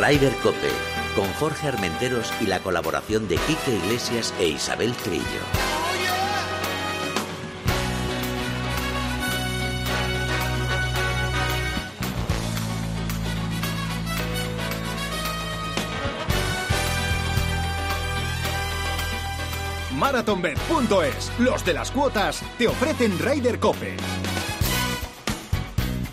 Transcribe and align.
Ryder 0.00 0.34
Cope, 0.36 0.70
con 1.14 1.30
Jorge 1.34 1.68
Armenteros 1.68 2.32
y 2.40 2.46
la 2.46 2.60
colaboración 2.60 3.28
de 3.28 3.36
Quique 3.36 3.76
Iglesias 3.84 4.32
e 4.38 4.46
Isabel 4.46 4.94
Trillo. 4.94 5.24
MarathonBet.es, 19.98 21.30
los 21.40 21.62
de 21.66 21.74
las 21.74 21.90
cuotas, 21.90 22.40
te 22.56 22.68
ofrecen 22.68 23.18
Ryder 23.18 23.60
Cope. 23.60 23.98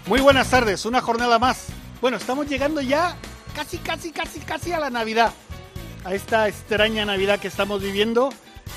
Muy 0.08 0.19
buenas 0.19 0.49
tardes, 0.49 0.85
una 0.85 0.99
jornada 0.99 1.39
más. 1.39 1.67
Bueno, 2.02 2.17
estamos 2.17 2.49
llegando 2.49 2.81
ya 2.81 3.16
casi, 3.57 3.79
casi, 3.79 4.11
casi, 4.11 4.39
casi 4.41 4.71
a 4.71 4.79
la 4.79 4.91
Navidad. 4.91 5.34
A 6.05 6.13
esta 6.13 6.47
extraña 6.47 7.05
Navidad 7.05 7.39
que 7.39 7.47
estamos 7.47 7.81
viviendo 7.81 8.30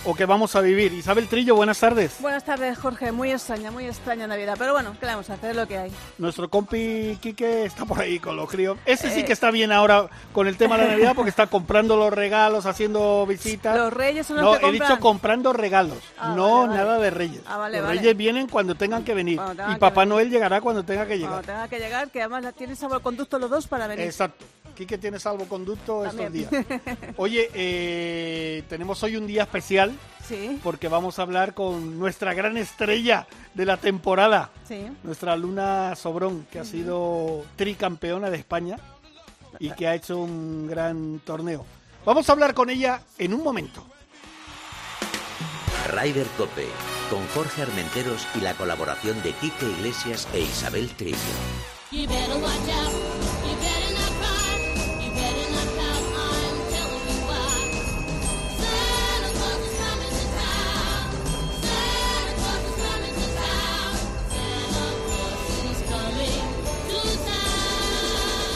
o 0.07 0.15
que 0.15 0.25
vamos 0.25 0.57
a 0.57 0.63
vivir. 0.63 0.95
Isabel 0.95 1.29
Trillo, 1.29 1.55
buenas 1.55 1.79
tardes. 1.79 2.17
Buenas 2.21 2.45
tardes, 2.45 2.79
Jorge. 2.79 3.13
Muy 3.13 3.31
extraña, 3.31 3.71
muy 3.71 3.85
extraña 3.85 4.27
Navidad. 4.27 4.55
Pero 4.59 4.73
bueno, 4.73 4.97
¿qué 4.99 5.05
le 5.05 5.13
vamos 5.13 5.29
a 5.29 5.35
hacer? 5.35 5.55
lo 5.55 5.69
que 5.69 5.77
hay. 5.77 5.93
Nuestro 6.17 6.49
compi 6.49 7.19
Quique 7.21 7.67
está 7.67 7.85
por 7.85 8.01
ahí 8.01 8.19
con 8.19 8.37
los 8.37 8.49
críos. 8.49 8.79
Ese 8.87 9.11
sí 9.11 9.23
que 9.23 9.35
está 9.35 9.51
bien 9.51 9.71
ahora 9.71 10.09
con 10.33 10.47
el 10.47 10.57
tema 10.57 10.79
de 10.79 10.85
la 10.85 10.91
Navidad 10.93 11.13
porque 11.15 11.29
está 11.29 11.49
comprando 11.49 11.99
los 11.99 12.11
regalos, 12.11 12.65
haciendo 12.65 13.27
visitas. 13.27 13.77
Los 13.77 13.93
reyes 13.93 14.27
son 14.27 14.37
los 14.37 14.47
no, 14.47 14.53
que 14.53 14.61
compran. 14.61 14.75
he 14.75 14.89
dicho 14.89 15.01
comprando 15.01 15.53
regalos. 15.53 15.99
Ah, 16.19 16.33
no, 16.35 16.61
vale, 16.61 16.69
vale. 16.69 16.79
nada 16.79 16.99
de 16.99 17.11
reyes. 17.11 17.43
Ah, 17.47 17.59
vale, 17.59 17.81
los 17.81 17.91
reyes 17.91 18.17
vienen 18.17 18.47
cuando 18.49 18.75
tengan 18.77 19.05
que 19.05 19.13
venir. 19.13 19.39
Tengan 19.39 19.73
y 19.73 19.75
que 19.75 19.81
Papá 19.81 20.01
venir. 20.01 20.09
Noel 20.15 20.31
llegará 20.31 20.63
cuando 20.63 20.83
tenga 20.85 21.05
que 21.05 21.19
llegar. 21.19 21.33
Cuando 21.33 21.47
tenga 21.47 21.69
que 21.69 21.79
llegar, 21.79 22.11
que 22.11 22.23
además 22.23 22.55
tienen 22.55 22.77
salvoconducto 22.77 23.39
los 23.39 23.51
dos 23.51 23.67
para 23.67 23.87
venir. 23.87 24.07
Exacto. 24.07 24.47
Quique 24.75 24.99
tiene 24.99 25.19
salvoconducto 25.19 26.05
estos 26.05 26.21
También. 26.21 26.49
días. 26.51 26.67
Oye, 27.17 27.51
eh, 27.55 28.63
tenemos 28.69 29.03
hoy 29.03 29.17
un 29.17 29.27
día 29.27 29.43
especial 29.43 29.93
Sí, 30.27 30.61
porque 30.63 30.89
vamos 30.89 31.19
a 31.19 31.23
hablar 31.23 31.55
con 31.55 31.99
nuestra 31.99 32.35
gran 32.35 32.57
estrella 32.57 33.27
de 33.55 33.65
la 33.65 33.77
temporada, 33.79 34.51
sí. 34.67 34.87
nuestra 35.03 35.37
Luna 35.37 35.97
Sobrón, 35.97 36.47
que 36.53 36.61
ha 36.61 36.65
sido 36.65 37.45
tricampeona 37.57 38.31
de 38.31 38.37
España 38.37 38.77
y 39.59 39.71
que 39.71 39.89
ha 39.89 39.95
hecho 39.95 40.19
un 40.19 40.69
gran 40.69 41.21
torneo. 41.25 41.67
Vamos 42.05 42.29
a 42.29 42.33
hablar 42.33 42.55
con 42.55 42.71
ella 42.71 43.03
en 43.19 43.35
un 43.35 43.43
momento. 43.43 43.85
Ryder 45.93 46.27
Cope, 46.39 46.69
con 47.11 47.27
Jorge 47.35 47.63
Armenteros 47.63 48.27
y 48.37 48.41
la 48.41 48.55
colaboración 48.55 49.21
de 49.23 49.33
Quique 49.33 49.67
Iglesias 49.67 50.29
e 50.33 50.41
Isabel 50.41 50.89
Trillo. 50.97 51.19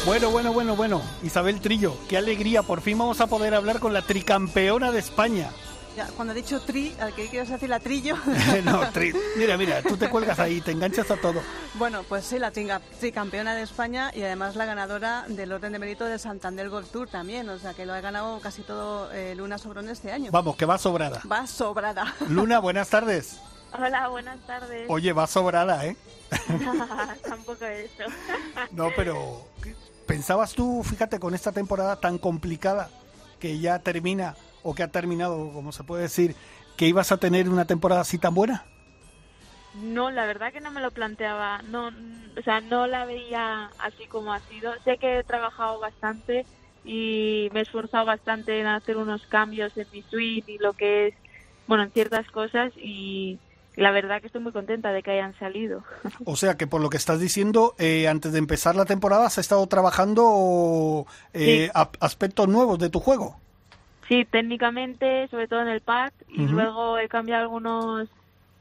Bueno, 0.07 0.31
bueno, 0.31 0.53
bueno, 0.53 0.77
bueno. 0.77 1.03
Isabel 1.23 1.61
Trillo, 1.61 1.97
qué 2.09 2.19
alegría. 2.19 2.63
Por 2.63 2.81
fin 2.83 2.99
vamos 2.99 3.21
a 3.21 3.27
poder 3.27 3.55
hablar 3.55 3.81
con 3.81 3.93
la 3.93 4.03
tricampeona 4.03 4.93
de 4.93 4.99
España. 4.99 5.51
Ya, 5.97 6.09
cuando 6.09 6.33
he 6.33 6.37
dicho 6.37 6.61
tri, 6.61 6.93
al 7.01 7.15
que 7.15 7.29
quieres 7.29 7.49
decir 7.49 7.69
la 7.69 7.79
trillo. 7.79 8.17
no, 8.65 8.83
tri- 8.93 9.17
Mira, 9.37 9.57
mira, 9.57 9.81
tú 9.81 9.97
te 9.97 10.11
cuelgas 10.11 10.41
ahí, 10.41 10.61
te 10.61 10.73
enganchas 10.73 11.09
a 11.11 11.17
todo. 11.17 11.41
bueno, 11.75 12.03
pues 12.09 12.25
sí, 12.25 12.39
la 12.41 12.51
tricampeona 12.51 13.55
de 13.55 13.63
España 13.63 14.11
y 14.13 14.23
además 14.23 14.57
la 14.57 14.65
ganadora 14.67 15.25
del 15.29 15.53
orden 15.53 15.73
de 15.73 15.79
mérito 15.79 16.05
del 16.05 16.19
Santander 16.19 16.69
Gold 16.69 16.89
Tour 16.91 17.09
también. 17.09 17.49
O 17.49 17.59
sea 17.61 17.75
que 17.75 17.87
lo 17.87 17.95
ha 17.95 18.01
ganado 18.01 18.41
casi 18.41 18.63
todo 18.63 19.11
eh, 19.13 19.35
Luna 19.37 19.57
Sobrón 19.57 19.89
este 19.89 20.11
año. 20.11 20.31
Vamos, 20.33 20.57
que 20.57 20.67
va 20.67 20.79
sobrada. 20.79 21.23
Va 21.31 21.47
sobrada. 21.47 22.13
Luna, 22.29 22.59
buenas 22.59 22.89
tardes. 22.91 23.39
Hola, 23.79 24.09
buenas 24.09 24.39
tardes. 24.47 24.87
Oye, 24.89 25.13
va 25.13 25.27
sobrada, 25.29 25.87
¿eh? 25.87 25.97
Tampoco 27.29 27.65
eso. 27.65 28.05
No, 28.73 28.91
pero 28.97 29.47
¿pensabas 30.07 30.55
tú, 30.55 30.83
fíjate, 30.83 31.19
con 31.19 31.35
esta 31.35 31.53
temporada 31.53 32.01
tan 32.01 32.19
complicada 32.19 32.91
que 33.39 33.59
ya 33.59 33.79
termina 33.79 34.37
o 34.63 34.75
que 34.75 34.83
ha 34.83 34.89
terminado, 34.89 35.51
como 35.53 35.73
se 35.73 35.85
puede 35.85 36.03
decir, 36.03 36.35
que 36.77 36.87
ibas 36.87 37.13
a 37.13 37.19
tener 37.19 37.49
una 37.49 37.67
temporada 37.67 38.01
así 38.01 38.19
tan 38.19 38.35
buena? 38.35 38.65
No, 39.75 40.11
la 40.11 40.25
verdad 40.25 40.53
que 40.53 40.61
no 40.61 40.71
me 40.71 40.81
lo 40.81 40.91
planteaba. 40.93 41.63
No, 41.63 41.89
o 41.89 42.43
sea, 42.43 42.61
no 42.61 42.87
la 42.87 43.05
veía 43.05 43.71
así 43.79 44.07
como 44.07 44.33
ha 44.33 44.41
sido. 44.41 44.73
Sé 44.85 44.99
que 44.99 45.19
he 45.19 45.25
trabajado 45.25 45.81
bastante 45.81 46.47
y 46.85 47.49
me 47.53 47.61
he 47.61 47.63
esforzado 47.63 48.05
bastante 48.05 48.61
en 48.61 48.67
hacer 48.67 48.97
unos 48.97 49.27
cambios 49.27 49.77
en 49.77 49.87
mi 49.93 50.03
suite 50.03 50.53
y 50.53 50.59
lo 50.59 50.75
que 50.75 51.09
es, 51.09 51.15
bueno, 51.67 51.85
en 51.85 51.91
ciertas 51.91 52.31
cosas 52.31 52.73
y 52.77 53.39
la 53.77 53.91
verdad 53.91 54.21
que 54.21 54.27
estoy 54.29 54.41
muy 54.41 54.53
contenta 54.53 54.93
de 54.93 55.03
que 55.03 55.11
hayan 55.13 55.37
salido. 55.39 55.83
O 56.25 56.37
sea, 56.37 56.57
que 56.57 56.67
por 56.67 56.81
lo 56.81 56.91
que 56.91 56.97
estás 56.97 57.19
diciendo, 57.21 57.75
eh, 57.79 58.07
antes 58.09 58.33
de 58.33 58.39
empezar 58.39 58.77
la 58.77 58.85
temporada 58.85 59.27
has 59.27 59.39
estado 59.39 59.67
trabajando 59.67 61.07
eh, 61.33 61.67
Sí. 61.67 61.71
a- 61.75 61.91
aspectos 62.01 62.49
nuevos 62.49 62.79
de 62.79 62.91
tu 62.91 63.01
juego. 63.01 63.37
Sí, 64.09 64.25
técnicamente, 64.25 65.29
sobre 65.29 65.49
todo 65.49 65.63
en 65.63 65.69
el 65.69 65.81
pad, 65.81 66.13
y 66.29 66.43
luego 66.43 66.99
he 66.99 67.09
cambiado 67.09 67.43
algunos, 67.45 68.09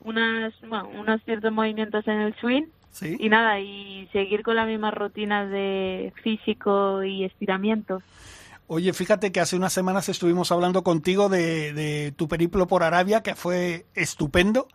unas, 0.04 0.54
bueno, 0.62 0.90
unos 0.98 1.22
ciertos 1.26 1.52
movimientos 1.52 2.08
en 2.08 2.22
el 2.22 2.34
swing 2.36 2.64
Sí. 2.92 3.18
y 3.20 3.28
nada, 3.30 3.60
y 3.60 4.08
seguir 4.14 4.44
con 4.44 4.56
la 4.56 4.66
misma 4.66 4.92
rutina 4.92 5.46
de 5.46 6.14
físico 6.24 7.04
y 7.04 7.24
estiramiento. 7.26 8.02
Oye, 8.68 8.94
fíjate 8.94 9.32
que 9.32 9.40
hace 9.42 9.56
unas 9.56 9.74
semanas 9.74 10.10
estuvimos 10.10 10.52
hablando 10.52 10.84
contigo 10.84 11.30
de, 11.30 11.74
de 11.74 12.12
tu 12.16 12.28
periplo 12.28 12.66
por 12.68 12.82
Arabia, 12.84 13.22
que 13.22 13.36
fue 13.36 13.86
estupendo, 13.94 14.68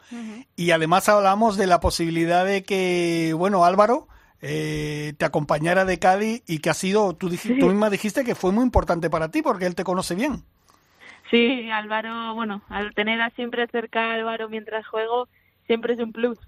y 0.57 0.71
además 0.73 1.09
hablamos 1.09 1.57
de 1.57 1.67
la 1.67 1.81
posibilidad 1.81 2.45
de 2.45 2.63
que, 2.63 3.35
bueno, 3.37 3.65
Álvaro 3.65 4.07
eh, 4.41 5.15
te 5.17 5.25
acompañara 5.25 5.85
de 5.85 5.99
Cádiz 5.99 6.43
y 6.47 6.59
que 6.61 6.71
ha 6.71 6.75
sido, 6.75 7.15
tú, 7.15 7.29
dij- 7.31 7.39
Sí. 7.39 7.59
tú 7.59 7.67
misma 7.67 7.91
dijiste 7.91 8.25
que 8.25 8.35
fue 8.35 8.53
muy 8.53 8.63
importante 8.63 9.11
para 9.11 9.31
ti 9.31 9.43
porque 9.43 9.67
él 9.67 9.75
te 9.75 9.85
conoce 9.85 10.15
bien. 10.15 10.45
Sí, 11.31 11.69
Álvaro, 11.71 12.35
bueno, 12.35 12.63
al 12.69 12.95
tener 12.95 13.21
a 13.21 13.31
siempre 13.31 13.67
cerca 13.69 14.11
a 14.11 14.15
Álvaro 14.15 14.49
mientras 14.49 14.87
juego, 14.87 15.29
siempre 15.67 15.95
es 15.95 16.01
un 16.01 16.13
plus. 16.13 16.39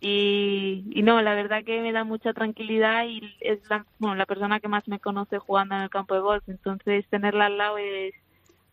Y, 0.00 0.84
y 0.90 1.02
no, 1.02 1.22
la 1.22 1.34
verdad 1.34 1.64
que 1.64 1.80
me 1.80 1.92
da 1.92 2.04
mucha 2.04 2.32
tranquilidad 2.32 3.06
y 3.06 3.36
es 3.40 3.58
la, 3.70 3.86
bueno, 3.98 4.16
la 4.16 4.26
persona 4.26 4.60
que 4.60 4.68
más 4.68 4.86
me 4.88 4.98
conoce 4.98 5.38
jugando 5.38 5.74
en 5.76 5.82
el 5.82 5.90
campo 5.90 6.14
de 6.14 6.20
golf. 6.20 6.42
Entonces, 6.48 7.06
tenerla 7.08 7.46
al 7.46 7.58
lado 7.58 7.78
es, 7.78 8.14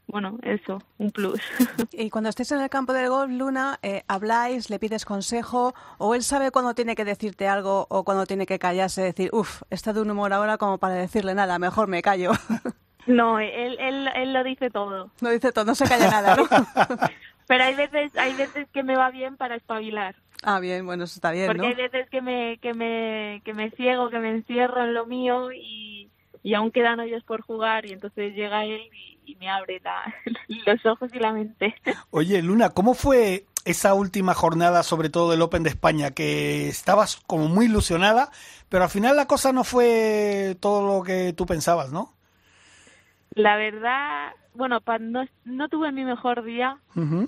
bueno, 0.07 0.37
eso, 0.43 0.79
un 0.97 1.11
plus. 1.11 1.39
Y 1.93 2.09
cuando 2.09 2.29
estés 2.29 2.51
en 2.51 2.59
el 2.59 2.69
campo 2.69 2.91
del 2.91 3.09
golf, 3.09 3.31
Luna, 3.31 3.79
eh, 3.81 4.03
habláis, 4.07 4.69
le 4.69 4.79
pides 4.79 5.05
consejo, 5.05 5.73
o 5.97 6.15
él 6.15 6.23
sabe 6.23 6.51
cuándo 6.51 6.73
tiene 6.73 6.95
que 6.95 7.05
decirte 7.05 7.47
algo 7.47 7.87
o 7.89 8.03
cuando 8.03 8.25
tiene 8.25 8.45
que 8.45 8.59
callarse, 8.59 9.01
decir, 9.01 9.29
uff, 9.31 9.61
está 9.69 9.93
de 9.93 10.01
un 10.01 10.11
humor 10.11 10.33
ahora 10.33 10.57
como 10.57 10.79
para 10.79 10.95
decirle 10.95 11.33
nada, 11.33 11.59
mejor 11.59 11.87
me 11.87 12.01
callo. 12.01 12.31
No, 13.07 13.39
él, 13.39 13.77
él, 13.79 14.07
él 14.13 14.31
lo 14.31 14.43
dice 14.43 14.69
todo. 14.69 15.09
no 15.21 15.29
dice 15.31 15.51
todo, 15.51 15.65
no 15.65 15.73
se 15.73 15.85
calla 15.85 16.07
nada, 16.09 16.35
¿no? 16.35 16.43
Pero 17.47 17.63
hay 17.63 17.73
veces, 17.73 18.15
hay 18.15 18.33
veces 18.35 18.67
que 18.71 18.83
me 18.83 18.95
va 18.95 19.09
bien 19.09 19.37
para 19.37 19.55
espabilar. 19.55 20.15
Ah, 20.43 20.59
bien, 20.59 20.85
bueno, 20.85 21.03
eso 21.03 21.15
está 21.15 21.31
bien, 21.31 21.47
Porque 21.47 21.61
¿no? 21.61 21.67
hay 21.67 21.75
veces 21.75 22.09
que 22.09 22.21
me, 22.21 22.57
que 22.59 22.73
me, 22.73 23.41
que 23.45 23.53
me 23.53 23.71
ciego, 23.71 24.09
que 24.09 24.19
me 24.19 24.29
encierro 24.31 24.83
en 24.83 24.93
lo 24.93 25.05
mío 25.05 25.51
y, 25.51 26.09
y 26.43 26.53
aún 26.53 26.71
quedan 26.71 26.99
hoyos 26.99 27.23
por 27.23 27.41
jugar 27.41 27.85
y 27.85 27.93
entonces 27.93 28.33
llega 28.35 28.65
él 28.65 28.81
y, 28.93 29.19
y 29.31 29.35
me 29.35 29.49
abre 29.49 29.79
la- 29.83 30.13
los 30.65 30.85
ojos 30.85 31.09
y 31.13 31.19
la 31.19 31.31
mente. 31.33 31.75
Oye, 32.11 32.41
Luna, 32.41 32.69
¿cómo 32.71 32.93
fue 32.93 33.45
esa 33.65 33.93
última 33.93 34.33
jornada, 34.33 34.81
sobre 34.83 35.09
todo 35.09 35.29
del 35.31 35.41
Open 35.43 35.61
de 35.63 35.69
España, 35.69 36.11
que 36.11 36.67
estabas 36.67 37.17
como 37.27 37.47
muy 37.47 37.65
ilusionada, 37.65 38.31
pero 38.69 38.83
al 38.83 38.89
final 38.89 39.15
la 39.15 39.27
cosa 39.27 39.53
no 39.53 39.63
fue 39.63 40.57
todo 40.59 40.85
lo 40.97 41.03
que 41.03 41.33
tú 41.33 41.45
pensabas, 41.45 41.91
¿no? 41.91 42.13
La 43.35 43.55
verdad, 43.55 44.31
bueno, 44.53 44.81
pa- 44.81 44.99
no, 44.99 45.25
no 45.45 45.69
tuve 45.69 45.91
mi 45.91 46.03
mejor 46.03 46.43
día. 46.43 46.77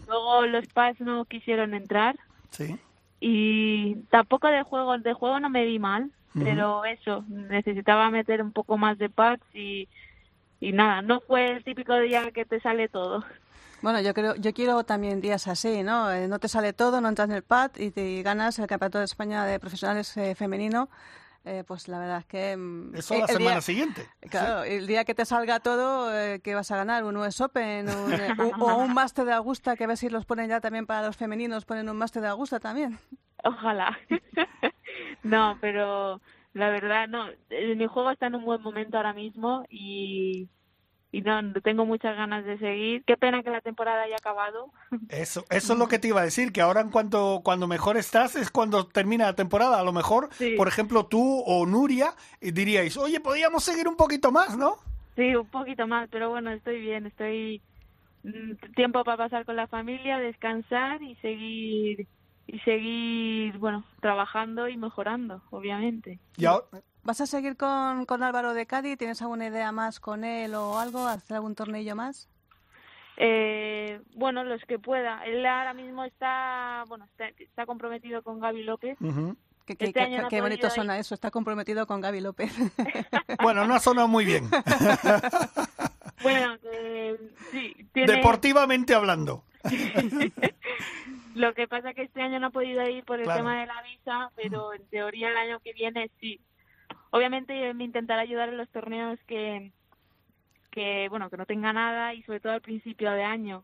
Luego 0.07 0.45
los 0.47 0.67
pads 0.67 0.99
no 0.99 1.25
quisieron 1.25 1.73
entrar 1.73 2.17
Sí. 2.49 2.77
Y 3.25 3.95
tampoco 4.09 4.49
de 4.49 4.63
juego, 4.63 4.97
de 4.97 5.13
juego 5.13 5.39
no 5.39 5.49
me 5.49 5.63
vi 5.63 5.79
mal, 5.79 6.11
pero 6.33 6.83
eso, 6.83 7.23
necesitaba 7.29 8.09
meter 8.09 8.41
un 8.41 8.51
poco 8.51 8.77
más 8.77 8.97
de 8.97 9.09
pads 9.09 9.41
y, 9.53 9.87
y 10.59 10.73
nada, 10.73 11.01
no 11.01 11.21
fue 11.21 11.51
el 11.51 11.63
típico 11.63 11.97
día 11.99 12.31
que 12.31 12.43
te 12.43 12.59
sale 12.59 12.89
todo. 12.89 13.23
Bueno, 13.81 14.01
yo 14.01 14.13
creo, 14.13 14.35
yo 14.35 14.53
quiero 14.53 14.83
también 14.83 15.21
días 15.21 15.47
así, 15.47 15.83
¿no? 15.83 16.11
Eh, 16.11 16.27
no 16.27 16.39
te 16.39 16.49
sale 16.49 16.73
todo, 16.73 16.99
no 16.99 17.07
entras 17.07 17.29
en 17.29 17.35
el 17.35 17.43
pad 17.43 17.71
y 17.77 17.91
te 17.91 18.21
ganas 18.23 18.59
el 18.59 18.67
campeonato 18.67 18.99
de 18.99 19.05
España 19.05 19.45
de 19.45 19.57
profesionales 19.57 20.17
eh, 20.17 20.35
femenino. 20.35 20.89
Eh, 21.45 21.65
pues 21.67 21.89
la 21.89 21.99
verdad 21.99 22.19
es 22.19 22.25
que 22.25 22.55
mm, 22.55 22.95
Eso 22.95 23.15
eh, 23.15 23.19
la 23.19 23.25
el 23.25 23.31
semana 23.31 23.51
día- 23.55 23.61
siguiente. 23.61 24.07
Claro, 24.29 24.63
el 24.63 24.87
día 24.87 25.03
que 25.03 25.13
te 25.13 25.25
salga 25.25 25.59
todo, 25.59 26.17
eh, 26.17 26.39
¿qué 26.41 26.55
vas 26.55 26.71
a 26.71 26.77
ganar? 26.77 27.03
¿Un 27.03 27.17
US 27.17 27.41
Open? 27.41 27.89
Un, 27.89 28.13
eh, 28.13 28.29
un- 28.39 28.61
¿O 28.61 28.77
un 28.77 28.93
máster 28.93 29.25
de 29.25 29.33
Augusta? 29.33 29.75
Que 29.75 29.83
a 29.83 29.87
ver 29.87 29.97
si 29.97 30.09
los 30.09 30.25
ponen 30.25 30.47
ya 30.49 30.61
también 30.61 30.85
para 30.85 31.05
los 31.05 31.17
femeninos, 31.17 31.65
ponen 31.65 31.89
un 31.89 31.97
máster 31.97 32.21
de 32.21 32.29
Augusta 32.29 32.59
también. 32.61 32.97
Ojalá. 33.43 33.97
no, 35.23 35.57
pero 35.59 36.21
la 36.53 36.69
verdad, 36.69 37.07
no. 37.09 37.27
eh, 37.49 37.75
Mi 37.75 37.87
juego 37.87 38.11
está 38.11 38.27
en 38.27 38.35
un 38.35 38.45
buen 38.45 38.61
momento 38.61 38.95
ahora 38.97 39.11
mismo 39.13 39.65
y, 39.69 40.47
y 41.13 41.21
no, 41.21 41.53
tengo 41.61 41.85
muchas 41.85 42.17
ganas 42.17 42.43
de 42.43 42.57
seguir. 42.57 43.03
Qué 43.05 43.15
pena 43.15 43.43
que 43.43 43.51
la 43.51 43.61
temporada 43.61 44.01
haya 44.01 44.15
acabado. 44.17 44.71
Eso, 45.09 45.45
eso 45.51 45.73
es 45.73 45.79
lo 45.79 45.87
que 45.87 45.99
te 45.99 46.07
iba 46.07 46.19
a 46.21 46.25
decir, 46.25 46.51
que 46.51 46.59
ahora 46.59 46.81
en 46.81 46.89
cuanto 46.89 47.41
cuando 47.43 47.67
mejor 47.67 47.97
estás 47.97 48.35
es 48.35 48.49
cuando 48.49 48.87
termina 48.87 49.25
la 49.25 49.35
temporada. 49.35 49.79
A 49.79 49.83
lo 49.83 49.93
mejor, 49.93 50.29
Sí. 50.33 50.55
por 50.57 50.67
ejemplo, 50.67 51.05
tú 51.05 51.43
o 51.45 51.67
Nuria 51.67 52.15
diríais, 52.41 52.97
oye, 52.97 53.19
podríamos 53.19 53.63
seguir 53.63 53.87
un 53.87 53.95
poquito 53.95 54.31
más, 54.31 54.57
¿no? 54.57 54.77
Sí, 55.15 55.35
un 55.35 55.45
poquito 55.45 55.85
más, 55.85 56.09
pero 56.09 56.31
bueno, 56.31 56.49
estoy 56.49 56.81
bien, 56.81 57.05
estoy 57.05 57.61
mm, 58.23 58.73
tiempo 58.75 59.03
para 59.03 59.17
pasar 59.17 59.45
con 59.45 59.55
la 59.55 59.67
familia, 59.67 60.17
descansar 60.17 61.03
y 61.03 61.15
seguir 61.17 62.07
y 62.47 62.59
seguir, 62.59 63.57
bueno, 63.59 63.85
trabajando 64.01 64.67
y 64.67 64.77
mejorando, 64.77 65.43
obviamente. 65.51 66.19
Y 66.37 66.45
ahora, 66.45 66.65
¿Vas 67.03 67.19
a 67.21 67.25
seguir 67.25 67.57
con, 67.57 68.05
con 68.05 68.23
Álvaro 68.23 68.53
de 68.53 68.65
Cádiz? 68.65 68.97
¿Tienes 68.97 69.21
alguna 69.21 69.47
idea 69.47 69.71
más 69.71 69.99
con 69.99 70.23
él 70.23 70.55
o 70.55 70.79
algo? 70.79 71.05
¿Hacer 71.05 71.35
algún 71.35 71.53
tornillo 71.55 71.95
más? 71.95 72.29
Eh, 73.17 74.01
bueno, 74.15 74.43
los 74.43 74.61
que 74.65 74.79
pueda. 74.79 75.23
Él 75.25 75.45
ahora 75.45 75.73
mismo 75.73 76.03
está, 76.05 76.83
bueno, 76.87 77.05
está, 77.05 77.27
está 77.37 77.65
comprometido 77.65 78.23
con 78.23 78.39
Gaby 78.39 78.63
López. 78.63 78.97
Qué, 79.65 79.75
qué- 79.75 79.85
Este 79.85 79.93
qué- 79.93 79.99
año 80.01 80.21
no 80.21 80.27
ha 80.27 80.29
qué 80.29 80.41
bonito 80.41 80.69
suena 80.69 80.97
eso. 80.97 81.13
Está 81.13 81.29
comprometido 81.29 81.85
con 81.87 81.99
Gaby 82.01 82.21
López. 82.21 82.53
bueno, 83.43 83.65
no 83.65 83.75
ha 83.75 83.79
sonado 83.79 84.07
muy 84.07 84.25
bien, 84.25 84.45
Bueno, 86.23 86.55
eh, 86.71 87.17
sí, 87.51 87.75
tiene... 87.91 88.13
deportivamente 88.13 88.95
hablando. 88.95 89.43
Lo 91.35 91.53
que 91.53 91.67
pasa 91.67 91.89
es 91.89 91.95
que 91.95 92.03
este 92.03 92.21
año 92.21 92.39
no 92.39 92.47
ha 92.47 92.51
podido 92.51 92.87
ir 92.87 93.03
por 93.03 93.17
el 93.19 93.25
Claro. 93.25 93.39
tema 93.39 93.59
de 93.59 93.65
la 93.65 93.81
visa, 93.81 94.31
pero 94.35 94.73
en 94.73 94.85
teoría 94.87 95.29
el 95.29 95.37
año 95.37 95.59
que 95.59 95.73
viene 95.73 96.09
sí. 96.19 96.39
Obviamente 97.15 97.73
me 97.75 97.83
intentará 97.83 98.21
ayudar 98.23 98.49
en 98.49 98.57
los 98.57 98.67
torneos 98.69 99.19
que, 99.27 99.71
que 100.71 101.07
bueno, 101.09 101.29
que 101.29 101.37
no 101.37 101.45
tenga 101.45 101.71
nada 101.71 102.13
y 102.15 102.23
sobre 102.23 102.39
todo 102.39 102.53
al 102.53 102.61
principio 102.61 103.11
de 103.11 103.23
año. 103.23 103.63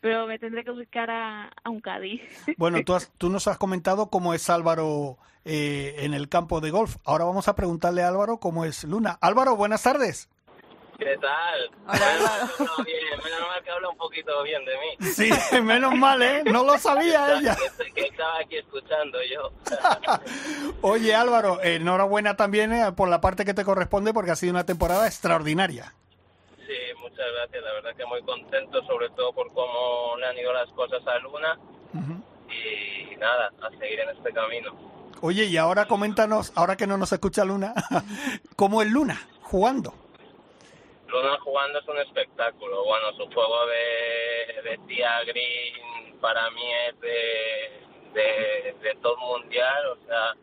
Pero 0.00 0.26
me 0.26 0.38
tendré 0.38 0.64
que 0.64 0.70
buscar 0.72 1.08
a, 1.10 1.50
a 1.62 1.70
un 1.70 1.80
Cádiz. 1.80 2.20
Bueno, 2.58 2.78
tú, 2.84 2.94
has- 2.94 3.12
tú 3.18 3.30
nos 3.30 3.46
has 3.48 3.56
comentado 3.58 4.10
cómo 4.10 4.34
es 4.34 4.50
Álvaro 4.50 5.16
eh, 5.44 5.94
en 5.98 6.12
el 6.12 6.28
campo 6.28 6.60
de 6.60 6.70
golf. 6.70 6.96
Ahora 7.04 7.24
vamos 7.24 7.46
a 7.48 7.54
preguntarle 7.54 8.02
a 8.02 8.08
Álvaro 8.08 8.38
cómo 8.38 8.64
es 8.64 8.82
Luna. 8.84 9.16
Álvaro, 9.20 9.54
buenas 9.56 9.82
tardes. 9.84 10.28
¿Qué 10.98 11.16
tal? 11.18 11.70
Hola. 11.86 12.50
Bueno, 12.58 12.72
bien, 12.84 13.20
menos 13.22 13.40
mal 13.48 13.62
que 13.62 13.70
habla 13.70 13.88
un 13.88 13.96
poquito 13.96 14.42
bien 14.42 14.64
de 14.64 14.72
mí. 14.72 15.06
Sí, 15.12 15.30
menos 15.62 15.94
mal, 15.94 16.20
¿eh? 16.20 16.42
No 16.44 16.64
lo 16.64 16.76
sabía 16.76 17.38
ella. 17.38 17.56
Que, 17.94 18.00
estaba 18.00 18.40
aquí 18.40 18.56
escuchando 18.56 19.16
yo. 19.22 19.52
Oye, 20.82 21.14
Álvaro, 21.14 21.62
enhorabuena 21.62 22.36
también 22.36 22.72
eh, 22.72 22.90
por 22.90 23.08
la 23.08 23.20
parte 23.20 23.44
que 23.44 23.54
te 23.54 23.64
corresponde 23.64 24.12
porque 24.12 24.32
ha 24.32 24.36
sido 24.36 24.50
una 24.50 24.66
temporada 24.66 25.06
extraordinaria. 25.06 25.94
Sí, 26.66 26.74
muchas 27.00 27.26
gracias. 27.32 27.62
La 27.62 27.72
verdad 27.74 27.94
que 27.96 28.04
muy 28.04 28.22
contento, 28.22 28.82
sobre 28.84 29.08
todo 29.10 29.32
por 29.32 29.52
cómo 29.52 30.16
le 30.18 30.26
han 30.26 30.36
ido 30.36 30.52
las 30.52 30.68
cosas 30.70 31.00
a 31.06 31.18
Luna. 31.20 31.58
Y 32.50 33.14
nada, 33.16 33.52
a 33.62 33.70
seguir 33.78 34.00
en 34.00 34.16
este 34.16 34.32
camino. 34.32 34.72
Oye, 35.20 35.44
y 35.44 35.56
ahora 35.58 35.86
coméntanos, 35.86 36.52
ahora 36.56 36.76
que 36.76 36.88
no 36.88 36.98
nos 36.98 37.12
escucha 37.12 37.44
Luna, 37.44 37.72
¿cómo 38.56 38.82
es 38.82 38.90
Luna 38.90 39.20
jugando? 39.42 39.94
Luna 41.08 41.38
jugando 41.40 41.78
es 41.78 41.88
un 41.88 41.98
espectáculo. 41.98 42.84
Bueno, 42.84 43.12
su 43.14 43.26
juego 43.32 43.66
de, 43.66 44.62
de 44.62 44.78
tía 44.86 45.22
green 45.24 46.18
para 46.20 46.50
mí 46.50 46.62
es 46.88 47.00
de, 47.00 47.70
de, 48.12 48.76
de 48.82 48.94
todo 49.02 49.16
mundial. 49.16 49.86
O 49.88 49.96
sea, 50.06 50.34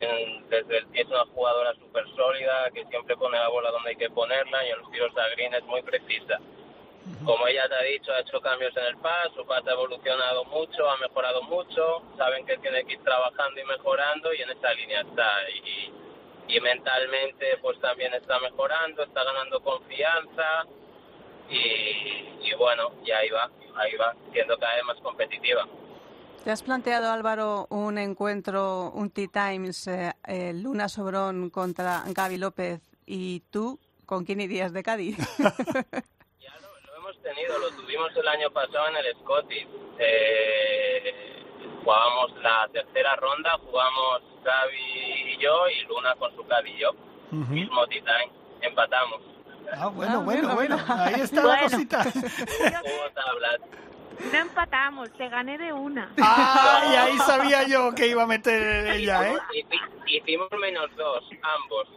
en- 0.00 0.48
desde 0.48 0.78
el 0.78 0.86
es 0.94 1.06
una 1.08 1.24
jugadora 1.26 1.74
súper 1.74 2.04
sólida 2.14 2.70
que 2.74 2.84
siempre 2.86 3.16
pone 3.16 3.38
la 3.38 3.48
bola 3.48 3.70
donde 3.70 3.90
hay 3.90 3.96
que 3.96 4.10
ponerla 4.10 4.66
y 4.66 4.70
en 4.70 4.78
los 4.78 4.90
tiros 4.90 5.16
a 5.16 5.28
green 5.30 5.54
es 5.54 5.64
muy 5.64 5.82
precisa. 5.82 6.38
Como 7.24 7.46
ella 7.46 7.68
te 7.68 7.74
ha 7.74 7.82
dicho, 7.82 8.12
ha 8.12 8.20
hecho 8.20 8.40
cambios 8.40 8.76
en 8.76 8.84
el 8.84 8.96
pas, 8.98 9.28
su 9.34 9.44
pas 9.46 9.66
ha 9.66 9.72
evolucionado 9.72 10.44
mucho, 10.44 10.88
ha 10.88 10.96
mejorado 10.98 11.42
mucho, 11.42 12.02
saben 12.16 12.44
que 12.46 12.56
tiene 12.58 12.84
que 12.84 12.92
ir 12.94 13.02
trabajando 13.02 13.58
y 13.60 13.64
mejorando 13.64 14.32
y 14.34 14.42
en 14.42 14.50
esa 14.50 14.72
línea 14.74 15.00
está. 15.00 15.32
Y, 15.50 15.92
y 16.50 16.60
mentalmente 16.60 17.58
pues 17.62 17.80
también 17.80 18.12
está 18.14 18.38
mejorando, 18.40 19.02
está 19.04 19.22
ganando 19.22 19.60
confianza 19.62 20.66
y, 21.48 22.48
y 22.48 22.54
bueno, 22.58 22.92
y 23.04 23.10
ahí 23.10 23.30
va, 23.30 23.50
ahí 23.76 23.94
va, 23.96 24.14
siendo 24.32 24.58
cada 24.58 24.74
vez 24.76 24.84
más 24.84 25.00
competitiva. 25.00 25.66
¿Te 26.44 26.50
has 26.50 26.62
planteado, 26.62 27.10
Álvaro, 27.12 27.66
un 27.70 27.98
encuentro, 27.98 28.90
un 28.94 29.10
Tea 29.10 29.28
Times, 29.28 29.86
eh, 29.86 30.12
eh, 30.26 30.52
Luna 30.54 30.88
Sobrón 30.88 31.50
contra 31.50 32.02
Gaby 32.06 32.38
López 32.38 32.80
y 33.04 33.40
tú? 33.50 33.78
¿Con 34.06 34.24
quién 34.24 34.40
irías 34.40 34.72
de 34.72 34.82
Cádiz? 34.82 35.16
Ya 36.40 36.56
lo, 36.60 36.80
lo 36.86 36.96
hemos 36.96 37.22
tenido, 37.22 37.58
lo 37.58 37.70
tuvimos 37.72 38.16
el 38.16 38.26
año 38.26 38.50
pasado 38.50 38.88
en 38.88 38.96
el 38.96 39.14
Scottish. 39.16 39.68
Eh, 39.98 41.39
jugábamos 41.82 42.32
la 42.42 42.68
tercera 42.72 43.16
ronda, 43.16 43.58
jugamos 43.64 44.22
Gaby 44.44 45.32
y 45.34 45.38
yo 45.42 45.68
y 45.68 45.82
Luna 45.86 46.14
con 46.16 46.34
su 46.36 46.44
Gaby 46.44 46.70
y 46.70 46.78
yo. 46.78 46.90
Mismo 47.30 47.86
time, 47.86 48.30
empatamos. 48.62 49.20
Ah, 49.72 49.86
bueno, 49.88 50.14
Ah, 50.14 50.22
bueno, 50.24 50.48
bueno, 50.54 50.54
bueno, 50.54 50.84
ahí 50.88 51.20
está 51.20 51.42
la 51.42 51.46
Bueno. 51.46 51.62
cosita. 51.62 52.00
Hubo 52.14 53.10
tablas. 53.14 53.60
No 54.32 54.38
empatamos, 54.38 55.10
te 55.12 55.28
gané 55.28 55.56
de 55.56 55.72
una. 55.72 56.12
Ay, 56.22 56.94
ahí 56.96 57.18
sabía 57.18 57.62
yo 57.66 57.94
que 57.94 58.08
iba 58.08 58.24
a 58.24 58.26
meter 58.26 58.88
ella, 58.88 59.30
¿eh? 59.32 59.38
Hici- 59.54 59.80
Hicimos 60.22 60.48
menos 60.60 60.94
dos, 60.96 61.24
ambos. 61.42 61.88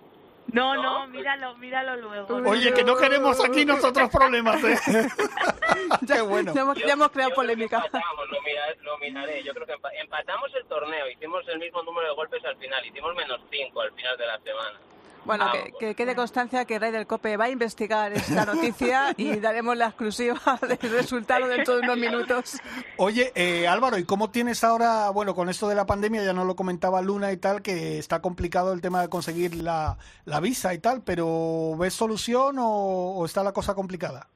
No, 0.54 0.76
No, 0.76 1.08
míralo, 1.08 1.56
míralo 1.58 1.96
luego. 1.98 2.50
Oye, 2.50 2.74
que 2.74 2.84
no 2.84 2.96
queremos 2.96 3.44
aquí 3.44 3.66
nosotros 3.66 4.10
problemas, 4.10 4.64
¿eh? 4.64 4.78
Qué 6.08 6.22
bueno. 6.22 6.54
ya, 6.54 6.62
hemos, 6.62 6.78
ya 6.78 6.94
hemos 6.94 7.10
creado 7.10 7.34
polémica. 7.34 7.78
empatamos, 7.78 8.30
lo, 8.30 8.42
mira- 8.44 8.76
lo 8.82 8.98
miraré. 9.00 9.44
Yo 9.44 9.54
creo 9.54 9.66
que 9.66 9.74
empa- 9.74 9.92
empatamos 10.00 10.54
el 10.56 10.66
torneo, 10.66 11.10
hicimos 11.10 11.48
el 11.48 11.60
mismo 11.60 11.82
número 11.84 12.10
de 12.10 12.16
golpes 12.16 12.44
al 12.46 12.56
final, 12.58 12.86
hicimos 12.86 13.16
menos 13.16 13.42
cinco 13.52 13.82
al 13.82 13.92
final 13.94 14.16
de 14.18 14.28
la 14.28 14.40
semana. 14.40 14.80
Bueno, 15.26 15.46
Ah, 15.48 15.52
que, 15.54 15.72
que 15.80 15.96
quede 15.96 16.16
constancia 16.16 16.66
que 16.66 16.80
Rey 16.80 16.92
del 16.92 17.08
Cope 17.08 17.38
va 17.38 17.46
a 17.46 17.50
investigar 17.50 18.12
esta 18.12 18.46
noticia 18.54 19.14
y 19.16 19.40
daremos 19.40 19.78
la 19.78 19.88
exclusiva 19.88 20.40
del 20.62 20.92
resultado 20.92 21.48
dentro 21.48 21.76
de 21.76 21.82
unos 21.82 21.98
minutos. 21.98 22.58
Oye, 22.98 23.32
eh, 23.36 23.68
Álvaro, 23.68 23.98
¿y 23.98 24.04
cómo 24.04 24.32
tienes 24.32 24.64
ahora, 24.64 25.10
bueno, 25.12 25.34
con 25.34 25.48
esto 25.50 25.70
de 25.70 25.76
la 25.76 25.86
pandemia, 25.86 26.24
ya 26.24 26.34
no 26.34 26.44
lo 26.44 26.56
comentaba 26.56 27.02
Luna 27.02 27.32
y 27.32 27.38
tal, 27.38 27.62
que 27.62 27.98
está 28.00 28.22
complicado 28.22 28.74
el 28.74 28.82
tema 28.82 29.02
de 29.02 29.10
conseguir 29.10 29.56
la, 29.56 29.98
la 30.26 30.40
visa 30.42 30.74
y 30.74 30.80
tal, 30.80 31.02
pero 31.04 31.76
¿ves 31.78 31.94
solución 31.94 32.58
o, 32.60 32.68
o 33.16 33.26
está 33.26 33.44
la 33.44 33.54
cosa 33.54 33.76
complicada? 33.76 34.28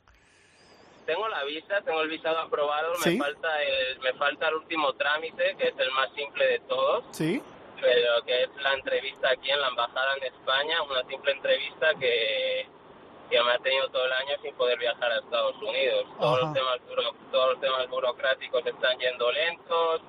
Tengo 1.05 1.27
la 1.29 1.43
visa, 1.45 1.75
tengo 1.85 2.01
el 2.01 2.09
visado 2.09 2.37
aprobado, 2.39 2.93
¿Sí? 3.01 3.11
me 3.11 3.17
falta 3.23 3.47
el, 3.63 3.99
me 3.99 4.13
falta 4.19 4.49
el 4.49 4.55
último 4.55 4.93
trámite, 4.93 5.55
que 5.57 5.69
es 5.69 5.73
el 5.79 5.91
más 5.91 6.09
simple 6.15 6.45
de 6.45 6.59
todos, 6.67 7.03
Sí. 7.11 7.41
Pero 7.81 8.23
que 8.25 8.43
es 8.43 8.49
la 8.61 8.73
entrevista 8.73 9.29
aquí 9.29 9.49
en 9.51 9.61
la 9.61 9.67
embajada 9.69 10.15
en 10.17 10.23
España, 10.23 10.81
una 10.83 11.03
simple 11.05 11.31
entrevista 11.31 11.93
que, 11.99 12.67
que 13.29 13.43
me 13.43 13.51
ha 13.51 13.57
tenido 13.59 13.89
todo 13.89 14.05
el 14.05 14.13
año 14.13 14.35
sin 14.41 14.55
poder 14.55 14.77
viajar 14.79 15.11
a 15.11 15.17
Estados 15.19 15.55
Unidos. 15.61 16.05
Todos 16.19 16.37
Ajá. 16.37 16.45
los 16.45 16.53
temas 16.53 16.79
buro- 16.87 17.15
todos 17.31 17.51
los 17.51 17.61
temas 17.61 17.87
burocráticos 17.89 18.65
están 18.65 18.97
yendo 18.99 19.31
lentos, 19.31 20.01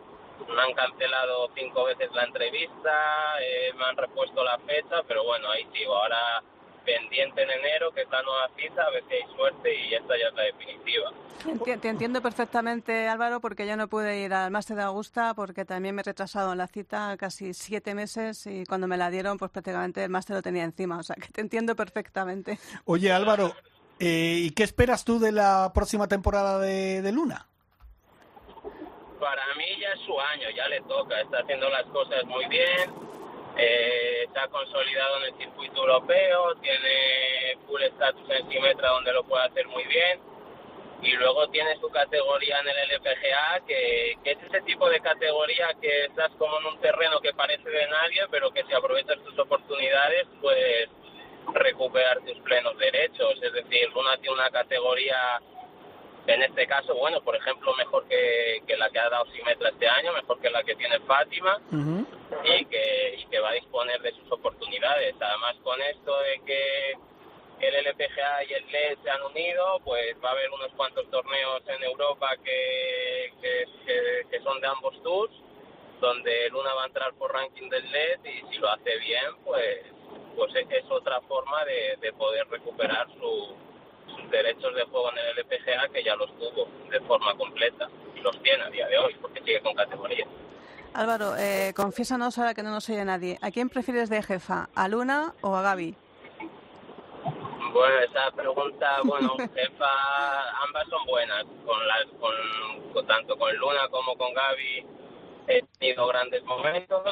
me 0.48 0.62
han 0.62 0.72
cancelado 0.74 1.50
cinco 1.54 1.84
veces 1.84 2.10
la 2.12 2.24
entrevista, 2.24 3.34
eh, 3.42 3.72
me 3.74 3.84
han 3.84 3.96
repuesto 3.96 4.44
la 4.44 4.58
fecha, 4.60 5.02
pero 5.06 5.24
bueno, 5.24 5.50
ahí 5.50 5.66
sigo. 5.72 5.96
Ahora 5.96 6.42
pendiente 6.88 7.42
en 7.42 7.50
enero, 7.50 7.92
que 7.92 8.02
es 8.02 8.10
la 8.10 8.22
nueva 8.22 8.48
cita, 8.56 8.82
a 8.82 8.90
ver 8.90 9.04
si 9.08 9.14
hay 9.14 9.36
suerte 9.36 9.74
y 9.74 9.94
esta 9.94 10.14
ya 10.16 10.28
es 10.28 10.34
la 10.34 10.42
definitiva. 10.42 11.80
Te 11.80 11.88
entiendo 11.88 12.22
perfectamente, 12.22 13.08
Álvaro, 13.08 13.40
porque 13.40 13.66
yo 13.66 13.76
no 13.76 13.88
pude 13.88 14.20
ir 14.20 14.32
al 14.32 14.50
máster 14.50 14.76
de 14.76 14.84
Augusta 14.84 15.34
porque 15.34 15.66
también 15.66 15.94
me 15.94 16.00
he 16.00 16.04
retrasado 16.04 16.52
en 16.52 16.58
la 16.58 16.66
cita 16.66 17.14
casi 17.18 17.52
siete 17.52 17.94
meses 17.94 18.46
y 18.46 18.64
cuando 18.64 18.86
me 18.86 18.96
la 18.96 19.10
dieron, 19.10 19.36
pues 19.36 19.50
prácticamente 19.50 20.02
el 20.02 20.10
máster 20.10 20.36
lo 20.36 20.42
tenía 20.42 20.64
encima. 20.64 20.98
O 20.98 21.02
sea, 21.02 21.16
que 21.16 21.28
te 21.28 21.42
entiendo 21.42 21.76
perfectamente. 21.76 22.58
Oye, 22.86 23.12
Álvaro, 23.12 23.54
eh, 23.98 24.38
¿y 24.38 24.50
qué 24.52 24.62
esperas 24.62 25.04
tú 25.04 25.18
de 25.18 25.32
la 25.32 25.72
próxima 25.74 26.08
temporada 26.08 26.58
de, 26.58 27.02
de 27.02 27.12
Luna? 27.12 27.46
Para 29.20 29.54
mí 29.56 29.66
ya 29.78 29.88
es 29.92 30.00
su 30.06 30.18
año, 30.18 30.48
ya 30.56 30.68
le 30.68 30.80
toca, 30.82 31.20
está 31.20 31.40
haciendo 31.40 31.68
las 31.68 31.84
cosas 31.86 32.24
muy 32.24 32.46
bien, 32.46 32.90
eh, 33.58 34.24
está 34.24 34.48
consolidado 34.48 35.18
en 35.18 35.24
el 35.24 35.38
circuito 35.38 35.80
europeo, 35.80 36.54
tiene 36.62 37.58
full 37.66 37.82
estatus 37.82 38.30
en 38.30 38.48
Simetra 38.48 38.90
donde 38.90 39.12
lo 39.12 39.24
puede 39.24 39.44
hacer 39.44 39.66
muy 39.66 39.84
bien. 39.84 40.20
Y 41.00 41.12
luego 41.12 41.48
tiene 41.50 41.78
su 41.78 41.88
categoría 41.90 42.58
en 42.60 42.68
el 42.68 42.90
LPGA 42.90 43.60
que, 43.66 44.18
que 44.24 44.30
es 44.32 44.38
ese 44.42 44.60
tipo 44.62 44.88
de 44.90 45.00
categoría 45.00 45.68
que 45.80 46.06
estás 46.06 46.32
como 46.38 46.58
en 46.58 46.66
un 46.66 46.80
terreno 46.80 47.20
que 47.20 47.32
parece 47.34 47.70
de 47.70 47.86
nadie 47.86 48.26
pero 48.32 48.50
que 48.50 48.64
si 48.64 48.72
aprovechas 48.72 49.16
tus 49.22 49.38
oportunidades 49.38 50.26
puedes 50.40 50.88
recuperar 51.54 52.18
tus 52.26 52.38
plenos 52.40 52.76
derechos, 52.78 53.40
es 53.42 53.52
decir, 53.52 53.88
Luna 53.94 54.16
tiene 54.18 54.34
una 54.34 54.50
categoría 54.50 55.40
En 56.28 56.42
este 56.42 56.66
caso, 56.66 56.94
bueno, 56.94 57.22
por 57.22 57.34
ejemplo, 57.36 57.74
mejor 57.76 58.06
que, 58.06 58.62
que 58.66 58.76
la 58.76 58.90
que 58.90 58.98
ha 58.98 59.08
dado 59.08 59.24
Simetra 59.32 59.70
este 59.70 59.88
año, 59.88 60.12
mejor 60.12 60.38
que 60.40 60.50
la 60.50 60.62
que 60.62 60.74
tiene 60.76 60.98
Fátima 61.00 61.58
y 62.44 62.64
que, 62.66 63.14
y 63.18 63.24
que 63.26 63.40
va 63.40 63.50
a 63.50 63.54
disponer 63.54 64.00
de 64.02 64.12
sus 64.12 64.30
oportunidades. 64.30 65.14
Además, 65.20 65.56
con 65.62 65.80
esto 65.80 66.18
de 66.20 66.40
que 66.44 66.92
el 67.60 67.74
LPGA 67.86 68.44
y 68.44 68.52
el 68.52 68.70
LED 68.70 68.98
se 69.02 69.10
han 69.10 69.22
unido, 69.22 69.80
pues 69.84 70.16
va 70.22 70.28
a 70.28 70.32
haber 70.32 70.50
unos 70.50 70.70
cuantos 70.76 71.10
torneos 71.10 71.62
en 71.66 71.82
Europa 71.82 72.36
que, 72.44 73.32
que, 73.40 73.64
que- 73.86 74.26
que 74.30 74.40
son 74.42 74.60
de 74.60 74.66
ambos 74.68 75.02
tours, 75.02 75.32
donde 76.00 76.48
Luna 76.50 76.74
va 76.74 76.84
a 76.84 76.86
entrar 76.86 77.12
por 77.14 77.32
ranking 77.32 77.68
del 77.70 77.90
LED 77.90 78.20
y 78.24 78.52
si 78.52 78.58
lo 78.58 78.68
hace 78.70 78.96
bien, 78.98 79.34
pues, 79.44 79.80
pues 80.36 80.54
es, 80.54 80.66
es 80.70 80.84
otra 80.90 81.20
forma 81.22 81.64
de, 81.64 81.96
de 82.00 82.12
poder 82.12 82.46
recuperar 82.48 83.08
su- 83.14 83.56
sus 84.20 84.30
derechos 84.30 84.74
de 84.74 84.82
juego 84.84 85.10
en 85.12 85.18
el 85.18 85.38
LPGA 85.38 85.88
que 85.92 86.04
ya 86.04 86.14
los 86.16 86.30
tuvo 86.38 86.68
de 86.90 87.00
forma 87.00 87.34
completa 87.36 87.88
y 88.14 88.20
los 88.20 88.40
tiene 88.42 88.62
a 88.64 88.70
día 88.70 88.86
de 88.88 88.98
hoy, 88.98 89.14
porque 89.20 89.40
sigue 89.40 89.60
con 89.60 89.74
categoría. 89.74 90.26
Álvaro, 90.94 91.36
eh, 91.36 91.72
confiésanos 91.76 92.38
ahora 92.38 92.54
que 92.54 92.62
no 92.62 92.70
nos 92.70 92.88
oye 92.88 93.04
nadie. 93.04 93.38
¿A 93.42 93.50
quién 93.50 93.68
prefieres 93.68 94.08
de 94.10 94.22
jefa? 94.22 94.68
¿A 94.74 94.88
Luna 94.88 95.34
o 95.42 95.54
a 95.54 95.62
Gaby? 95.62 95.94
Bueno, 97.72 97.98
esa 98.00 98.30
pregunta, 98.34 98.96
bueno, 99.04 99.34
jefa, 99.54 100.62
ambas 100.66 100.88
son 100.88 101.04
buenas, 101.06 101.44
con 101.64 101.86
las, 101.86 102.04
con, 102.18 102.92
con- 102.92 103.06
tanto 103.06 103.36
con 103.38 103.54
Luna 103.56 103.88
como 103.90 104.16
con 104.16 104.32
Gaby 104.32 104.86
he 105.48 105.62
tenido 105.78 106.06
grandes 106.08 106.42
momentos. 106.44 107.02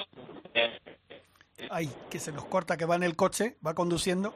Ay, 1.70 1.90
que 2.10 2.18
se 2.18 2.32
nos 2.32 2.44
corta, 2.46 2.76
que 2.76 2.84
va 2.86 2.96
en 2.96 3.02
el 3.02 3.16
coche, 3.16 3.56
va 3.66 3.74
conduciendo. 3.74 4.34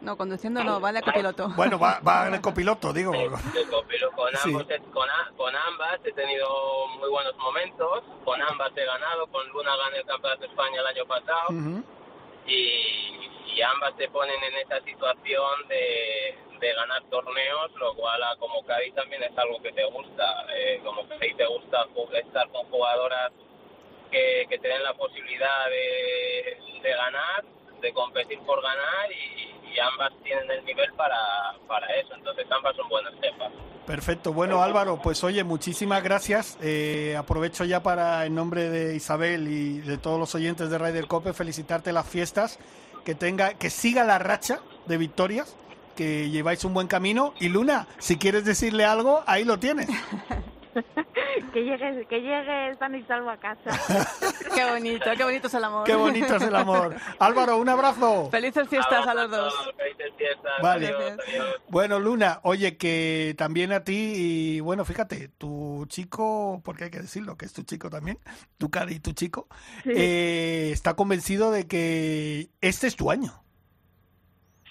No, 0.00 0.16
conduciendo 0.16 0.64
no, 0.64 0.80
vale 0.80 1.00
a 1.00 1.02
copiloto. 1.02 1.48
Bueno, 1.56 1.78
va, 1.78 2.00
va 2.00 2.26
en 2.28 2.34
el 2.34 2.40
copiloto, 2.48 2.92
digo. 2.92 3.12
de 3.12 3.66
copilo. 3.68 4.10
con, 4.12 4.30
Sí. 4.36 4.48
ambos, 4.50 4.66
con, 4.92 5.08
a- 5.10 5.30
con 5.36 5.54
ambas 5.54 6.00
he 6.04 6.12
tenido 6.12 6.48
muy 6.98 7.08
buenos 7.10 7.36
momentos, 7.36 8.02
con 8.24 8.40
ambas 8.40 8.72
he 8.76 8.84
ganado, 8.84 9.26
con 9.28 9.46
Luna 9.48 9.76
gané 9.76 9.98
el 9.98 10.06
Campeonato 10.06 10.40
de 10.42 10.46
España 10.48 10.80
el 10.80 10.86
año 10.86 11.04
pasado. 11.06 11.48
Y, 12.46 13.52
y 13.54 13.62
ambas 13.62 13.94
se 13.98 14.08
ponen 14.08 14.42
en 14.42 14.56
esa 14.56 14.80
situación 14.80 15.68
de, 15.68 16.38
de 16.60 16.72
ganar 16.74 17.02
torneos, 17.10 17.70
lo 17.76 17.94
cual 17.94 18.22
a 18.22 18.36
como 18.36 18.64
Cádiz 18.64 18.94
también 18.94 19.22
es 19.22 19.36
algo 19.36 19.60
que 19.62 19.72
te 19.72 19.84
gusta. 19.84 20.46
Eh, 20.56 20.80
como 20.84 21.06
Cádiz 21.08 21.36
te 21.36 21.46
gusta 21.46 21.84
ju- 21.94 22.12
estar 22.14 22.48
con 22.50 22.64
jugadoras 22.70 23.32
que, 24.10 24.46
que 24.48 24.58
te 24.58 24.68
den 24.68 24.82
la 24.82 24.94
posibilidad 24.94 25.68
de, 25.68 26.58
de 26.82 26.90
ganar, 26.90 27.44
de 27.80 27.92
competir 27.92 28.38
por 28.40 28.62
ganar 28.62 29.12
y, 29.12 29.49
y 29.74 29.78
ambas 29.78 30.12
tienen 30.22 30.50
el 30.50 30.64
nivel 30.64 30.92
para, 30.94 31.16
para 31.66 31.86
eso. 31.96 32.14
Entonces 32.14 32.46
ambas 32.50 32.76
son 32.76 32.88
buenas 32.88 33.12
jefas. 33.20 33.52
Perfecto. 33.86 34.32
Bueno, 34.32 34.62
Álvaro, 34.62 35.00
pues 35.02 35.24
oye, 35.24 35.42
muchísimas 35.42 36.02
gracias. 36.02 36.58
Eh, 36.60 37.16
aprovecho 37.18 37.64
ya 37.64 37.82
para, 37.82 38.24
en 38.26 38.34
nombre 38.34 38.70
de 38.70 38.94
Isabel 38.94 39.48
y 39.48 39.80
de 39.80 39.98
todos 39.98 40.18
los 40.18 40.34
oyentes 40.34 40.70
de 40.70 40.78
Ryder 40.78 41.06
Cope, 41.06 41.32
felicitarte 41.32 41.92
las 41.92 42.06
fiestas, 42.06 42.58
que 43.04 43.14
tenga, 43.14 43.54
que 43.54 43.70
siga 43.70 44.04
la 44.04 44.18
racha 44.18 44.60
de 44.86 44.96
victorias, 44.96 45.56
que 45.96 46.30
lleváis 46.30 46.64
un 46.64 46.74
buen 46.74 46.86
camino. 46.86 47.34
Y 47.40 47.48
Luna, 47.48 47.88
si 47.98 48.16
quieres 48.16 48.44
decirle 48.44 48.84
algo, 48.84 49.22
ahí 49.26 49.44
lo 49.44 49.58
tienes. 49.58 49.88
que 51.52 51.64
llegue, 51.64 52.06
que 52.06 52.20
llegue 52.20 52.74
sano 52.76 52.96
y 52.96 53.02
salvo 53.04 53.30
a 53.30 53.36
casa. 53.38 53.70
Qué 54.54 54.64
bonito, 54.70 55.04
qué 55.16 55.24
bonito 55.24 55.46
es 55.46 55.54
el 55.54 55.64
amor. 55.64 55.84
Qué 55.84 55.94
bonito 55.94 56.36
es 56.36 56.42
el 56.42 56.54
amor. 56.56 56.96
Álvaro, 57.20 57.58
un 57.58 57.68
abrazo. 57.68 58.28
Felices 58.30 58.68
fiestas 58.68 59.06
a 59.06 59.14
los 59.14 59.30
dos. 59.30 59.54
felices 59.76 60.12
fiestas. 60.18 60.52
Vale. 60.62 60.86
Adiós, 60.88 61.18
adiós. 61.28 61.56
Bueno, 61.68 62.00
Luna, 62.00 62.40
oye, 62.42 62.76
que 62.76 63.34
también 63.38 63.72
a 63.72 63.84
ti, 63.84 64.12
y 64.16 64.60
bueno, 64.60 64.84
fíjate, 64.84 65.28
tu 65.28 65.86
chico, 65.88 66.60
porque 66.64 66.84
hay 66.84 66.90
que 66.90 66.98
decirlo, 67.00 67.36
que 67.36 67.46
es 67.46 67.52
tu 67.52 67.62
chico 67.62 67.90
también, 67.90 68.18
tu 68.58 68.70
cara 68.70 68.90
y 68.92 68.98
tu 68.98 69.12
chico, 69.12 69.46
Sí. 69.84 69.90
eh, 69.94 70.70
está 70.72 70.94
convencido 70.94 71.50
de 71.52 71.66
que 71.68 72.48
este 72.60 72.86
es 72.88 72.96
tu 72.96 73.10
año. 73.10 73.32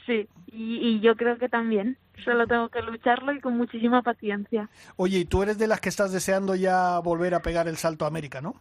Sí, 0.06 0.28
y, 0.48 0.76
y 0.88 1.00
yo 1.00 1.16
creo 1.16 1.38
que 1.38 1.48
también. 1.50 1.98
Solo 2.24 2.48
tengo 2.48 2.70
que 2.70 2.82
lucharlo 2.82 3.34
y 3.34 3.40
con 3.40 3.58
muchísima 3.58 4.02
paciencia. 4.02 4.70
Oye, 4.96 5.20
y 5.20 5.26
tú 5.26 5.44
eres 5.44 5.58
de 5.58 5.68
las 5.68 5.80
que 5.80 5.90
estás 5.90 6.12
deseando 6.12 6.56
ya 6.56 7.00
volver 7.00 7.34
a 7.36 7.42
pegar 7.42 7.68
el 7.68 7.78
salto 7.78 8.06
a 8.06 8.08
América, 8.08 8.42
¿no? 8.42 8.56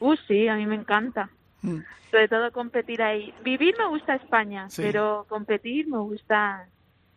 Uh, 0.00 0.16
sí, 0.28 0.48
a 0.48 0.56
mí 0.56 0.66
me 0.66 0.74
encanta. 0.74 1.30
Mm. 1.62 1.78
Sobre 2.10 2.28
todo 2.28 2.52
competir 2.52 3.02
ahí. 3.02 3.34
Vivir 3.42 3.74
me 3.78 3.88
gusta 3.88 4.14
España, 4.14 4.68
Sí. 4.70 4.82
pero 4.82 5.26
competir 5.28 5.88
me 5.88 5.98
gusta 5.98 6.68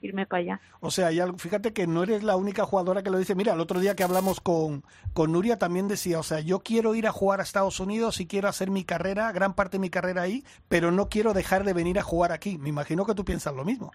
irme 0.01 0.25
para 0.27 0.41
allá. 0.41 0.61
O 0.79 0.91
sea, 0.91 1.09
fíjate 1.37 1.73
que 1.73 1.87
no 1.87 2.03
eres 2.03 2.23
la 2.23 2.35
única 2.35 2.65
jugadora 2.65 3.01
que 3.03 3.09
lo 3.09 3.17
dice. 3.17 3.35
Mira, 3.35 3.53
el 3.53 3.59
otro 3.59 3.79
día 3.79 3.95
que 3.95 4.03
hablamos 4.03 4.39
con, 4.39 4.83
con 5.13 5.31
Nuria 5.31 5.57
también 5.57 5.87
decía, 5.87 6.19
o 6.19 6.23
sea, 6.23 6.39
yo 6.39 6.59
quiero 6.59 6.93
ir 6.95 7.07
a 7.07 7.11
jugar 7.11 7.39
a 7.39 7.43
Estados 7.43 7.79
Unidos 7.79 8.19
y 8.21 8.27
quiero 8.27 8.47
hacer 8.47 8.69
mi 8.69 8.83
carrera, 8.83 9.31
gran 9.31 9.53
parte 9.55 9.77
de 9.77 9.81
mi 9.81 9.89
carrera 9.89 10.21
ahí, 10.21 10.43
pero 10.69 10.91
no 10.91 11.09
quiero 11.09 11.33
dejar 11.33 11.63
de 11.63 11.73
venir 11.73 11.97
a 11.99 12.03
jugar 12.03 12.31
aquí. 12.31 12.57
Me 12.59 12.69
imagino 12.69 13.05
que 13.05 13.15
tú 13.15 13.25
piensas 13.25 13.55
lo 13.55 13.65
mismo. 13.65 13.91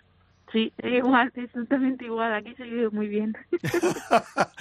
Sí, 0.52 0.72
igual, 0.82 1.32
absolutamente 1.36 2.04
igual. 2.04 2.34
Aquí 2.34 2.54
se 2.56 2.64
vive 2.64 2.90
muy 2.90 3.08
bien. 3.08 3.34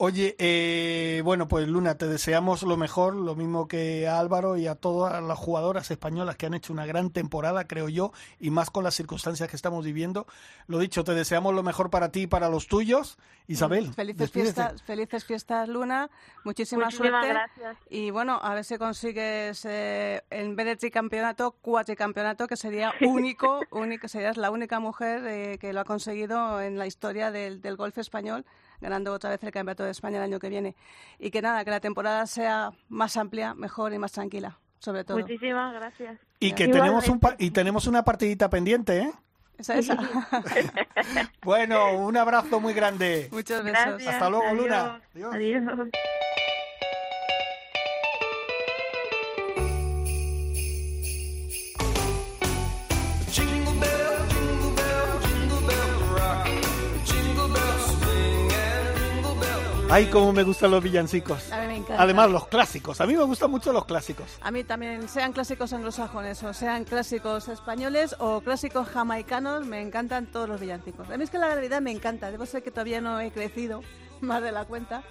Oye, 0.00 0.36
eh, 0.38 1.22
bueno, 1.24 1.48
pues 1.48 1.66
Luna, 1.66 1.96
te 1.96 2.06
deseamos 2.06 2.62
lo 2.62 2.76
mejor, 2.76 3.16
lo 3.16 3.34
mismo 3.34 3.66
que 3.66 4.06
a 4.06 4.20
Álvaro 4.20 4.56
y 4.56 4.68
a 4.68 4.76
todas 4.76 5.20
las 5.20 5.36
jugadoras 5.36 5.90
españolas 5.90 6.36
que 6.36 6.46
han 6.46 6.54
hecho 6.54 6.72
una 6.72 6.86
gran 6.86 7.10
temporada, 7.10 7.66
creo 7.66 7.88
yo, 7.88 8.12
y 8.38 8.50
más 8.50 8.70
con 8.70 8.84
las 8.84 8.94
circunstancias 8.94 9.48
que 9.50 9.56
estamos 9.56 9.84
viviendo. 9.84 10.26
Lo 10.68 10.78
dicho, 10.78 11.02
te 11.02 11.14
deseamos 11.14 11.52
lo 11.52 11.64
mejor 11.64 11.90
para 11.90 12.12
ti 12.12 12.22
y 12.22 12.26
para 12.28 12.48
los 12.48 12.68
tuyos. 12.68 13.18
Isabel, 13.48 13.92
Felices 13.92 14.18
despídete. 14.20 14.52
fiestas, 14.54 14.82
felices 14.84 15.24
fiestas, 15.24 15.68
Luna. 15.68 16.08
Muchísima 16.44 16.84
Muchísimas 16.84 17.12
suerte. 17.12 17.28
gracias. 17.30 17.76
Y 17.90 18.12
bueno, 18.12 18.38
a 18.40 18.54
ver 18.54 18.62
si 18.64 18.78
consigues 18.78 19.64
eh, 19.64 20.22
en 20.30 20.54
vez 20.54 20.66
de 20.66 20.76
tricampeonato, 20.76 21.50
cuatricampeonato, 21.60 22.46
que 22.46 22.56
sería 22.56 22.92
único, 23.00 23.62
único, 23.72 24.06
serías 24.06 24.36
la 24.36 24.52
única 24.52 24.78
mujer 24.78 25.26
eh, 25.26 25.58
que 25.58 25.72
lo 25.72 25.80
ha 25.80 25.84
conseguido 25.84 26.60
en 26.60 26.78
la 26.78 26.86
historia 26.86 27.32
del, 27.32 27.60
del 27.60 27.74
golf 27.76 27.98
español, 27.98 28.44
ganando 28.80 29.12
otra 29.12 29.30
vez 29.30 29.42
el 29.42 29.50
campeonato 29.52 29.84
de 29.84 29.90
España 29.90 30.18
el 30.18 30.24
año 30.24 30.38
que 30.38 30.48
viene. 30.48 30.74
Y 31.18 31.30
que 31.30 31.42
nada, 31.42 31.64
que 31.64 31.70
la 31.70 31.80
temporada 31.80 32.26
sea 32.26 32.70
más 32.88 33.16
amplia, 33.16 33.54
mejor 33.54 33.92
y 33.92 33.98
más 33.98 34.12
tranquila, 34.12 34.58
sobre 34.78 35.04
todo. 35.04 35.18
Muchísimas 35.18 35.72
gracias. 35.74 36.18
Y 36.40 36.52
que 36.52 36.64
Igualmente. 36.64 36.78
tenemos 36.78 37.08
un 37.08 37.20
pa- 37.20 37.36
y 37.38 37.50
tenemos 37.50 37.86
una 37.86 38.04
partidita 38.04 38.48
pendiente, 38.50 38.98
¿eh? 38.98 39.12
Esa, 39.58 39.74
esa. 39.76 39.96
Bueno, 41.42 41.96
un 41.98 42.16
abrazo 42.16 42.60
muy 42.60 42.74
grande. 42.74 43.28
Besos. 43.32 43.64
Gracias. 43.64 44.06
Hasta 44.14 44.30
luego, 44.30 44.46
adiós. 44.46 44.62
Luna. 44.62 45.00
Adiós. 45.14 45.34
Adiós. 45.34 45.88
Ay, 59.90 60.06
cómo 60.10 60.34
me 60.34 60.42
gustan 60.42 60.70
los 60.70 60.82
villancicos. 60.82 61.50
A 61.50 61.62
mí 61.62 61.66
me 61.66 61.76
encanta. 61.76 62.02
Además, 62.02 62.30
los 62.30 62.46
clásicos. 62.46 63.00
A 63.00 63.06
mí 63.06 63.16
me 63.16 63.24
gustan 63.24 63.50
mucho 63.50 63.72
los 63.72 63.86
clásicos. 63.86 64.38
A 64.42 64.50
mí 64.50 64.62
también, 64.62 65.08
sean 65.08 65.32
clásicos 65.32 65.72
anglosajones 65.72 66.42
o 66.42 66.52
sean 66.52 66.84
clásicos 66.84 67.48
españoles 67.48 68.14
o 68.18 68.42
clásicos 68.42 68.86
jamaicanos, 68.88 69.64
me 69.64 69.80
encantan 69.80 70.26
todos 70.26 70.46
los 70.46 70.60
villancicos. 70.60 71.08
A 71.08 71.16
mí 71.16 71.24
es 71.24 71.30
que 71.30 71.38
la 71.38 71.54
realidad 71.54 71.80
me 71.80 71.90
encanta, 71.90 72.30
debo 72.30 72.44
ser 72.44 72.62
que 72.62 72.70
todavía 72.70 73.00
no 73.00 73.18
he 73.18 73.30
crecido 73.30 73.80
más 74.20 74.42
de 74.42 74.52
la 74.52 74.66
cuenta. 74.66 75.02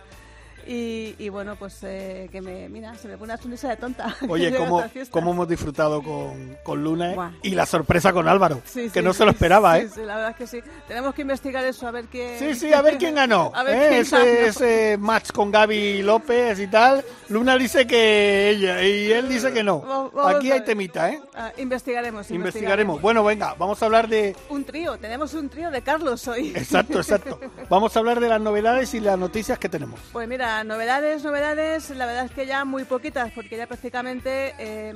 Y, 0.67 1.15
y 1.17 1.29
bueno, 1.29 1.55
pues 1.55 1.77
eh, 1.83 2.27
que 2.29 2.41
me, 2.41 2.67
mira, 2.67 2.93
se 2.95 3.07
me 3.07 3.17
pone 3.17 3.31
una 3.33 3.41
sonrisa 3.41 3.69
de 3.69 3.77
tonta. 3.77 4.13
Oye, 4.27 4.53
cómo, 4.53 4.83
cómo 5.12 5.31
hemos 5.31 5.47
disfrutado 5.47 6.01
con, 6.03 6.57
con 6.63 6.83
Luna 6.83 7.12
¿eh? 7.12 7.15
Buah. 7.15 7.31
y 7.41 7.51
la 7.51 7.65
sorpresa 7.65 8.12
con 8.12 8.27
Álvaro, 8.27 8.62
Sí, 8.65 8.89
que 8.89 9.00
sí, 9.00 9.05
no 9.05 9.13
se 9.13 9.24
lo 9.24 9.31
esperaba, 9.31 9.79
¿eh? 9.79 9.88
Sí, 9.88 10.01
la 10.01 10.15
verdad 10.15 10.31
es 10.31 10.36
que 10.38 10.47
sí. 10.47 10.59
Tenemos 10.88 11.15
que 11.15 11.21
investigar 11.21 11.63
eso, 11.63 11.88
a 11.88 11.91
ver 11.91 12.05
quién... 12.05 12.38
Sí, 12.38 12.53
sí, 12.55 12.74
a 12.74 12.81
ver 12.81 12.97
quién 12.97 13.15
ganó. 13.15 13.51
A 13.55 13.63
ver 13.63 13.75
¿eh? 13.75 13.88
quién 13.89 14.01
ese, 14.01 14.17
ganó. 14.17 14.47
ese 14.47 14.97
match 15.00 15.31
con 15.31 15.51
Gaby 15.51 16.01
López 16.03 16.59
y 16.59 16.67
tal. 16.67 17.03
Luna 17.29 17.57
dice 17.57 17.88
que 17.88 18.50
ella 18.50 18.83
y 18.83 19.12
él 19.12 19.29
dice 19.29 19.53
que 19.53 19.63
no. 19.63 19.79
Vamos- 19.88 20.12
vamos 20.13 20.36
Aquí 20.36 20.51
hay 20.51 20.62
temita, 20.65 21.09
¿eh? 21.12 21.21
Ah, 21.33 21.51
investigaremos, 21.57 22.29
Investigaremos. 22.29 23.01
Bueno, 23.01 23.24
venga, 23.24 23.55
vamos 23.57 23.81
a 23.81 23.86
hablar 23.86 24.07
de... 24.09 24.36
Un 24.50 24.65
trío, 24.65 24.97
tenemos 24.97 25.33
un 25.33 25.47
trío 25.50 25.71
de 25.71 25.81
Carlos 25.81 26.27
hoy. 26.27 26.50
Exacto, 26.55 26.97
exacto. 27.00 27.39
Vamos 27.69 27.95
a 27.95 28.00
hablar 28.00 28.19
de 28.19 28.27
las 28.27 28.41
novedades 28.41 28.93
y 28.93 29.00
las 29.00 29.17
noticias 29.17 29.57
que 29.59 29.69
tenemos. 29.69 30.00
Pues 30.12 30.27
mira, 30.27 30.56
novedades, 30.63 31.23
novedades, 31.23 31.89
la 31.91 32.05
verdad 32.05 32.25
es 32.25 32.31
que 32.31 32.45
ya 32.45 32.65
muy 32.65 32.83
poquitas, 32.83 33.31
porque 33.31 33.57
ya 33.57 33.67
prácticamente 33.67 34.53
eh, 34.59 34.93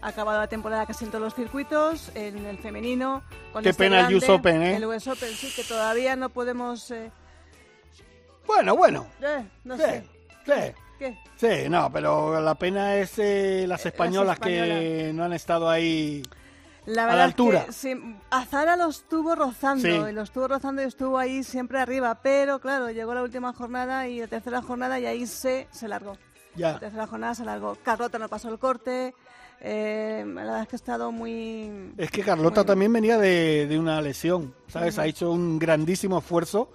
ha 0.00 0.08
acabado 0.08 0.38
la 0.40 0.48
temporada 0.48 0.86
casi 0.86 1.04
en 1.04 1.10
todos 1.10 1.22
los 1.24 1.34
circuitos, 1.34 2.10
en 2.14 2.44
el 2.46 2.58
femenino. 2.58 3.22
Con 3.52 3.62
Qué 3.62 3.70
este 3.70 3.84
pena 3.84 4.06
el 4.08 4.14
US 4.16 4.28
Open, 4.28 4.62
¿eh? 4.62 4.76
El 4.76 4.84
US 4.86 5.06
Open, 5.08 5.30
sí, 5.30 5.52
que 5.54 5.64
todavía 5.64 6.16
no 6.16 6.28
podemos... 6.30 6.90
eh, 6.90 7.10
Bueno, 8.46 8.76
bueno. 8.76 9.06
eh, 9.22 9.44
no 9.64 9.76
Sí, 9.76 9.82
sé. 9.82 10.04
sí. 10.46 10.74
¿Qué? 10.98 11.18
Sí, 11.36 11.68
no, 11.68 11.92
pero 11.92 12.40
la 12.40 12.54
pena 12.54 12.96
es 12.96 13.18
eh, 13.18 13.66
las 13.68 13.84
españolas 13.84 14.38
que 14.38 15.10
no 15.14 15.24
han 15.24 15.32
estado 15.34 15.68
ahí. 15.68 16.22
La 16.86 17.02
a 17.02 17.06
verdad 17.06 17.18
la 17.18 17.28
es 17.28 17.34
que 17.34 17.42
altura. 17.42 17.66
sí, 17.72 18.16
Azara 18.30 18.76
lo 18.76 18.88
estuvo 18.88 19.34
rozando, 19.34 19.82
Sí. 19.82 19.90
y 20.10 20.12
lo 20.12 20.22
estuvo 20.22 20.46
rozando 20.48 20.82
y 20.82 20.84
estuvo 20.86 21.18
ahí 21.18 21.42
siempre 21.42 21.80
arriba, 21.80 22.20
pero 22.22 22.60
claro, 22.60 22.90
llegó 22.90 23.12
la 23.12 23.22
última 23.22 23.52
jornada 23.52 24.06
y 24.08 24.20
la 24.20 24.28
tercera 24.28 24.62
jornada 24.62 24.98
y 25.00 25.06
ahí 25.06 25.26
se, 25.26 25.66
se 25.72 25.88
largó. 25.88 26.16
Ya. 26.54 26.72
La 26.74 26.78
tercera 26.80 27.06
jornada 27.06 27.34
se 27.34 27.44
largó. 27.44 27.76
Carlota 27.82 28.18
no 28.18 28.28
pasó 28.28 28.48
el 28.48 28.58
corte, 28.58 29.14
eh, 29.60 30.22
la 30.26 30.42
verdad 30.42 30.62
es 30.62 30.68
que 30.68 30.76
ha 30.76 30.78
estado 30.78 31.10
muy... 31.12 31.92
Es 31.98 32.10
que 32.10 32.22
Carlota 32.22 32.60
muy- 32.60 32.66
también 32.66 32.92
venía 32.92 33.18
de, 33.18 33.66
de 33.66 33.78
una 33.78 34.00
lesión, 34.00 34.54
¿sabes? 34.68 34.98
Ha 34.98 35.06
hecho 35.06 35.30
un 35.32 35.58
grandísimo 35.58 36.18
esfuerzo 36.18 36.70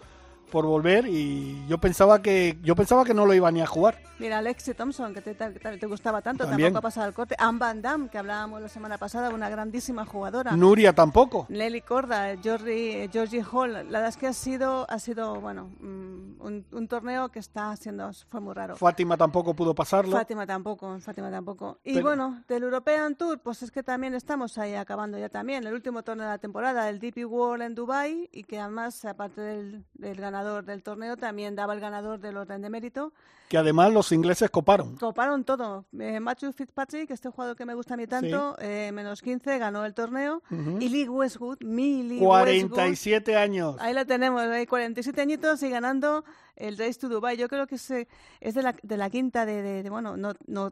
por 0.51 0.65
volver 0.67 1.07
y 1.07 1.65
yo 1.67 1.79
pensaba 1.79 2.21
que 2.21 2.57
yo 2.61 2.75
pensaba 2.75 3.03
que 3.05 3.13
no 3.15 3.25
lo 3.25 3.33
iba 3.33 3.49
ni 3.51 3.61
a 3.61 3.65
jugar. 3.65 3.97
Mira, 4.19 4.37
Alexi 4.37 4.75
Thompson, 4.75 5.15
que 5.15 5.21
te, 5.21 5.33
te- 5.33 5.49
te 5.79 5.85
gustaba 5.87 6.21
tanto, 6.21 6.45
También. 6.45 6.67
tampoco 6.67 6.77
ha 6.77 6.89
pasado 6.89 7.07
el 7.07 7.13
corte. 7.15 7.35
Anne 7.39 7.57
Van 7.57 7.81
Damme, 7.81 8.07
que 8.09 8.19
hablábamos 8.19 8.61
la 8.61 8.69
semana 8.69 8.99
pasada, 8.99 9.31
una 9.31 9.49
grandísima 9.49 10.05
jugadora. 10.05 10.51
Nuria 10.55 10.93
tampoco. 10.93 11.47
Nelly 11.49 11.81
Corda, 11.81 12.37
Georgie, 12.37 13.09
Georgie 13.11 13.43
Hall, 13.51 13.73
la 13.73 13.81
verdad 13.81 14.09
es 14.09 14.17
que 14.17 14.27
ha 14.27 14.33
sido, 14.33 14.85
ha 14.91 14.99
sido 14.99 15.41
bueno, 15.41 15.71
mm, 15.79 16.39
un, 16.39 16.65
un 16.71 16.87
torneo 16.87 17.29
que 17.29 17.39
está 17.39 17.75
siendo, 17.77 18.11
fue 18.29 18.41
muy 18.41 18.53
raro. 18.53 18.75
Fátima 18.75 19.17
tampoco 19.17 19.55
pudo 19.55 19.73
pasarlo. 19.73 20.11
Fátima 20.15 20.45
tampoco, 20.45 20.99
Fátima 20.99 21.31
tampoco. 21.31 21.79
Y 21.83 21.93
Pero- 21.93 22.05
bueno, 22.05 22.43
del 22.47 22.61
European 22.61 23.15
Tour, 23.15 23.39
pues 23.39 23.63
es 23.63 23.71
que 23.71 23.81
también 23.81 24.13
estamos 24.13 24.59
ahí 24.59 24.75
acabando 24.75 25.17
ya 25.17 25.29
también. 25.29 25.65
El 25.65 25.73
último 25.73 26.03
torneo 26.03 26.25
de 26.27 26.33
la 26.33 26.37
temporada, 26.37 26.89
el 26.89 26.99
DP 26.99 27.25
World 27.25 27.63
en 27.63 27.73
Dubai 27.73 28.29
y 28.31 28.43
que 28.43 28.59
además, 28.59 29.03
aparte 29.05 29.41
del, 29.41 29.83
del 29.95 30.17
ganador 30.21 30.40
del 30.43 30.83
torneo, 30.83 31.17
también 31.17 31.55
daba 31.55 31.73
el 31.73 31.79
ganador 31.79 32.19
del 32.19 32.37
orden 32.37 32.61
de 32.61 32.69
mérito. 32.69 33.13
Que 33.49 33.57
además 33.57 33.91
los 33.91 34.11
ingleses 34.13 34.49
coparon. 34.49 34.95
Coparon 34.95 35.43
todo. 35.43 35.83
Eh, 35.99 36.21
Matthew 36.21 36.53
Fitzpatrick, 36.53 37.11
este 37.11 37.29
jugador 37.29 37.57
que 37.57 37.65
me 37.65 37.73
gusta 37.73 37.95
a 37.95 37.97
mí 37.97 38.07
tanto, 38.07 38.55
eh, 38.59 38.91
menos 38.93 39.21
15, 39.21 39.57
ganó 39.57 39.83
el 39.83 39.93
torneo. 39.93 40.41
Ujú. 40.49 40.77
Y 40.79 40.87
Lee 40.87 41.09
Westwood, 41.09 41.57
mi 41.61 42.01
Lee 42.03 42.19
Westwood, 42.19 42.69
47 42.69 43.35
años. 43.35 43.75
Ahí 43.79 43.93
lo 43.93 44.05
tenemos, 44.05 44.41
hay 44.41 44.65
47 44.65 45.19
añitos 45.21 45.61
y 45.63 45.69
ganando 45.69 46.23
el 46.67 46.77
Race 46.77 46.95
to 46.99 47.09
Dubai. 47.09 47.37
Yo 47.37 47.47
creo 47.47 47.67
que 47.67 47.75
es, 47.75 47.91
es 47.91 48.53
de, 48.55 48.61
la, 48.61 48.75
de 48.81 48.97
la 48.97 49.09
quinta 49.09 49.45
de, 49.45 49.61
de- 49.61 49.83
de, 49.83 49.89
bueno, 49.89 50.15
no, 50.17 50.33
no 50.47 50.71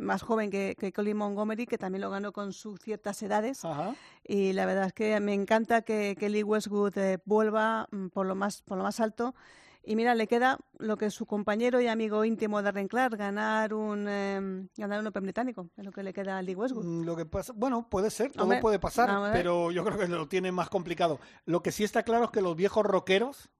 más 0.00 0.22
joven 0.22 0.50
que, 0.50 0.76
que 0.78 0.92
Colin 0.92 1.16
Montgomery, 1.16 1.66
que 1.66 1.78
también 1.78 2.02
lo 2.02 2.10
ganó 2.10 2.32
con 2.32 2.52
sus 2.52 2.78
ciertas 2.80 3.22
edades. 3.22 3.64
Ajá. 3.64 3.94
Y 4.22 4.52
la 4.52 4.66
verdad 4.66 4.86
es 4.86 4.92
que 4.92 5.18
me 5.20 5.34
encanta 5.34 5.82
que, 5.82 6.16
que 6.18 6.28
Lee 6.28 6.42
Westwood 6.42 6.96
eh, 6.98 7.18
vuelva 7.24 7.88
mm, 7.90 8.08
por 8.08 8.26
lo 8.26 8.34
más 8.34 8.62
por 8.62 8.78
lo 8.78 8.84
más 8.84 9.00
alto. 9.00 9.34
Y 9.86 9.96
mira, 9.96 10.14
le 10.14 10.26
queda 10.26 10.56
lo 10.78 10.96
que 10.96 11.10
su 11.10 11.26
compañero 11.26 11.78
y 11.78 11.88
amigo 11.88 12.24
íntimo 12.24 12.62
Darren 12.62 12.88
Clark, 12.88 13.18
ganar 13.18 13.74
un 13.74 14.06
eh, 14.08 14.66
ganar 14.78 15.00
un 15.00 15.06
Open 15.08 15.24
británico, 15.24 15.68
es 15.76 15.84
lo 15.84 15.92
que 15.92 16.02
le 16.02 16.14
queda 16.14 16.38
a 16.38 16.42
Lee 16.42 16.54
Westwood. 16.54 16.86
Mm, 16.86 17.02
Lo 17.04 17.14
que 17.14 17.26
pasa, 17.26 17.52
bueno, 17.54 17.86
puede 17.90 18.08
ser, 18.10 18.32
todo 18.32 18.44
Hombre, 18.44 18.60
puede 18.62 18.78
pasar, 18.78 19.30
pero 19.34 19.70
yo 19.72 19.84
creo 19.84 19.98
que 19.98 20.08
lo 20.08 20.26
tiene 20.26 20.52
más 20.52 20.70
complicado. 20.70 21.20
Lo 21.44 21.62
que 21.62 21.70
sí 21.70 21.84
está 21.84 22.02
claro 22.02 22.24
es 22.24 22.30
que 22.30 22.40
los 22.40 22.56
viejos 22.56 22.82
rockeros 22.86 23.50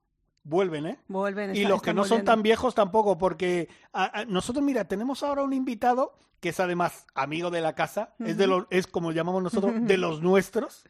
vuelven, 0.45 0.85
¿eh? 0.85 0.99
Vuelven. 1.09 1.53
Y 1.53 1.59
está- 1.59 1.69
los 1.69 1.81
que 1.81 1.93
no 1.93 2.05
son 2.05 2.23
tan 2.23 2.41
viejos 2.41 2.73
tampoco, 2.73 3.17
porque 3.17 3.67
a- 3.91 4.21
a- 4.21 4.25
nosotros, 4.25 4.63
mira, 4.63 4.87
tenemos 4.87 5.21
ahora 5.23 5.43
un 5.43 5.51
invitado 5.51 6.13
que 6.39 6.49
es 6.49 6.59
además 6.61 7.05
amigo 7.15 7.49
de 7.51 7.59
la 7.61 7.73
casa, 7.73 8.13
es 8.19 8.37
de 8.37 8.45
los, 8.47 8.67
es 8.69 8.87
como 8.87 9.11
llamamos 9.11 9.41
nosotros, 9.43 9.73
de 9.81 9.97
los 9.97 10.21
nuestros, 10.21 10.85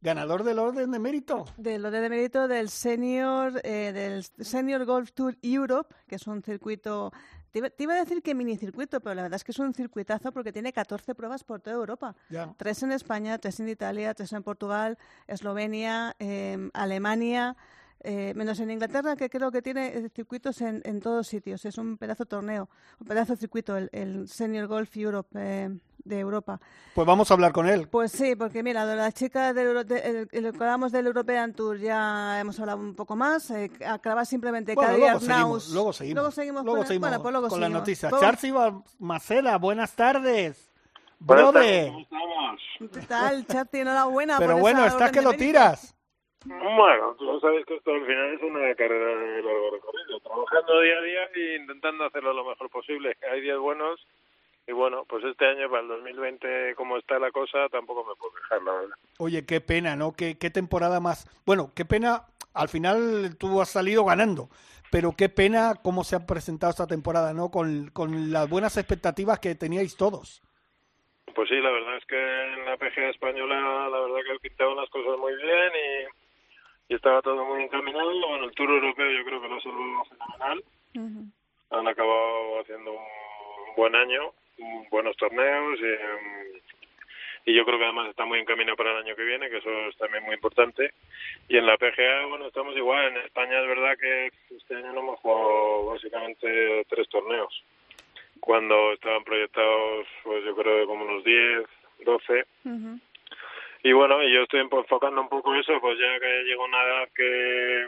ganador 0.00 0.44
del 0.44 0.58
orden 0.58 0.90
de 0.90 0.98
mérito. 0.98 1.44
de 1.56 1.78
lo 1.78 1.90
de 1.90 2.08
mérito 2.08 2.48
del 2.48 2.68
senior 2.68 3.60
eh, 3.64 3.92
del 3.92 4.24
senior 4.44 4.84
golf 4.84 5.10
tour 5.12 5.36
Europe 5.42 5.94
que 6.06 6.14
es 6.16 6.26
un 6.26 6.42
circuito 6.42 7.12
te 7.50 7.58
iba, 7.60 7.70
te 7.70 7.82
iba 7.84 7.94
a 7.94 7.96
decir 7.96 8.22
que 8.22 8.34
mini 8.34 8.56
circuito 8.56 9.00
pero 9.00 9.14
la 9.14 9.22
verdad 9.22 9.36
es 9.36 9.42
que 9.44 9.52
es 9.52 9.58
un 9.58 9.74
circuitazo 9.74 10.30
porque 10.32 10.52
tiene 10.52 10.72
14 10.72 11.14
pruebas 11.14 11.42
por 11.44 11.60
toda 11.60 11.74
Europa 11.76 12.14
tres 12.56 12.82
en 12.84 12.92
España 12.92 13.38
tres 13.38 13.58
en 13.58 13.68
Italia 13.68 14.14
tres 14.14 14.32
en 14.32 14.42
Portugal 14.44 14.96
Eslovenia 15.26 16.14
eh, 16.20 16.70
Alemania 16.74 17.56
eh, 18.00 18.32
menos 18.36 18.60
en 18.60 18.70
Inglaterra, 18.70 19.16
que 19.16 19.28
creo 19.30 19.50
que 19.50 19.62
tiene 19.62 19.86
eh, 19.88 20.08
circuitos 20.14 20.60
en, 20.60 20.80
en 20.84 21.00
todos 21.00 21.26
sitios. 21.26 21.64
Es 21.64 21.78
un 21.78 21.96
pedazo 21.96 22.24
de 22.24 22.28
torneo, 22.30 22.68
un 23.00 23.06
pedazo 23.06 23.32
de 23.34 23.38
circuito, 23.38 23.76
el, 23.76 23.88
el 23.92 24.28
Senior 24.28 24.66
Golf 24.66 24.96
Europe 24.96 25.30
eh, 25.34 25.70
de 26.04 26.20
Europa. 26.20 26.60
Pues 26.94 27.04
vamos 27.06 27.30
a 27.30 27.34
hablar 27.34 27.52
con 27.52 27.68
él. 27.68 27.88
Pues 27.88 28.12
sí, 28.12 28.36
porque 28.36 28.62
mira, 28.62 28.86
de 28.86 28.94
la 28.96 29.10
chica 29.10 29.52
del, 29.52 29.84
de- 29.86 30.28
el- 30.30 30.46
hablamos 30.46 30.92
del 30.92 31.06
European 31.06 31.52
Tour 31.52 31.78
ya 31.78 32.38
hemos 32.38 32.60
hablado 32.60 32.78
un 32.78 32.94
poco 32.94 33.16
más. 33.16 33.50
Eh, 33.50 33.70
acabar 33.84 34.24
simplemente 34.24 34.74
Bueno, 34.74 34.90
Cadi 34.90 35.00
luego 35.00 35.18
seguimos, 35.20 35.68
luego 35.70 35.92
seguimos. 35.92 36.14
Luego 36.16 36.30
seguimos, 36.30 36.64
Luego 36.64 36.78
con, 36.78 36.86
seguimos 36.86 37.08
bueno, 37.08 37.22
pues 37.22 37.32
luego 37.32 37.48
con 37.48 37.60
las 37.60 37.66
seguimos. 37.66 37.80
noticias. 37.82 38.10
Pues- 38.10 38.22
Charcy 38.22 38.52
Macera, 39.00 39.58
buenas 39.58 39.92
tardes. 39.96 40.70
Buenas 41.18 41.50
Brother. 41.50 41.86
tardes, 41.90 42.06
¿cómo 42.08 42.20
estamos? 42.20 42.92
¿Qué 42.92 43.00
tal, 43.06 43.46
Charti? 43.46 43.78
Enhorabuena. 43.78 44.36
Pero 44.38 44.52
por 44.52 44.60
bueno, 44.60 44.80
esa 44.84 44.88
estás 44.88 45.10
que 45.10 45.22
lo 45.22 45.32
tiras. 45.32 45.95
Bueno, 46.48 47.16
tú 47.18 47.40
sabes 47.40 47.66
que 47.66 47.74
esto 47.74 47.92
al 47.92 48.06
final 48.06 48.34
es 48.34 48.42
una 48.42 48.74
carrera 48.76 49.16
de 49.16 49.42
largo 49.42 49.70
recorrido, 49.72 50.20
trabajando 50.20 50.80
día 50.80 50.98
a 50.98 51.02
día 51.02 51.24
e 51.34 51.56
intentando 51.56 52.04
hacerlo 52.04 52.32
lo 52.32 52.44
mejor 52.44 52.70
posible. 52.70 53.16
Hay 53.32 53.40
días 53.40 53.58
buenos 53.58 54.06
y 54.68 54.72
bueno, 54.72 55.04
pues 55.08 55.24
este 55.24 55.44
año 55.44 55.68
para 55.68 55.82
el 55.82 55.88
2020 55.88 56.74
como 56.76 56.98
está 56.98 57.18
la 57.18 57.32
cosa 57.32 57.68
tampoco 57.68 58.04
me 58.04 58.14
puedo 58.14 58.32
quejar, 58.34 58.62
la 58.62 58.72
verdad. 58.72 58.96
Oye, 59.18 59.44
qué 59.44 59.60
pena, 59.60 59.96
¿no? 59.96 60.12
Qué, 60.12 60.38
qué 60.38 60.50
temporada 60.50 61.00
más. 61.00 61.26
Bueno, 61.44 61.72
qué 61.74 61.84
pena. 61.84 62.26
Al 62.54 62.68
final 62.68 63.36
tú 63.38 63.60
has 63.60 63.70
salido 63.70 64.04
ganando, 64.04 64.48
pero 64.90 65.14
qué 65.16 65.28
pena 65.28 65.74
cómo 65.82 66.04
se 66.04 66.16
ha 66.16 66.26
presentado 66.26 66.70
esta 66.70 66.86
temporada, 66.86 67.34
¿no? 67.34 67.50
Con, 67.50 67.90
con 67.90 68.32
las 68.32 68.48
buenas 68.48 68.76
expectativas 68.76 69.40
que 69.40 69.56
teníais 69.56 69.96
todos. 69.96 70.42
Pues 71.34 71.48
sí, 71.48 71.56
la 71.56 71.70
verdad 71.70 71.96
es 71.96 72.06
que 72.06 72.16
en 72.16 72.64
la 72.64 72.76
PGA 72.76 73.10
española 73.10 73.88
la 73.90 74.00
verdad 74.00 74.20
que 74.24 74.48
pintaban 74.48 74.76
las 74.76 74.88
cosas 74.88 75.18
muy 75.18 75.34
bien 75.36 75.72
y, 76.88 76.94
estaba 76.94 77.22
todo 77.22 77.44
muy 77.44 77.62
encaminado. 77.62 78.10
Bueno, 78.28 78.44
el 78.44 78.52
Tour 78.52 78.70
Europeo 78.70 79.10
yo 79.10 79.24
creo 79.24 79.40
que 79.40 79.48
lo 79.48 79.56
ha 79.56 79.60
sido 79.60 80.04
fenomenal. 80.08 80.64
Ujú. 80.94 81.26
han 81.70 81.88
acabado 81.88 82.60
haciendo 82.60 82.92
un 82.92 83.74
buen 83.76 83.94
año, 83.94 84.32
buenos 84.90 85.16
torneos 85.16 85.78
y, 85.80 85.84
em, 85.84 86.60
y 87.44 87.54
yo 87.54 87.64
creo 87.64 87.78
que 87.78 87.84
además 87.84 88.08
está 88.08 88.24
muy 88.24 88.38
encaminado 88.38 88.76
para 88.76 88.92
el 88.92 89.04
año 89.04 89.14
que 89.14 89.24
viene, 89.24 89.50
que 89.50 89.58
eso 89.58 89.70
es 89.88 89.96
también 89.98 90.24
muy 90.24 90.34
importante. 90.34 90.92
Y 91.48 91.56
en 91.56 91.66
la 91.66 91.76
PGA, 91.76 92.26
bueno, 92.26 92.46
estamos 92.46 92.76
igual. 92.76 93.08
En 93.08 93.18
España 93.18 93.60
es 93.60 93.68
verdad 93.68 93.98
que 93.98 94.32
este 94.56 94.76
año 94.76 94.92
no 94.92 95.00
hemos 95.00 95.20
jugado 95.20 95.86
básicamente 95.86 96.84
tres 96.88 97.08
torneos, 97.08 97.62
cuando 98.40 98.92
estaban 98.92 99.24
proyectados, 99.24 100.06
pues 100.22 100.44
yo 100.44 100.54
creo 100.56 100.80
que 100.80 100.86
como 100.86 101.04
unos 101.04 101.24
10, 101.24 101.66
12. 102.04 102.44
Ujú. 102.64 103.00
Y 103.86 103.92
bueno, 103.92 104.20
yo 104.24 104.42
estoy 104.42 104.62
enfocando 104.62 105.20
un 105.20 105.28
poco 105.28 105.54
eso, 105.54 105.80
pues 105.80 105.96
ya 105.96 106.18
que 106.18 106.42
llego 106.42 106.64
una 106.64 106.82
edad 106.82 107.08
que 107.14 107.86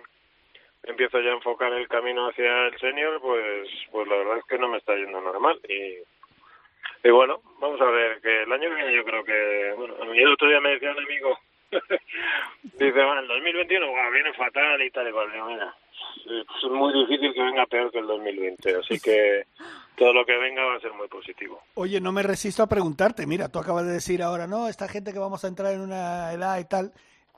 empiezo 0.84 1.20
ya 1.20 1.30
a 1.30 1.34
enfocar 1.34 1.72
el 1.72 1.88
camino 1.88 2.28
hacia 2.28 2.68
el 2.68 2.78
senior, 2.78 3.20
pues 3.20 3.68
pues 3.90 4.06
la 4.06 4.14
verdad 4.18 4.38
es 4.38 4.44
que 4.44 4.58
no 4.58 4.68
me 4.68 4.78
está 4.78 4.94
yendo 4.94 5.20
normal. 5.20 5.58
Y, 5.68 5.96
y 7.02 7.10
bueno, 7.10 7.40
vamos 7.58 7.80
a 7.80 7.86
ver, 7.86 8.20
que 8.20 8.42
el 8.42 8.52
año 8.52 8.68
que 8.68 8.76
viene 8.76 8.94
yo 8.94 9.04
creo 9.04 9.24
que, 9.24 9.72
bueno, 9.76 9.96
a 10.00 10.04
mí 10.04 10.20
el 10.20 10.32
otro 10.34 10.48
día 10.48 10.60
me 10.60 10.70
decía 10.70 10.92
un 10.92 11.04
amigo, 11.04 11.36
dice, 12.62 12.92
bueno, 12.92 13.18
el 13.18 13.26
2021 13.26 13.90
guau, 13.90 14.12
viene 14.12 14.32
fatal 14.34 14.80
y 14.80 14.90
tal 14.92 15.08
y 15.08 15.10
cual. 15.10 15.32
Mira, 15.48 15.74
es 16.26 16.70
muy 16.70 16.92
difícil 16.92 17.32
que 17.34 17.42
venga 17.42 17.66
peor 17.66 17.90
que 17.90 17.98
el 17.98 18.06
2020, 18.06 18.76
así 18.76 19.00
que 19.00 19.44
todo 19.96 20.12
lo 20.12 20.24
que 20.24 20.36
venga 20.36 20.64
va 20.64 20.76
a 20.76 20.80
ser 20.80 20.92
muy 20.92 21.08
positivo. 21.08 21.60
Oye, 21.74 22.00
no 22.00 22.12
me 22.12 22.22
resisto 22.22 22.62
a 22.62 22.68
preguntarte. 22.68 23.26
Mira, 23.26 23.48
tú 23.48 23.58
acabas 23.58 23.86
de 23.86 23.92
decir 23.92 24.22
ahora, 24.22 24.46
no, 24.46 24.68
esta 24.68 24.88
gente 24.88 25.12
que 25.12 25.18
vamos 25.18 25.44
a 25.44 25.48
entrar 25.48 25.72
en 25.72 25.80
una 25.80 26.32
edad 26.32 26.58
y 26.58 26.64
tal. 26.64 26.92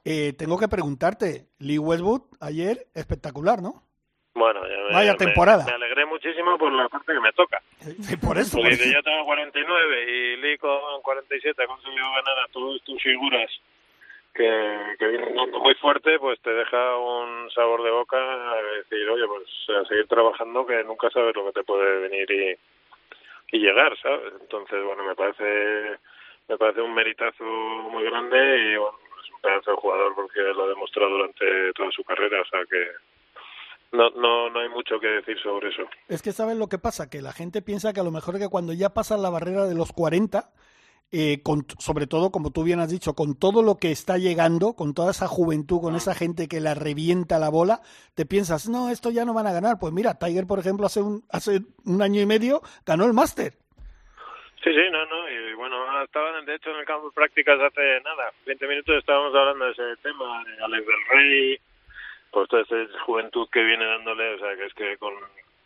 Eh, 0.04 0.32
tengo 0.32 0.58
que 0.58 0.68
preguntarte, 0.68 1.46
Lee 1.58 1.78
Westwood 1.78 2.22
ayer, 2.40 2.86
espectacular, 2.94 3.60
¿no? 3.60 3.82
Bueno, 4.32 4.60
ya 4.62 4.76
me, 4.88 4.94
Vaya 4.94 5.12
me- 5.12 5.18
temporada. 5.18 5.64
Me, 5.66 5.72
alegré 5.72 6.06
muchísimo 6.06 6.56
por 6.56 6.72
la 6.72 6.88
parte 6.88 7.12
que 7.12 7.20
me 7.20 7.32
toca. 7.32 7.60
Sí, 8.00 8.16
por 8.16 8.38
eso. 8.38 8.56
Porque 8.56 8.76
por 8.76 8.86
eso. 8.86 8.92
yo 8.94 9.02
tengo 9.02 9.24
49 9.24 10.04
y 10.10 10.36
Lee 10.36 10.56
con 10.58 11.02
47 11.02 11.62
ha 11.62 11.66
conseguido 11.66 12.06
ganar 12.12 12.38
a 12.38 12.52
todas 12.52 12.80
tus 12.82 13.02
figuras 13.02 13.50
que, 14.34 14.96
que 14.98 15.08
muy 15.58 15.74
fuerte, 15.74 16.18
pues 16.18 16.40
te 16.40 16.50
deja 16.50 16.96
un 16.96 17.50
sabor 17.50 17.82
de 17.82 17.90
boca 17.90 18.16
a 18.16 18.62
decir, 18.78 19.08
oye, 19.08 19.26
pues 19.26 19.48
a 19.76 19.84
seguir 19.86 20.06
trabajando 20.06 20.66
que 20.66 20.84
nunca 20.84 21.10
sabes 21.10 21.34
lo 21.34 21.46
que 21.46 21.52
te 21.52 21.64
puede 21.64 22.08
venir 22.08 22.30
y, 22.30 23.56
y 23.56 23.60
llegar, 23.60 23.96
¿sabes? 24.00 24.32
Entonces, 24.40 24.84
bueno, 24.84 25.04
me 25.04 25.14
parece 25.14 25.98
me 26.48 26.58
parece 26.58 26.80
un 26.80 26.92
meritazo 26.92 27.44
muy 27.44 28.02
grande 28.04 28.36
y 28.36 28.76
bueno, 28.76 28.98
es 29.22 29.30
un 29.30 29.40
pedazo 29.40 29.70
de 29.70 29.76
jugador 29.76 30.14
porque 30.16 30.40
lo 30.40 30.64
ha 30.64 30.68
demostrado 30.68 31.10
durante 31.10 31.72
toda 31.74 31.90
su 31.92 32.02
carrera, 32.02 32.40
o 32.40 32.44
sea 32.46 32.60
que 32.68 32.88
no, 33.92 34.10
no, 34.10 34.50
no 34.50 34.60
hay 34.60 34.68
mucho 34.68 34.98
que 34.98 35.06
decir 35.06 35.38
sobre 35.40 35.68
eso. 35.68 35.82
Es 36.08 36.22
que 36.22 36.32
sabes 36.32 36.56
lo 36.56 36.68
que 36.68 36.78
pasa, 36.78 37.08
que 37.08 37.22
la 37.22 37.32
gente 37.32 37.62
piensa 37.62 37.92
que 37.92 38.00
a 38.00 38.04
lo 38.04 38.10
mejor 38.10 38.38
que 38.38 38.48
cuando 38.48 38.72
ya 38.72 38.90
pasan 38.90 39.22
la 39.22 39.30
barrera 39.30 39.66
de 39.66 39.74
los 39.74 39.92
40, 39.92 40.50
eh, 41.12 41.42
con, 41.42 41.66
sobre 41.78 42.06
todo, 42.06 42.30
como 42.30 42.52
tú 42.52 42.62
bien 42.62 42.78
has 42.78 42.90
dicho, 42.90 43.14
con 43.14 43.38
todo 43.38 43.62
lo 43.62 43.76
que 43.78 43.90
está 43.90 44.16
llegando, 44.16 44.74
con 44.74 44.94
toda 44.94 45.10
esa 45.10 45.26
juventud, 45.26 45.80
con 45.80 45.96
esa 45.96 46.14
gente 46.14 46.46
que 46.46 46.60
la 46.60 46.74
revienta 46.74 47.40
la 47.40 47.48
bola, 47.48 47.80
te 48.14 48.26
piensas, 48.26 48.68
no, 48.68 48.90
esto 48.90 49.10
ya 49.10 49.24
no 49.24 49.34
van 49.34 49.48
a 49.48 49.52
ganar. 49.52 49.76
Pues 49.80 49.92
mira, 49.92 50.18
Tiger, 50.18 50.46
por 50.46 50.60
ejemplo, 50.60 50.86
hace 50.86 51.00
un, 51.00 51.22
hace 51.30 51.60
un 51.84 52.00
año 52.00 52.20
y 52.20 52.26
medio 52.26 52.60
ganó 52.86 53.06
el 53.06 53.12
Máster. 53.12 53.54
Sí, 54.62 54.70
sí, 54.70 54.90
no, 54.92 55.06
no, 55.06 55.28
y 55.28 55.54
bueno, 55.54 56.02
estaban 56.04 56.44
de 56.44 56.54
hecho 56.54 56.70
en 56.70 56.76
el 56.76 56.84
campo 56.84 57.08
de 57.08 57.14
prácticas 57.14 57.58
hace 57.58 58.00
nada, 58.02 58.30
20 58.44 58.68
minutos 58.68 58.98
estábamos 58.98 59.34
hablando 59.34 59.64
de 59.64 59.72
ese 59.72 59.96
tema, 60.02 60.44
de 60.44 60.62
Alex 60.62 60.86
del 60.86 61.06
Rey, 61.08 61.58
pues 62.30 62.48
toda 62.48 62.62
esa 62.62 62.76
juventud 63.06 63.48
que 63.50 63.64
viene 63.64 63.86
dándole, 63.86 64.34
o 64.34 64.38
sea, 64.38 64.54
que 64.56 64.66
es 64.66 64.74
que 64.74 64.98
con, 64.98 65.14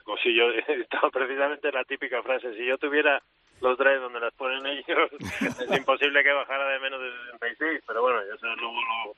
con 0.04 0.16
si 0.18 0.32
yo, 0.32 0.48
estaba 0.68 1.10
precisamente 1.10 1.72
la 1.72 1.84
típica 1.84 2.22
frase, 2.22 2.54
si 2.54 2.64
yo 2.64 2.78
tuviera 2.78 3.20
los 3.64 3.78
drives 3.78 4.00
donde 4.00 4.20
las 4.20 4.34
ponen 4.34 4.64
ellos, 4.66 5.10
es 5.40 5.78
imposible 5.78 6.22
que 6.22 6.32
bajara 6.32 6.68
de 6.68 6.78
menos 6.80 7.00
de 7.00 7.10
66, 7.32 7.82
pero 7.86 8.02
bueno, 8.02 8.20
ya 8.30 8.38
sabes 8.38 8.56
luego 8.58 8.74
lo, 8.76 9.16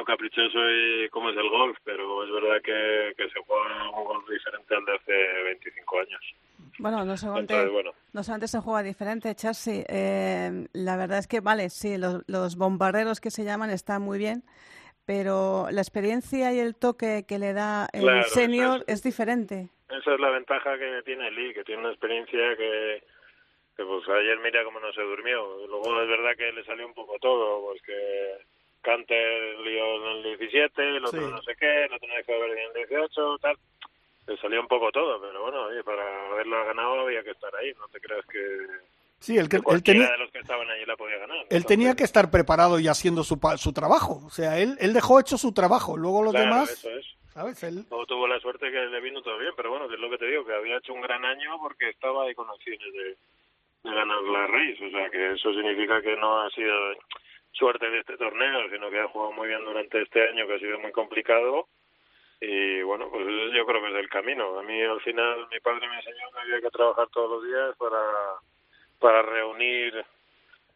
lo 0.00 0.04
caprichoso 0.04 0.58
y 0.70 1.08
cómo 1.10 1.30
es 1.30 1.36
el 1.36 1.48
golf, 1.50 1.76
pero 1.84 2.24
es 2.24 2.30
verdad 2.30 2.62
que, 2.62 3.12
que 3.16 3.28
se 3.30 3.40
juega 3.46 3.90
un 3.90 4.04
golf 4.04 4.28
diferente 4.28 4.74
al 4.74 4.84
de 4.84 4.94
hace 4.94 5.42
25 5.44 5.98
años. 6.00 6.20
Bueno, 6.78 7.04
no 7.04 7.16
solamente, 7.16 7.54
Entonces, 7.54 7.72
bueno. 7.72 7.92
no 8.12 8.22
solamente 8.22 8.48
se 8.48 8.60
juega 8.60 8.82
diferente, 8.82 9.34
Chelsea. 9.34 9.84
Eh, 9.88 10.66
la 10.74 10.96
verdad 10.96 11.18
es 11.18 11.26
que, 11.26 11.40
vale, 11.40 11.68
sí, 11.70 11.96
los, 11.98 12.22
los 12.28 12.56
bombarderos 12.56 13.20
que 13.20 13.30
se 13.30 13.44
llaman 13.44 13.70
están 13.70 14.02
muy 14.02 14.18
bien, 14.18 14.42
pero 15.06 15.68
la 15.70 15.80
experiencia 15.80 16.52
y 16.52 16.58
el 16.58 16.74
toque 16.76 17.24
que 17.26 17.38
le 17.38 17.52
da 17.52 17.88
el 17.92 18.02
Claro, 18.02 18.22
senior 18.24 18.70
exacto. 18.80 18.92
es 18.92 19.02
diferente. 19.02 19.68
Esa 19.88 20.14
es 20.14 20.20
la 20.20 20.30
ventaja 20.30 20.76
que 20.78 21.02
tiene 21.04 21.30
Lee, 21.30 21.54
que 21.54 21.64
tiene 21.64 21.80
una 21.82 21.90
experiencia 21.92 22.56
que 22.56 23.02
pues 23.84 24.08
ayer 24.08 24.38
mira 24.40 24.64
cómo 24.64 24.80
no 24.80 24.92
se 24.92 25.02
durmió. 25.02 25.66
Luego 25.68 26.00
es 26.02 26.08
verdad 26.08 26.36
que 26.36 26.52
le 26.52 26.64
salió 26.64 26.86
un 26.86 26.94
poco 26.94 27.18
todo, 27.20 27.62
pues 27.66 27.82
que 27.82 28.38
Canter 28.82 29.58
lió 29.60 29.96
en 30.12 30.16
el 30.18 30.38
17, 30.38 30.82
el 30.96 31.04
otro 31.04 31.20
Sí. 31.20 31.30
no 31.30 31.42
sé 31.42 31.54
qué, 31.58 31.84
el 31.84 31.92
otro 31.92 32.08
no 32.08 32.14
dejó 32.14 32.32
de 32.32 32.38
ver 32.40 32.50
en 32.58 32.66
el 32.66 32.72
18, 32.88 33.38
tal. 33.40 33.56
Le 34.26 34.36
salió 34.38 34.60
un 34.60 34.68
poco 34.68 34.90
todo, 34.90 35.20
pero 35.20 35.42
bueno, 35.42 35.64
oye, 35.66 35.82
para 35.84 36.26
haberlo 36.32 36.64
ganado 36.64 37.00
había 37.00 37.22
que 37.22 37.30
estar 37.30 37.54
ahí, 37.56 37.72
no 37.78 37.86
te 37.88 38.00
creas 38.00 38.24
que, 38.26 38.66
Sí, 39.20 39.38
el 39.38 39.48
que, 39.48 39.60
que 39.60 39.72
él 39.72 39.82
tenía, 39.82 40.10
de 40.10 40.18
los 40.18 40.30
que 40.30 40.38
estaban 40.40 40.68
allí 40.68 40.84
la 40.84 40.96
podía 40.96 41.16
ganar. 41.18 41.46
él 41.48 41.64
tenía 41.66 41.94
que 41.94 42.04
estar 42.04 42.30
preparado 42.30 42.78
y 42.80 42.86
haciendo 42.88 43.24
su, 43.24 43.38
su 43.56 43.72
trabajo. 43.72 44.20
O 44.26 44.30
sea, 44.30 44.58
él, 44.58 44.76
él 44.80 44.92
dejó 44.92 45.18
hecho 45.20 45.38
su 45.38 45.52
trabajo. 45.52 45.96
Luego 45.96 46.22
los 46.22 46.32
Claro, 46.32 46.46
demás, 46.50 46.70
eso 46.70 46.90
es. 46.90 47.06
¿sabes? 47.32 47.62
Él, 47.62 47.84
Luego 47.88 48.04
tuvo 48.06 48.26
la 48.28 48.38
suerte 48.40 48.70
que 48.70 48.78
le 48.78 49.00
vino 49.00 49.22
todo 49.22 49.38
bien, 49.38 49.52
pero 49.56 49.70
bueno, 49.70 49.88
que 49.88 49.94
es 49.94 50.00
lo 50.00 50.10
que 50.10 50.18
te 50.18 50.26
digo, 50.26 50.44
que 50.44 50.52
había 50.54 50.76
hecho 50.78 50.92
un 50.92 51.00
gran 51.00 51.24
año 51.24 51.58
porque 51.60 51.88
estaba 51.88 52.24
ahí 52.24 52.34
con 52.34 52.48
opciones 52.50 52.92
de, 52.92 53.16
de 53.86 53.94
ganar 53.94 54.22
la 54.22 54.46
raíz. 54.46 54.80
O 54.80 54.90
sea, 54.90 55.08
que 55.10 55.32
eso 55.32 55.52
significa 55.52 56.02
que 56.02 56.16
no 56.16 56.40
ha 56.42 56.50
sido 56.50 56.74
suerte 57.52 57.88
de 57.90 58.00
este 58.00 58.16
torneo, 58.18 58.68
sino 58.70 58.90
que 58.90 59.00
ha 59.00 59.08
jugado 59.08 59.32
muy 59.32 59.48
bien 59.48 59.64
durante 59.64 60.02
este 60.02 60.28
año, 60.28 60.46
que 60.46 60.54
ha 60.54 60.58
sido 60.58 60.78
muy 60.78 60.92
complicado. 60.92 61.68
Y 62.40 62.82
bueno, 62.82 63.08
pues 63.10 63.24
yo 63.54 63.64
creo 63.64 63.80
que 63.80 63.88
es 63.88 63.94
el 63.94 64.08
camino. 64.10 64.58
A 64.58 64.62
mí 64.62 64.82
al 64.82 65.00
final 65.00 65.46
mi 65.50 65.58
padre 65.60 65.88
me 65.88 65.96
enseñó 65.96 66.30
que 66.34 66.40
había 66.40 66.60
que 66.60 66.70
trabajar 66.70 67.08
todos 67.08 67.30
los 67.30 67.44
días 67.44 67.74
para, 67.78 68.02
para 69.00 69.22
reunir 69.22 70.04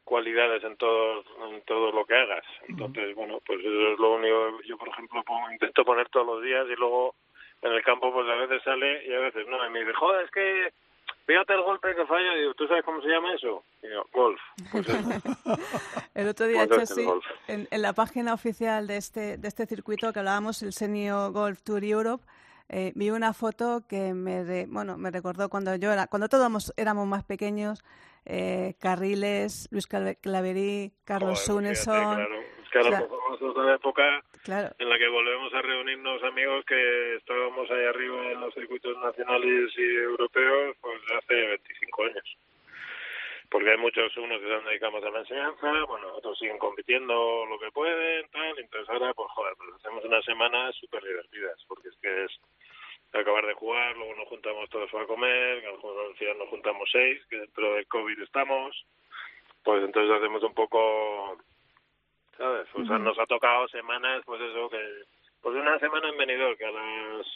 cualidades 0.04 0.64
en 0.64 0.76
todo, 0.76 1.22
en 1.50 1.62
todo 1.66 1.92
lo 1.92 2.04
que 2.04 2.14
hagas. 2.14 2.44
Entonces, 2.68 3.14
bueno, 3.14 3.40
pues 3.46 3.60
eso 3.60 3.92
es 3.92 3.98
lo 3.98 4.12
único. 4.14 4.60
Yo, 4.62 4.76
por 4.78 4.88
ejemplo, 4.88 5.22
pongo- 5.24 5.52
intento 5.52 5.84
poner 5.84 6.08
todos 6.08 6.26
los 6.26 6.42
días 6.42 6.66
y 6.68 6.76
luego 6.76 7.14
en 7.62 7.72
el 7.72 7.82
campo, 7.82 8.10
pues 8.12 8.26
a 8.28 8.34
veces 8.36 8.62
sale 8.62 9.04
y 9.06 9.12
a 9.12 9.20
veces 9.20 9.46
no. 9.46 9.64
Y 9.66 9.70
me 9.70 9.80
dice, 9.80 9.92
joder, 9.92 10.24
es 10.24 10.30
que 10.30 10.72
fíjate 11.26 11.52
el 11.54 11.62
golpe 11.62 11.94
que 11.94 12.06
falla. 12.06 12.36
Y 12.36 12.40
digo, 12.40 12.54
¿tú 12.54 12.66
sabes 12.66 12.84
cómo 12.84 13.00
se 13.02 13.08
llama 13.08 13.34
eso? 13.34 13.64
Y 13.82 13.88
digo, 13.88 14.06
golf. 14.12 14.40
Pues. 14.72 14.86
El 16.14 16.28
otro 16.28 16.46
día, 16.46 16.66
Pues 16.66 16.88
Chelsea, 16.88 17.04
golf. 17.04 17.24
en, 17.48 17.68
en 17.70 17.82
la 17.82 17.92
página 17.92 18.34
oficial 18.34 18.86
de 18.86 18.96
este, 18.96 19.36
de 19.38 19.48
este 19.48 19.66
circuito 19.66 20.12
que 20.12 20.18
hablábamos, 20.18 20.62
el 20.62 20.72
Senior 20.72 21.32
Golf 21.32 21.62
Tour 21.62 21.84
Europe, 21.84 22.24
eh, 22.68 22.92
vi 22.94 23.10
una 23.10 23.32
foto 23.32 23.82
que 23.88 24.14
me, 24.14 24.44
re- 24.44 24.66
bueno, 24.68 24.96
me 24.96 25.10
recordó 25.10 25.48
cuando 25.48 25.74
yo 25.76 25.92
era, 25.92 26.06
cuando 26.06 26.28
todos 26.28 26.72
éramos 26.76 27.06
más 27.06 27.24
pequeños, 27.24 27.82
eh, 28.26 28.74
Carriles, 28.80 29.66
Luis 29.70 29.88
Clave- 29.88 30.16
Claverí, 30.20 30.92
Carlos 31.04 31.40
fíjate, 31.40 31.52
Suneson. 31.52 32.26
Que 32.70 32.78
ahora 32.78 32.90
Claro. 32.90 33.08
pasamos 33.08 33.42
a 33.42 33.44
otra 33.46 33.74
época 33.74 34.24
Claro, 34.44 34.74
en 34.78 34.88
la 34.88 34.98
que 34.98 35.08
volvemos 35.08 35.52
a 35.54 35.62
reunirnos 35.62 36.22
amigos 36.22 36.64
que 36.64 37.16
estábamos 37.16 37.70
ahí 37.70 37.84
arriba 37.84 38.32
en 38.32 38.40
los 38.40 38.54
circuitos 38.54 38.96
nacionales 38.98 39.72
y 39.76 39.96
europeos 39.96 40.76
pues 40.80 41.00
hace 41.16 41.34
25 41.34 42.02
años. 42.04 42.36
Porque 43.50 43.70
hay 43.72 43.78
muchos, 43.78 44.16
unos 44.16 44.40
que 44.40 44.46
se 44.46 44.54
han 44.54 44.64
dedicado 44.64 44.92
más 44.92 45.02
a 45.02 45.10
la 45.10 45.18
enseñanza, 45.20 45.84
bueno, 45.88 46.12
otros 46.14 46.38
siguen 46.38 46.56
compitiendo 46.58 47.44
lo 47.46 47.58
que 47.58 47.70
pueden, 47.72 48.28
tal, 48.30 48.56
entonces 48.58 48.88
ahora, 48.88 49.12
pues 49.12 49.28
joder, 49.32 49.54
pues 49.56 49.70
hacemos 49.74 50.04
unas 50.04 50.24
semanas 50.24 50.74
súper 50.76 51.02
divertidas, 51.02 51.58
porque 51.66 51.88
es 51.88 51.96
que 52.00 52.24
es 52.24 52.40
acabar 53.12 53.44
de 53.44 53.54
jugar, 53.54 53.96
luego 53.96 54.14
nos 54.14 54.28
juntamos 54.28 54.70
todos 54.70 54.88
para 54.92 55.04
comer, 55.06 55.64
al 55.66 56.14
final 56.14 56.38
nos 56.38 56.48
juntamos 56.48 56.88
seis, 56.92 57.20
que 57.28 57.38
dentro 57.38 57.74
del 57.74 57.88
COVID 57.88 58.22
estamos, 58.22 58.86
pues 59.64 59.82
entonces 59.82 60.16
hacemos 60.16 60.44
un 60.44 60.54
poco 60.54 61.36
¿sabes? 62.40 62.66
O 62.74 62.84
sea, 62.86 62.98
nos 62.98 63.18
ha 63.18 63.26
tocado 63.26 63.68
semanas, 63.68 64.22
pues 64.24 64.40
eso, 64.40 64.70
que... 64.70 64.80
Pues 65.42 65.56
una 65.56 65.78
semana 65.78 66.08
en 66.08 66.16
Benidorm, 66.16 66.56
que 66.56 66.64
a 66.64 66.70
las... 66.70 67.26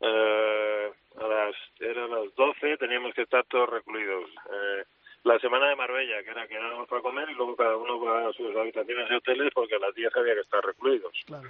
Eh, 0.00 0.92
a 1.16 1.26
las... 1.26 1.54
Era 1.80 2.04
a 2.04 2.08
las 2.08 2.34
12 2.34 2.76
teníamos 2.76 3.14
que 3.14 3.22
estar 3.22 3.44
todos 3.46 3.70
recluidos. 3.70 4.30
Eh, 4.52 4.84
la 5.24 5.38
semana 5.38 5.68
de 5.68 5.76
Marbella, 5.76 6.22
que 6.22 6.30
era 6.30 6.46
que 6.46 6.54
íbamos 6.54 6.86
para 6.88 7.00
comer 7.00 7.30
y 7.30 7.34
luego 7.34 7.56
cada 7.56 7.76
uno 7.76 7.98
va 8.00 8.28
a 8.28 8.32
sus 8.34 8.54
habitaciones 8.54 9.10
y 9.10 9.14
hoteles 9.14 9.50
porque 9.54 9.76
a 9.76 9.78
las 9.78 9.94
10 9.94 10.14
había 10.14 10.34
que 10.34 10.40
estar 10.40 10.62
recluidos. 10.62 11.12
claro. 11.26 11.48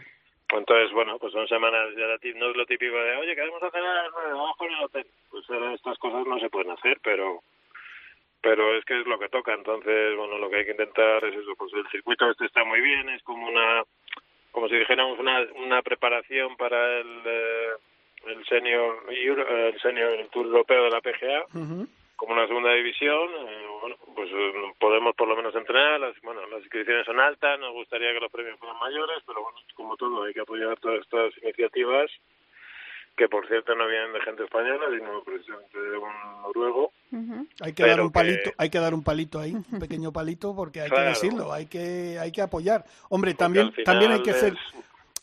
Entonces, 0.51 0.93
bueno, 0.93 1.19
pues 1.19 1.33
son 1.33 1.49
semanas, 1.49 1.89
ya 1.97 2.07
no 2.07 2.51
es 2.51 2.57
lo 2.57 2.67
típico 2.67 2.95
de, 2.95 3.17
oye, 3.17 3.35
queremos 3.35 3.61
hacer 3.61 3.83
a 3.83 4.05
las 4.05 4.13
nueve, 4.13 4.35
vamos 4.35 4.57
con 4.57 4.71
el 4.71 4.85
hotel. 4.85 5.07
Pues 5.29 5.51
ahora 5.51 5.75
estas 5.75 5.99
cosas 5.99 6.25
no 6.27 6.39
se 6.39 6.51
pueden 6.51 6.71
hacer, 6.71 7.01
pero 7.03 7.43
pero 8.45 8.77
es 8.77 8.85
que 8.85 9.01
es 9.01 9.07
lo 9.07 9.19
que 9.19 9.29
toca. 9.31 9.55
Entonces, 9.55 10.15
bueno, 10.17 10.39
lo 10.39 10.49
que 10.51 10.57
hay 10.57 10.65
que 10.67 10.73
intentar 10.73 11.25
es 11.25 11.35
eso, 11.35 11.55
pues 11.57 11.73
el 11.73 11.89
circuito 11.89 12.31
este 12.31 12.45
está 12.45 12.63
muy 12.63 12.81
bien, 12.81 13.09
es 13.09 13.23
como 13.25 13.49
una, 13.49 13.83
como 14.53 14.69
si 14.69 14.77
dijéramos 14.77 15.19
una, 15.19 15.41
una 15.57 15.83
preparación 15.83 16.57
para 16.57 16.99
el, 17.01 17.23
eh, 17.25 17.69
el 18.27 18.45
senior, 18.47 19.03
Euro- 19.11 19.49
el 19.49 19.81
senior, 19.81 20.13
el 20.13 20.29
Tour 20.29 20.47
Europeo 20.47 20.85
de 20.85 20.91
la 20.91 21.01
PGA 21.01 21.47
como 22.17 22.35
una 22.35 22.47
segunda 22.47 22.73
división, 22.73 23.29
eh, 23.49 23.67
bueno, 23.81 23.97
pues 24.15 24.31
eh, 24.33 24.53
podemos 24.79 25.17
por 25.17 25.27
lo 25.27 25.37
menos 25.37 25.55
entrenar, 25.57 25.99
las, 25.99 26.15
bueno, 26.23 26.47
las 26.47 26.61
inscripciones 26.61 27.05
son 27.07 27.19
altas, 27.19 27.59
nos 27.59 27.73
gustaría 27.73 28.13
que 28.13 28.21
los 28.21 28.31
premios 28.31 28.59
fueran 28.59 28.79
mayores, 28.79 29.19
pero 29.27 29.43
bueno, 29.43 29.59
como 29.75 29.97
todo, 29.97 30.23
hay 30.23 30.33
que 30.33 30.41
apoyar 30.41 30.79
todas 30.79 31.01
estas 31.01 31.37
iniciativas, 31.43 32.11
que 33.16 33.29
por 33.29 33.46
cierto 33.46 33.74
no 33.74 33.87
vienen 33.87 34.12
de 34.12 34.20
gente 34.22 34.42
española, 34.44 34.87
sino 34.96 35.22
precisamente 35.22 35.79
de 35.81 35.96
un 35.98 36.42
noruego. 36.42 36.92
Hay 37.61 37.72
que 37.72 37.87
dar 37.87 38.00
un 38.00 38.09
que- 38.09 38.12
palito, 38.12 38.50
hay 38.59 38.70
que 38.70 38.79
dar 38.81 38.92
un 38.94 39.05
palito 39.05 39.38
ahí, 39.40 39.55
un 39.55 39.79
pequeño 39.79 40.12
palito, 40.12 40.55
porque 40.57 40.81
hay 40.81 40.90
que 40.90 41.00
decirlo, 41.00 41.53
hay 41.53 41.66
que, 41.66 42.18
hay 42.18 42.33
que 42.33 42.42
apoyar. 42.42 42.85
Hombre, 43.09 43.31
Porque 43.33 43.38
también, 43.38 43.72
también 43.85 44.11
hay 44.12 44.22
que 44.22 44.31
es- 44.31 44.40
ser, 44.40 44.57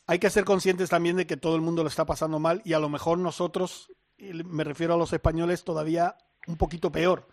hay 0.08 0.20
que 0.20 0.30
ser 0.30 0.46
conscientes 0.46 0.90
también 0.90 1.18
de 1.18 1.28
que 1.28 1.36
todo 1.38 1.56
el 1.56 1.62
mundo 1.62 1.84
lo 1.84 1.90
está 1.90 2.06
pasando 2.06 2.40
mal 2.40 2.62
y 2.64 2.74
a 2.74 2.80
lo 2.80 2.88
mejor 2.90 3.18
nosotros, 3.18 3.92
me 4.18 4.64
refiero 4.64 4.94
a 4.94 4.98
los 4.98 5.12
españoles, 5.12 5.64
todavía 5.66 6.16
un 6.48 6.56
poquito 6.58 6.92
peor. 6.92 7.28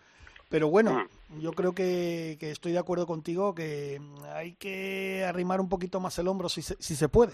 Pero 0.49 0.67
bueno, 0.69 1.07
Mm. 1.29 1.39
yo 1.41 1.53
creo 1.53 1.73
que, 1.73 2.35
que 2.39 2.49
estoy 2.51 2.71
de 2.71 2.79
acuerdo 2.79 3.05
contigo 3.05 3.53
que 3.55 4.01
hay 4.33 4.55
que 4.55 5.23
arrimar 5.27 5.61
un 5.61 5.69
poquito 5.69 5.99
más 5.99 6.17
el 6.19 6.27
hombro 6.27 6.49
si 6.49 6.63
se, 6.63 6.75
si 6.81 6.95
se 6.95 7.07
puede. 7.07 7.33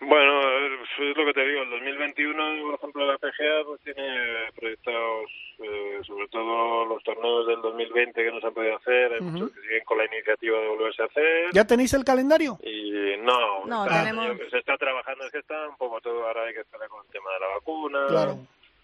Bueno, 0.00 0.53
es 0.98 1.16
lo 1.16 1.24
que 1.26 1.32
te 1.32 1.46
digo, 1.46 1.62
el 1.62 1.70
2021, 1.70 2.62
por 2.66 2.74
ejemplo, 2.74 3.06
la 3.06 3.18
PGA 3.18 3.64
pues 3.66 3.80
tiene 3.82 4.50
proyectados 4.54 5.30
eh, 5.58 6.00
sobre 6.06 6.28
todo 6.28 6.84
los 6.86 7.02
torneos 7.04 7.46
del 7.46 7.62
2020 7.62 8.24
que 8.24 8.30
no 8.32 8.40
se 8.40 8.46
han 8.46 8.54
podido 8.54 8.76
hacer, 8.76 9.12
hay 9.14 9.20
muchos 9.20 9.50
que 9.52 9.60
siguen 9.62 9.84
con 9.84 9.98
la 9.98 10.04
iniciativa 10.06 10.58
de 10.60 10.68
volverse 10.68 11.02
a 11.02 11.06
hacer. 11.06 11.46
¿Ya 11.52 11.64
tenéis 11.66 11.94
el 11.94 12.04
calendario? 12.04 12.58
Y 12.62 13.16
no, 13.18 13.64
No, 13.66 13.84
está- 13.86 14.04
tenemos- 14.04 14.36
se 14.50 14.58
está 14.58 14.76
trabajando, 14.76 15.24
es 15.24 15.32
que 15.32 15.38
está 15.38 15.68
un 15.68 15.76
poco 15.76 16.00
todo, 16.00 16.26
ahora 16.26 16.44
hay 16.44 16.54
que 16.54 16.60
estar 16.60 16.80
con 16.88 17.04
el 17.04 17.10
tema 17.12 17.30
de 17.32 17.40
la 17.40 17.48
vacuna. 17.54 18.06
Claro. 18.08 18.34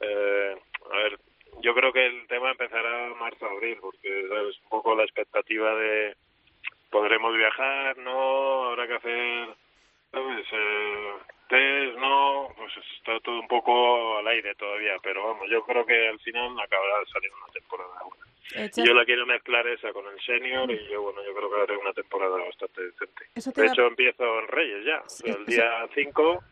Eh, 0.01 0.57
a 0.93 0.97
ver, 0.97 1.19
yo 1.61 1.75
creo 1.75 1.93
que 1.93 2.07
el 2.07 2.27
tema 2.29 2.51
empezará 2.53 3.13
marzo-abril, 3.21 3.79
porque 3.81 4.27
¿sabes? 4.29 4.59
un 4.63 4.69
poco 4.71 4.95
la 4.95 5.05
expectativa 5.05 5.75
de 5.75 6.17
podremos 6.91 7.37
viajar, 7.37 7.97
no, 7.99 8.65
habrá 8.71 8.87
que 8.87 8.95
hacer, 8.95 9.49
¿sabes? 10.11 10.47
Eh, 10.53 11.13
test, 11.51 11.99
no, 11.99 12.49
pues 12.57 12.73
está 12.97 13.19
todo 13.21 13.41
un 13.41 13.49
poco 13.49 14.17
al 14.19 14.27
aire 14.29 14.55
todavía, 14.55 14.93
pero 15.03 15.27
vamos, 15.27 15.47
yo 15.51 15.63
creo 15.65 15.85
que 15.85 16.09
al 16.09 16.19
final 16.21 16.59
acabará 16.59 17.01
de 17.01 17.07
salir 17.13 17.31
una 17.35 17.53
temporada 17.53 17.91
buena. 18.09 18.25
Chas- 18.71 18.85
yo 18.85 18.95
la 18.95 19.05
quiero 19.05 19.27
mezclar 19.27 19.67
esa 19.69 19.93
con 19.93 20.07
el 20.07 20.19
senior 20.25 20.71
y 20.71 20.89
yo, 20.89 21.03
bueno, 21.03 21.21
yo 21.25 21.35
creo 21.35 21.51
que 21.51 21.61
haré 21.63 21.77
una 21.77 21.93
temporada 21.93 22.37
bastante 22.39 22.83
decente. 22.83 23.27
Eso 23.35 23.53
te 23.53 23.61
De 23.61 23.67
da- 23.67 23.73
hecho, 23.75 23.87
empiezo 23.87 24.39
en 24.41 24.49
Reyes 24.49 24.85
ya. 24.87 25.03
Sea, 25.09 25.35
el 25.35 25.45
día 25.47 25.71
5 25.95 26.43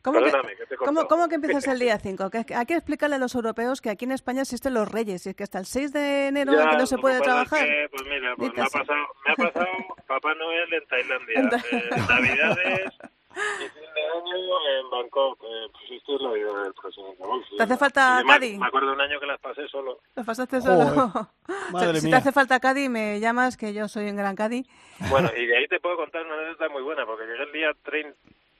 ¿Cómo 0.00 0.18
que, 0.20 0.24
Perdóname, 0.26 0.54
que 0.56 0.64
te 0.66 0.74
he 0.74 0.76
¿cómo, 0.78 1.08
cómo 1.08 1.28
que 1.28 1.34
empiezas 1.34 1.66
el 1.68 1.78
día 1.80 1.98
5? 1.98 2.30
Que 2.30 2.54
hay 2.54 2.66
que 2.66 2.74
explicarle 2.74 3.16
a 3.16 3.18
los 3.18 3.34
europeos 3.34 3.80
que 3.82 3.90
aquí 3.90 4.04
en 4.04 4.12
España 4.12 4.42
existen 4.42 4.72
los 4.72 4.90
reyes 4.90 5.26
y 5.26 5.30
es 5.30 5.36
que 5.36 5.42
hasta 5.42 5.58
el 5.58 5.66
6 5.66 5.92
de 5.92 6.28
enero 6.28 6.52
Ya, 6.52 6.68
aquí 6.68 6.76
no 6.76 6.86
se 6.86 6.96
puede 6.98 7.20
trabajar. 7.20 7.66
que, 7.66 7.88
pues 7.90 8.04
mira, 8.04 8.34
pues 8.36 8.54
me 8.54 8.62
ha, 8.62 8.66
pasado, 8.66 9.06
me 9.26 9.32
ha 9.32 9.34
pasado 9.36 9.66
Papá 10.06 10.34
Noel 10.36 10.72
en 10.72 10.86
Tailandia, 10.86 11.50
eh, 11.72 11.90
Navidades 12.08 12.94
fin 13.94 14.24
de 14.24 14.30
año 14.32 14.80
en 14.80 14.90
Bangkok. 14.90 15.38
Eh, 15.44 15.66
pues 15.72 15.90
esto 16.00 16.16
es 16.16 16.22
la 16.22 16.32
vida 16.32 16.62
del 16.62 16.74
presidente. 16.74 17.22
¿Te 17.56 17.62
hace 17.62 17.76
falta 17.76 18.22
Cádiz? 18.26 18.58
Me 18.58 18.66
acuerdo 18.66 18.92
un 18.92 19.00
año 19.00 19.18
que 19.20 19.26
las 19.26 19.40
pasé 19.40 19.66
solo. 19.68 19.98
Lo 20.14 20.24
pasaste 20.24 20.60
solo. 20.60 21.12
Madre 21.72 22.00
si 22.00 22.06
mía. 22.06 22.16
te 22.16 22.20
hace 22.20 22.32
falta 22.32 22.60
Cádiz, 22.60 22.88
me 22.90 23.20
llamas, 23.20 23.56
que 23.56 23.72
yo 23.72 23.88
soy 23.88 24.08
un 24.10 24.16
gran 24.16 24.36
Cádiz. 24.36 24.66
Bueno, 25.10 25.30
y 25.36 25.46
de 25.46 25.56
ahí 25.56 25.66
te 25.68 25.80
puedo 25.80 25.96
contar 25.96 26.24
una 26.26 26.34
anécdota 26.34 26.68
muy 26.70 26.82
buena, 26.82 27.06
porque 27.06 27.24
llegué 27.26 27.42
el 27.44 27.52
día 27.52 27.70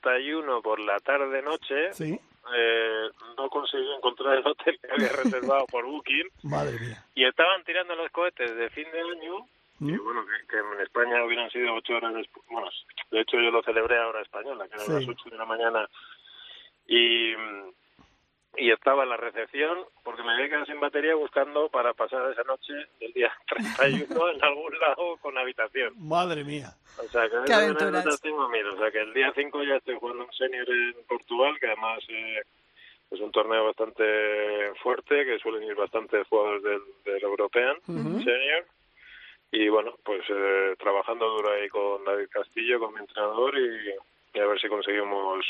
31 0.02 0.62
por 0.62 0.80
la 0.80 0.98
tarde-noche. 1.00 1.92
Sí, 1.92 2.18
Eh, 2.56 3.08
no 3.36 3.50
conseguí 3.50 3.92
encontrar 3.94 4.38
el 4.38 4.46
hotel 4.46 4.78
que 4.80 4.90
había 4.90 5.12
reservado 5.22 5.66
por 5.66 5.84
Booking 5.84 6.28
madre 6.44 6.78
mía. 6.80 7.04
y 7.14 7.26
estaban 7.26 7.62
tirando 7.64 7.94
los 7.94 8.10
cohetes 8.10 8.56
de 8.56 8.70
fin 8.70 8.86
de 8.90 9.00
año 9.02 9.46
¿Mm? 9.80 9.94
y 9.94 9.96
bueno 9.98 10.24
que, 10.26 10.46
que 10.48 10.58
en 10.58 10.80
España 10.80 11.24
hubieran 11.24 11.50
sido 11.50 11.74
ocho 11.74 11.94
horas 11.96 12.14
después 12.14 12.44
bueno 12.50 12.68
de 13.10 13.20
hecho 13.20 13.36
yo 13.40 13.50
lo 13.50 13.62
celebré 13.62 13.96
a 13.98 14.08
hora 14.08 14.22
española 14.22 14.66
que 14.68 14.74
eran 14.74 14.86
Sí. 14.86 14.92
las 14.92 15.08
ocho 15.08 15.30
de 15.30 15.36
la 15.36 15.44
mañana 15.44 15.88
y 16.86 17.32
y 18.56 18.72
estaba 18.72 19.04
en 19.04 19.10
la 19.10 19.16
recepción 19.16 19.78
porque 20.02 20.22
me 20.22 20.32
había 20.32 20.48
quedado 20.48 20.66
sin 20.66 20.80
batería 20.80 21.14
buscando 21.14 21.68
para 21.68 21.92
pasar 21.94 22.28
esa 22.32 22.42
noche 22.44 22.72
del 22.98 23.12
día 23.12 23.30
31 23.76 24.30
en 24.30 24.44
algún 24.44 24.78
lado 24.80 25.16
con 25.20 25.36
habitación 25.38 25.92
Madre 25.96 26.42
mía. 26.44 26.70
o 26.98 27.08
sea, 27.08 27.28
que 27.28 27.36
Qué 27.46 27.52
aventuras. 27.52 28.04
O 28.06 28.78
sea, 28.78 28.90
que 28.90 29.00
el 29.00 29.14
día 29.14 29.32
5 29.34 29.62
ya 29.62 29.76
estoy 29.76 29.96
jugando 29.96 30.24
un 30.24 30.32
senior 30.32 30.68
en 30.68 30.94
Portugal, 31.06 31.56
que 31.60 31.66
además 31.68 32.00
eh, 32.08 32.42
es 33.12 33.20
un 33.20 33.30
torneo 33.30 33.66
bastante 33.66 34.72
fuerte, 34.82 35.24
que 35.24 35.38
suelen 35.38 35.62
ir 35.62 35.76
bastantes 35.76 36.26
jugadores 36.26 36.62
del, 36.64 36.80
del 37.04 37.22
European 37.22 37.76
Senior. 37.86 38.64
Y 39.50 39.68
bueno, 39.68 39.94
pues 40.04 40.22
eh, 40.28 40.74
trabajando 40.78 41.28
duro 41.28 41.52
ahí 41.52 41.68
con 41.68 42.04
David 42.04 42.28
Castillo, 42.30 42.78
con 42.78 42.94
mi 42.94 43.00
entrenador, 43.00 43.56
y, 43.58 43.94
y 44.34 44.40
a 44.40 44.46
ver 44.46 44.60
si 44.60 44.68
conseguimos 44.68 45.44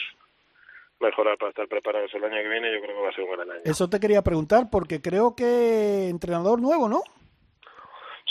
mejorar 1.01 1.37
para 1.39 1.51
estar 1.51 1.69
preparados 1.69 2.13
el 2.15 2.25
año 2.25 2.43
que 2.43 2.49
viene. 2.49 2.73
Yo 2.73 2.81
creo 2.81 2.97
que 2.97 3.03
va 3.03 3.09
a 3.09 3.13
ser 3.13 3.25
un 3.25 3.33
gran 3.33 3.51
año. 3.51 3.63
Eso 3.65 3.89
te 3.89 4.01
quería 4.01 4.23
preguntar 4.23 4.65
porque 4.71 5.01
creo 5.01 5.35
que 5.37 6.09
entrenador 6.09 6.61
nuevo, 6.61 6.89
¿no? 6.89 7.03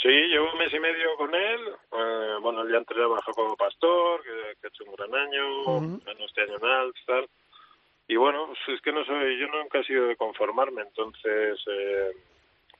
Sí, 0.00 0.08
llevo 0.08 0.52
un 0.52 0.58
mes 0.58 0.72
y 0.72 0.78
medio 0.78 1.16
con 1.16 1.34
él. 1.34 1.60
Eh, 1.92 2.36
bueno, 2.40 2.62
él 2.62 2.70
ya 2.70 2.78
entrenaba 2.78 3.18
a 3.18 3.22
Jacobo 3.22 3.56
Pastor, 3.56 4.22
que, 4.22 4.60
que 4.60 4.66
ha 4.66 4.68
hecho 4.68 4.84
un 4.84 4.94
gran 4.94 5.14
año, 5.14 5.64
ganó 6.04 6.24
este 6.24 6.42
año 6.42 6.56
en 6.56 6.64
Alps, 6.64 7.00
tal. 7.04 7.28
Y 8.06 8.16
bueno, 8.16 8.46
pues 8.46 8.76
es 8.76 8.80
que 8.80 8.92
no 8.92 9.04
soy, 9.04 9.38
yo 9.38 9.48
nunca 9.48 9.80
he 9.80 9.84
sido 9.84 10.06
de 10.06 10.16
conformarme, 10.16 10.82
entonces, 10.82 11.60
eh, 11.66 12.12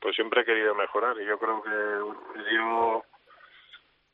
pues 0.01 0.15
siempre 0.17 0.43
he 0.43 0.45
querido 0.45 0.75
mejorar 0.75 1.21
y 1.21 1.25
yo 1.27 1.39
creo 1.39 1.63
que 1.63 1.71
me 2.39 2.49
dio, 2.51 3.05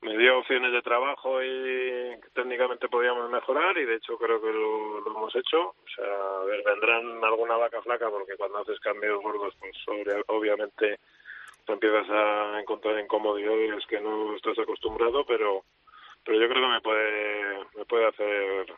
me 0.02 0.16
dio 0.18 0.38
opciones 0.38 0.72
de 0.72 0.82
trabajo 0.82 1.42
y 1.42 2.16
técnicamente 2.34 2.88
podíamos 2.88 3.30
mejorar 3.30 3.76
y 3.78 3.84
de 3.84 3.96
hecho 3.96 4.16
creo 4.18 4.40
que 4.40 4.52
lo, 4.52 5.00
lo 5.00 5.10
hemos 5.10 5.34
hecho. 5.36 5.60
O 5.68 5.88
sea, 5.94 6.04
a 6.40 6.44
ver, 6.44 6.62
vendrán 6.64 7.24
alguna 7.24 7.56
vaca 7.56 7.80
flaca 7.82 8.10
porque 8.10 8.36
cuando 8.36 8.58
haces 8.58 8.78
cambios 8.80 9.22
gordos, 9.22 9.54
pues 9.60 9.76
obvia- 9.86 10.22
obviamente 10.28 10.98
te 11.66 11.72
empiezas 11.72 12.08
a 12.10 12.60
encontrar 12.60 12.98
incomodidades 12.98 13.86
que 13.86 14.00
no 14.00 14.36
estás 14.36 14.58
acostumbrado, 14.58 15.24
pero 15.26 15.62
pero 16.24 16.38
yo 16.40 16.48
creo 16.48 16.62
que 16.62 16.72
me 16.72 16.80
puede 16.80 17.64
me 17.76 17.84
puede 17.86 18.06
hacer 18.06 18.74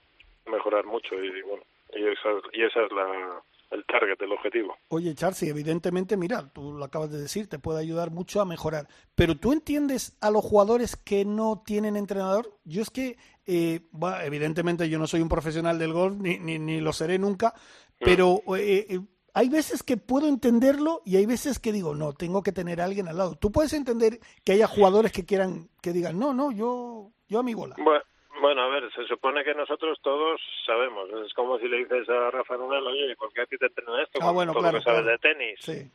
mejorar 0.46 0.84
mucho 0.84 1.14
y 1.16 1.42
bueno 1.42 1.62
y 1.92 2.06
esa 2.06 2.30
y 2.52 2.62
esa 2.62 2.82
es 2.84 2.92
la 2.92 3.42
el 3.70 3.84
target 3.86 4.20
el 4.20 4.32
objetivo 4.32 4.76
Oye, 4.88 5.14
Charcy, 5.14 5.48
evidentemente, 5.48 6.16
mira, 6.16 6.48
tú 6.52 6.72
lo 6.72 6.84
acabas 6.84 7.10
de 7.10 7.20
decir, 7.20 7.48
te 7.48 7.58
puede 7.58 7.80
ayudar 7.80 8.10
mucho 8.10 8.40
a 8.40 8.44
mejorar. 8.44 8.86
Pero 9.14 9.36
tú 9.36 9.52
entiendes 9.52 10.16
a 10.20 10.30
los 10.30 10.44
jugadores 10.44 10.96
que 10.96 11.24
no 11.24 11.62
tienen 11.66 11.96
entrenador. 11.96 12.56
Yo 12.64 12.82
es 12.82 12.90
que, 12.90 13.18
eh, 13.46 13.80
evidentemente, 14.22 14.88
yo 14.88 14.98
no 14.98 15.08
soy 15.08 15.20
un 15.22 15.28
profesional 15.28 15.78
del 15.78 15.92
golf, 15.92 16.16
ni, 16.18 16.38
ni, 16.38 16.58
ni 16.58 16.80
lo 16.80 16.92
seré 16.92 17.18
nunca, 17.18 17.52
pero 17.98 18.42
eh, 18.56 18.86
eh, 18.88 19.00
hay 19.34 19.48
veces 19.48 19.82
que 19.82 19.96
puedo 19.96 20.28
entenderlo 20.28 21.02
y 21.04 21.16
hay 21.16 21.26
veces 21.26 21.58
que 21.58 21.72
digo, 21.72 21.94
no, 21.94 22.12
tengo 22.12 22.42
que 22.42 22.52
tener 22.52 22.80
a 22.80 22.84
alguien 22.84 23.08
al 23.08 23.18
lado. 23.18 23.36
Tú 23.36 23.50
puedes 23.50 23.72
entender 23.72 24.20
que 24.44 24.52
haya 24.52 24.68
jugadores 24.68 25.10
que 25.10 25.26
quieran, 25.26 25.68
que 25.82 25.92
digan, 25.92 26.18
no, 26.18 26.32
no, 26.32 26.52
yo, 26.52 27.10
yo 27.28 27.40
a 27.40 27.42
mi 27.42 27.54
bola. 27.54 27.74
bueno 27.78 28.02
bueno, 28.40 28.62
a 28.62 28.68
ver, 28.68 28.90
se 28.92 29.04
supone 29.06 29.44
que 29.44 29.54
nosotros 29.54 29.98
todos 30.02 30.40
sabemos. 30.64 31.08
Es 31.26 31.32
como 31.34 31.58
si 31.58 31.68
le 31.68 31.78
dices 31.78 32.08
a 32.08 32.30
Rafa 32.30 32.56
Nadal, 32.56 32.86
oye, 32.86 33.14
¿por 33.16 33.32
qué 33.32 33.42
a 33.42 33.46
ti 33.46 33.56
te 33.58 33.66
entrena 33.66 34.02
esto? 34.02 34.18
Ah, 34.22 34.26
Con 34.26 34.34
bueno, 34.34 34.52
todo 34.52 34.62
claro, 34.62 34.76
lo 34.76 34.80
que 34.80 34.84
sabes 34.84 35.02
claro. 35.02 35.18
de 35.18 35.18
tenis. 35.18 35.58
Sí, 35.60 35.90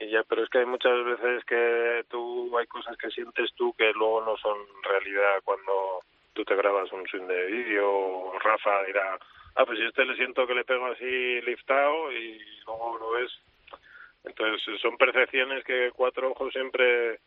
Y 0.00 0.10
ya, 0.10 0.22
pero 0.28 0.42
es 0.44 0.50
que 0.50 0.58
hay 0.58 0.66
muchas 0.66 1.04
veces 1.04 1.44
que 1.44 2.04
tú 2.10 2.56
hay 2.58 2.66
cosas 2.66 2.96
que 2.98 3.10
sientes 3.10 3.52
tú 3.54 3.72
que 3.74 3.92
luego 3.92 4.22
no 4.24 4.36
son 4.36 4.58
realidad 4.82 5.40
cuando 5.44 6.00
tú 6.34 6.44
te 6.44 6.54
grabas 6.54 6.92
un 6.92 7.06
swing 7.08 7.26
de 7.26 7.46
vídeo 7.46 7.88
o 7.90 8.38
Rafa 8.38 8.84
dirá, 8.84 9.18
ah, 9.54 9.64
pues 9.64 9.78
yo 9.78 9.86
a 9.86 9.88
este 9.88 10.04
le 10.04 10.16
siento 10.16 10.46
que 10.46 10.54
le 10.54 10.64
pego 10.64 10.86
así 10.86 11.40
liftado 11.42 12.12
y 12.12 12.38
luego 12.66 12.98
lo 12.98 13.10
ves. 13.12 13.32
Entonces 14.24 14.80
son 14.80 14.96
percepciones 14.98 15.64
que 15.64 15.90
cuatro 15.94 16.30
ojos 16.32 16.52
siempre 16.52 17.20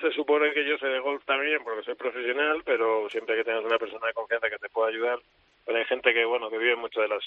se 0.00 0.10
supone 0.12 0.52
que 0.52 0.68
yo 0.68 0.76
sé 0.78 0.86
de 0.86 1.00
golf 1.00 1.24
también 1.24 1.62
porque 1.64 1.82
soy 1.84 1.94
profesional, 1.94 2.62
pero 2.64 3.08
siempre 3.10 3.36
que 3.36 3.44
tengas 3.44 3.64
una 3.64 3.78
persona 3.78 4.06
de 4.06 4.14
confianza 4.14 4.50
que 4.50 4.58
te 4.58 4.68
pueda 4.68 4.88
ayudar, 4.88 5.18
pero 5.64 5.78
hay 5.78 5.84
gente 5.86 6.12
que 6.12 6.24
bueno 6.24 6.50
que 6.50 6.58
vive 6.58 6.76
mucho 6.76 7.00
de 7.00 7.08
las 7.08 7.22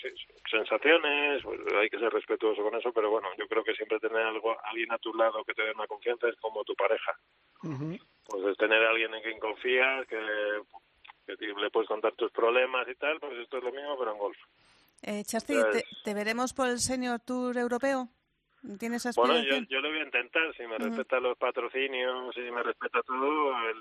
sensaciones, 0.50 1.44
pues 1.44 1.60
hay 1.76 1.90
que 1.90 2.00
ser 2.00 2.12
respetuoso 2.12 2.62
con 2.64 2.76
eso, 2.76 2.92
pero 2.92 3.10
bueno, 3.10 3.28
yo 3.38 3.48
creo 3.48 3.64
que 3.64 3.74
siempre 3.74 4.00
tener 4.00 4.22
algo, 4.22 4.56
alguien 4.64 4.92
a 4.92 4.98
tu 4.98 5.14
lado 5.14 5.44
que 5.44 5.54
te 5.54 5.64
dé 5.64 5.72
una 5.72 5.88
confianza 5.88 6.28
es 6.30 6.36
como 6.38 6.64
tu 6.64 6.76
pareja. 6.76 7.14
Ujú. 7.64 7.98
Pues 8.26 8.46
es 8.52 8.58
tener 8.58 8.84
a 8.84 8.90
alguien 8.90 9.14
en 9.14 9.22
quien 9.24 9.40
confías, 9.40 10.06
que, 10.08 10.20
que 11.26 11.38
te- 11.38 11.48
le 11.48 11.70
puedes 11.72 11.88
contar 11.88 12.14
tus 12.14 12.32
problemas 12.32 12.88
y 12.88 12.96
tal, 12.96 13.20
pues 13.20 13.34
esto 13.40 13.58
es 13.58 13.64
lo 13.64 13.72
mismo 13.72 13.98
pero 13.98 14.12
en 14.12 14.18
golf. 14.18 14.38
Eh, 15.04 15.24
Charcy, 15.24 15.54
¿te, 15.72 15.84
te 16.04 16.14
veremos 16.14 16.54
por 16.54 16.68
el 16.68 16.80
Senior 16.80 17.20
Tour 17.20 17.58
Europeo? 17.58 18.10
¿Tienes 18.80 19.04
Bueno, 19.16 19.34
yo, 19.36 19.40
aspiración? 19.40 19.68
yo 19.70 19.82
lo 19.82 19.90
voy 19.90 20.00
a 20.00 20.04
intentar, 20.04 20.54
si 20.56 20.64
me 20.64 20.76
Ujú. 20.76 20.86
respeta 20.86 21.20
los 21.20 21.38
patrocinios, 21.38 22.34
si 22.36 22.42
me 22.42 22.64
respeta 22.64 23.02
todo, 23.04 23.52
el, 23.70 23.78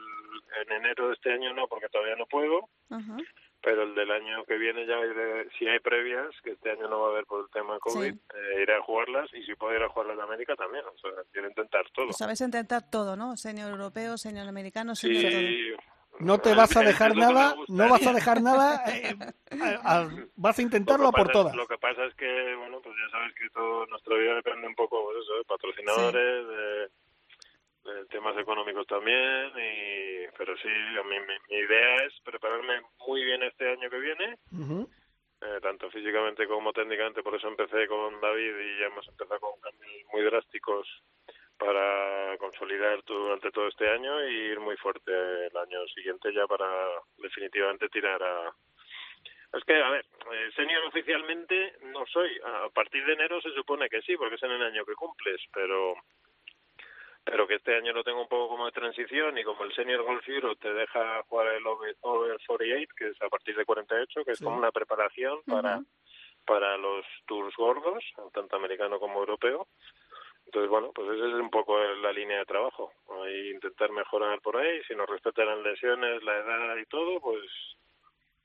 en 0.62 0.72
enero 0.72 1.08
de 1.08 1.14
este 1.14 1.32
año 1.32 1.52
no, 1.54 1.66
porque 1.68 1.88
todavía 1.88 2.16
no 2.16 2.26
puedo, 2.26 2.68
Ajá. 2.90 3.16
pero 3.62 3.82
el 3.82 3.94
del 3.94 4.10
año 4.10 4.44
que 4.44 4.56
viene 4.58 4.86
ya 4.86 4.98
iré, 5.00 5.48
si 5.58 5.66
hay 5.66 5.80
previas, 5.80 6.28
que 6.42 6.52
este 6.52 6.70
año 6.70 6.88
no 6.88 7.00
va 7.00 7.08
a 7.08 7.10
haber 7.10 7.24
por 7.26 7.44
el 7.44 7.50
tema 7.50 7.78
COVID, 7.80 8.12
Sí. 8.12 8.20
eh, 8.34 8.62
iré 8.62 8.74
a 8.76 8.82
jugarlas 8.82 9.28
y 9.34 9.42
si 9.44 9.54
puedo 9.54 9.74
ir 9.76 9.82
a 9.82 9.88
jugarlas 9.88 10.16
de 10.18 10.22
América 10.22 10.54
también, 10.54 10.84
o 10.84 10.96
sea, 10.98 11.10
quiero 11.32 11.48
intentar 11.48 11.84
todo. 11.92 12.12
Sabes 12.12 12.40
intentar 12.40 12.88
todo, 12.90 13.16
¿no? 13.16 13.36
Senior 13.36 13.70
europeo, 13.70 14.16
senior 14.16 14.46
americano, 14.48 14.94
senior 14.94 15.32
todo. 15.32 15.95
No 16.20 16.38
te 16.38 16.54
vas 16.54 16.76
a 16.76 16.80
dejar 16.82 17.16
nada, 17.16 17.54
no 17.68 17.88
vas 17.88 18.06
a 18.06 18.12
dejar 18.12 18.40
nada, 18.42 18.82
eh, 18.88 19.14
a- 19.84 20.00
a- 20.02 20.08
vas 20.36 20.58
a 20.58 20.62
intentarlo 20.62 21.04
Lo 21.04 21.08
a 21.08 21.12
que 21.12 21.16
por 21.18 21.26
pasa- 21.28 21.32
todas. 21.38 21.56
Lo 21.56 21.66
que 21.66 21.78
pasa 21.78 22.04
es 22.06 22.14
que, 22.14 22.54
bueno, 22.56 22.80
pues 22.82 22.94
ya 22.96 23.10
sabes 23.10 23.34
que 23.34 23.48
todo 23.50 23.86
nuestra 23.86 24.16
vida 24.16 24.34
depende 24.34 24.66
un 24.66 24.74
poco 24.74 25.04
pues 25.04 25.18
eso, 25.22 25.34
de 25.36 25.44
patrocinadores, 25.44 26.46
de, 26.48 27.92
de 27.92 28.06
temas 28.06 28.36
económicos 28.38 28.86
también, 28.86 29.48
y, 29.56 30.26
pero 30.36 30.56
sí, 30.58 30.68
a 30.68 31.02
mí, 31.04 31.16
mi, 31.20 31.34
mi 31.54 31.56
idea 31.62 31.96
es 32.06 32.12
prepararme 32.24 32.80
muy 33.06 33.24
bien 33.24 33.42
este 33.44 33.70
año 33.70 33.88
que 33.90 33.98
viene, 33.98 34.38
eh, 35.42 35.60
tanto 35.62 35.90
físicamente 35.90 36.46
como 36.48 36.72
técnicamente, 36.72 37.22
por 37.22 37.34
eso 37.34 37.46
empecé 37.48 37.86
con 37.86 38.20
David 38.20 38.54
y 38.58 38.80
ya 38.80 38.86
hemos 38.86 39.06
empezado 39.06 39.38
con 39.40 39.60
cambios 39.60 39.92
muy 40.12 40.22
drásticos 40.22 40.88
para 41.58 42.36
consolidar 42.38 43.02
durante 43.04 43.50
todo 43.50 43.68
este 43.68 43.88
año 43.88 44.28
y 44.28 44.34
ir 44.34 44.60
muy 44.60 44.76
fuerte 44.76 45.12
el 45.12 45.56
año 45.56 45.86
siguiente 45.88 46.32
ya 46.32 46.46
para 46.46 46.66
definitivamente 47.18 47.88
tirar 47.88 48.22
a... 48.22 48.54
Es 49.52 49.64
que, 49.64 49.80
a 49.80 49.90
ver, 49.90 50.04
eh, 50.32 50.50
senior 50.54 50.84
oficialmente 50.84 51.76
no 51.82 52.04
soy. 52.06 52.30
A 52.44 52.68
partir 52.68 53.04
de 53.06 53.14
enero 53.14 53.40
se 53.40 53.52
supone 53.52 53.88
que 53.88 54.02
sí, 54.02 54.16
porque 54.16 54.34
es 54.34 54.42
en 54.42 54.50
el 54.50 54.62
año 54.62 54.84
que 54.84 54.94
cumples, 54.94 55.40
pero 55.52 55.94
pero 57.26 57.44
que 57.48 57.56
este 57.56 57.74
año 57.74 57.92
lo 57.92 58.04
tengo 58.04 58.22
un 58.22 58.28
poco 58.28 58.50
como 58.50 58.66
de 58.66 58.72
transición 58.72 59.36
y 59.36 59.42
como 59.42 59.64
el 59.64 59.74
Senior 59.74 60.04
Golf 60.04 60.26
Euro 60.28 60.54
te 60.54 60.72
deja 60.72 61.24
jugar 61.24 61.54
el 61.54 61.66
Over, 61.66 61.96
over 62.02 62.38
48, 62.46 62.94
que 62.96 63.08
es 63.08 63.20
a 63.20 63.28
partir 63.28 63.56
de 63.56 63.64
48, 63.64 64.24
que 64.24 64.30
es 64.30 64.38
como 64.38 64.56
una 64.56 64.70
preparación 64.70 65.42
para, 65.44 65.80
para 66.44 66.76
los 66.76 67.04
tours 67.26 67.54
gordos, 67.56 68.04
tanto 68.32 68.54
americano 68.54 69.00
como 69.00 69.18
europeo. 69.18 69.66
Entonces, 70.46 70.70
bueno, 70.70 70.92
pues 70.94 71.08
esa 71.08 71.26
es 71.26 71.34
un 71.34 71.50
poco 71.50 71.78
la 71.78 72.12
línea 72.12 72.38
de 72.38 72.44
trabajo. 72.46 72.92
Ahí 73.22 73.50
intentar 73.50 73.90
mejorar 73.90 74.40
por 74.40 74.56
ahí. 74.56 74.80
Si 74.88 74.94
nos 74.94 75.08
respetan 75.08 75.46
las 75.46 75.58
lesiones, 75.58 76.22
la 76.22 76.36
edad 76.36 76.76
y 76.76 76.86
todo, 76.86 77.20
pues 77.20 77.42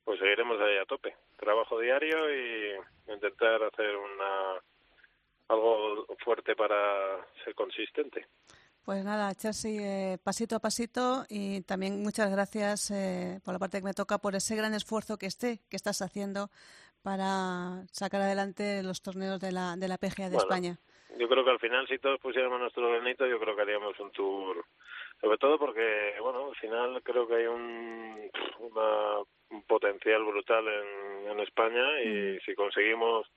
pues 0.03 0.19
seguiremos 0.19 0.59
ahí 0.59 0.77
a 0.77 0.85
tope. 0.85 1.15
Trabajo 1.37 1.79
diario 1.79 2.17
y 2.29 2.73
intentar 3.11 3.63
hacer 3.63 3.95
una 3.95 4.59
algo 5.47 6.05
fuerte 6.23 6.55
para 6.55 7.25
ser 7.43 7.53
consistente. 7.55 8.25
Pues 8.83 9.03
nada, 9.03 9.33
Chelsea, 9.35 10.13
eh, 10.13 10.17
pasito 10.17 10.55
a 10.55 10.59
pasito 10.59 11.25
y 11.29 11.61
también 11.61 12.01
muchas 12.01 12.31
gracias 12.31 12.89
eh, 12.89 13.39
por 13.43 13.53
la 13.53 13.59
parte 13.59 13.77
que 13.77 13.83
me 13.85 13.93
toca 13.93 14.17
por 14.17 14.35
ese 14.35 14.55
gran 14.55 14.73
esfuerzo 14.73 15.17
que 15.17 15.27
esté, 15.27 15.59
que 15.69 15.75
estás 15.75 16.01
haciendo 16.01 16.49
para 17.03 17.85
sacar 17.91 18.21
adelante 18.21 18.81
los 18.81 19.01
torneos 19.01 19.39
de 19.39 19.51
la, 19.51 19.75
de 19.75 19.87
la 19.87 19.97
PGA 19.97 20.29
de 20.29 20.35
Bueno, 20.35 20.41
España. 20.41 20.79
Yo 21.17 21.27
creo 21.27 21.43
que 21.43 21.51
al 21.51 21.59
final, 21.59 21.87
si 21.87 21.99
todos 21.99 22.19
pusiéramos 22.19 22.59
nuestro 22.59 22.89
granito, 22.89 23.25
yo 23.27 23.39
creo 23.39 23.55
que 23.55 23.61
haríamos 23.63 23.99
un 23.99 24.11
tour 24.11 24.65
Sobre 25.19 25.37
todo 25.37 25.59
porque, 25.59 26.15
bueno, 26.21 26.47
al 26.49 26.55
final 26.55 27.01
creo 27.03 27.27
que 27.27 27.35
hay 27.35 27.45
un, 27.47 28.29
una- 28.59 29.19
un 29.49 29.63
potencial 29.67 30.23
brutal 30.23 30.67
en, 30.67 31.31
en 31.31 31.39
España 31.41 32.01
y 32.01 32.39
si 32.41 32.55
conseguimos... 32.55 33.27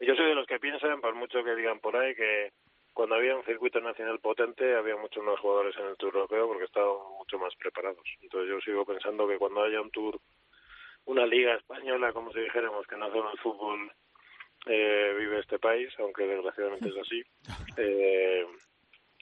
Yo 0.00 0.14
soy 0.14 0.26
de 0.26 0.34
los 0.34 0.46
que 0.46 0.60
piensan, 0.60 1.00
por 1.00 1.14
mucho 1.14 1.42
que 1.44 1.54
digan 1.56 1.80
por 1.80 1.96
ahí, 1.96 2.14
que 2.14 2.52
cuando 2.92 3.16
había 3.16 3.36
un 3.36 3.44
circuito 3.44 3.80
nacional 3.80 4.20
potente 4.20 4.74
había 4.76 4.96
muchos 4.96 5.22
más 5.24 5.38
jugadores 5.40 5.76
en 5.76 5.86
el 5.86 5.96
Tour 5.96 6.14
Europeo 6.14 6.46
porque 6.48 6.64
estaban 6.64 6.96
mucho 7.18 7.38
más 7.38 7.54
preparados. 7.56 8.04
Entonces 8.22 8.48
yo 8.50 8.60
sigo 8.60 8.84
pensando 8.86 9.26
que 9.28 9.38
cuando 9.38 9.62
haya 9.62 9.80
un 9.80 9.90
Tour, 9.90 10.18
una 11.06 11.26
liga 11.26 11.54
española, 11.54 12.12
como 12.12 12.32
si 12.32 12.40
dijéramos, 12.40 12.86
que 12.86 12.96
no 12.96 13.10
solo 13.10 13.30
el 13.32 13.38
fútbol 13.38 13.90
eh, 14.66 15.14
vive 15.18 15.40
este 15.40 15.58
país, 15.58 15.88
aunque 15.98 16.24
desgraciadamente 16.26 16.88
es 16.88 16.94
así, 17.00 17.22
eh, 17.76 18.44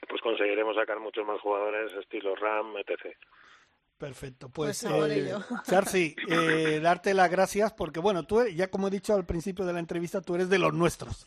pues 0.09 0.20
conseguiremos 0.22 0.76
sacar 0.76 1.00
muchos 1.00 1.26
más 1.26 1.40
jugadores 1.40 1.92
estilo 1.98 2.35
RAM, 2.37 2.76
etc. 2.78 3.16
Perfecto, 3.96 4.48
pues, 4.48 4.85
Pues 4.88 5.12
eh. 5.16 5.33
Charcy, 5.66 6.16
eh, 6.28 6.80
darte 6.83 7.14
las 7.14 7.30
gracias 7.30 7.72
porque 7.72 8.00
bueno, 8.00 8.24
tú 8.24 8.44
ya 8.48 8.68
como 8.68 8.88
he 8.88 8.90
dicho 8.90 9.14
al 9.14 9.24
principio 9.24 9.64
de 9.64 9.72
la 9.72 9.78
entrevista, 9.78 10.20
tú 10.20 10.35
eres 10.35 10.50
de 10.50 10.59
los 10.59 10.74
nuestros. 10.74 11.24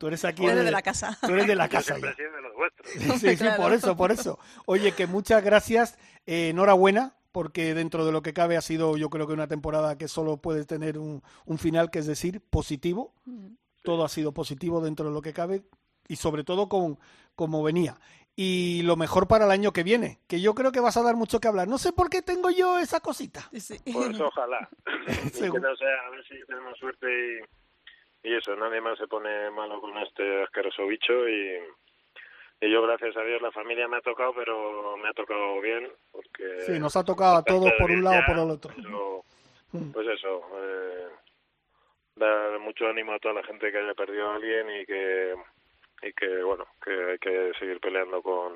Tú 0.00 0.08
eres 0.08 0.24
aquí 0.24 0.44
Eres 0.44 0.64
de 0.64 0.70
la 0.70 0.82
casa. 0.82 1.16
Tú 1.20 1.32
eres 1.32 1.46
de 1.46 1.54
la 1.54 1.68
casa. 1.68 1.94
siempre 1.94 2.10
ya. 2.10 2.12
he 2.14 2.16
sido 2.16 2.32
de 2.36 2.42
los 2.42 2.54
vuestros. 2.54 2.88
Sí, 2.90 3.28
sí, 3.30 3.36
Claro. 3.36 3.62
por 3.62 3.72
eso, 3.72 3.96
por 3.96 4.10
eso. 4.12 4.38
Oye, 4.66 4.92
que 4.92 5.06
muchas 5.06 5.44
gracias, 5.44 5.96
eh, 6.26 6.48
enhorabuena, 6.50 7.14
porque 7.32 7.74
dentro 7.74 8.04
de 8.04 8.12
lo 8.12 8.22
que 8.22 8.32
cabe 8.32 8.56
ha 8.56 8.60
sido 8.60 8.96
yo 8.96 9.10
creo 9.10 9.26
que 9.26 9.32
una 9.32 9.48
temporada 9.48 9.98
que 9.98 10.08
solo 10.08 10.38
puede 10.38 10.64
tener 10.64 10.98
un, 10.98 11.22
un 11.44 11.58
final, 11.58 11.90
que 11.90 11.98
es 11.98 12.06
decir, 12.06 12.40
positivo. 12.50 13.12
Todo 13.82 14.04
ha 14.04 14.08
sido 14.08 14.32
positivo 14.32 14.80
dentro 14.80 15.06
de 15.06 15.14
lo 15.14 15.22
que 15.22 15.32
cabe 15.32 15.62
y 16.08 16.16
sobre 16.16 16.44
todo 16.44 16.68
con 16.68 16.98
como 17.34 17.62
venía. 17.62 17.96
Y 18.34 18.82
lo 18.82 18.96
mejor 18.96 19.26
para 19.26 19.46
el 19.46 19.50
año 19.50 19.72
que 19.72 19.82
viene, 19.82 20.18
que 20.28 20.40
yo 20.40 20.54
creo 20.54 20.70
que 20.70 20.80
vas 20.80 20.96
a 20.96 21.02
dar 21.02 21.16
mucho 21.16 21.40
que 21.40 21.48
hablar. 21.48 21.66
No 21.66 21.78
sé 21.78 21.92
por 21.92 22.08
qué 22.08 22.22
tengo 22.22 22.50
yo 22.50 22.78
esa 22.78 23.00
cosita. 23.00 23.48
Sí. 23.52 23.78
Pues 23.92 24.20
ojalá. 24.20 24.68
Que 25.06 25.30
Seguro. 25.30 25.70
no 25.70 25.76
sea, 25.76 26.06
a 26.06 26.10
ver 26.10 26.24
si 26.26 26.34
tenemos 26.46 26.78
suerte 26.78 27.06
y, 28.22 28.28
y 28.28 28.34
eso, 28.34 28.54
nadie 28.56 28.80
más 28.80 28.98
se 28.98 29.06
pone 29.06 29.50
malo 29.50 29.80
con 29.80 29.96
este 29.98 30.42
asqueroso 30.42 30.86
bicho 30.86 31.28
y, 31.28 31.58
y 32.60 32.70
yo 32.70 32.82
gracias 32.82 33.16
a 33.16 33.22
Dios 33.22 33.40
la 33.42 33.52
familia 33.52 33.86
me 33.88 33.96
ha 33.98 34.00
tocado, 34.00 34.32
pero 34.34 34.96
me 34.96 35.08
ha 35.08 35.12
tocado 35.12 35.60
bien 35.60 35.88
porque... 36.12 36.60
Sí, 36.66 36.78
nos 36.78 36.96
ha 36.96 37.04
tocado 37.04 37.36
a 37.38 37.42
todos 37.44 37.72
por 37.78 37.90
un 37.90 38.02
lado 38.04 38.20
o 38.22 38.26
por 38.26 38.38
el 38.38 38.50
otro. 38.50 38.72
pero, 38.76 39.22
Mm. 39.70 39.92
pues 39.92 40.08
eso, 40.08 40.42
eh, 40.62 41.08
dar 42.16 42.58
mucho 42.58 42.86
ánimo 42.86 43.12
a 43.12 43.18
toda 43.18 43.34
la 43.34 43.42
gente 43.44 43.70
que 43.70 43.78
haya 43.78 43.92
perdido 43.94 44.30
a 44.30 44.36
alguien 44.36 44.66
y 44.80 44.86
que, 44.86 45.34
y 46.02 46.12
que 46.14 46.42
bueno, 46.42 46.66
que 46.82 46.90
hay 46.90 47.18
que 47.18 47.52
seguir 47.58 47.78
peleando 47.78 48.22
con, 48.22 48.54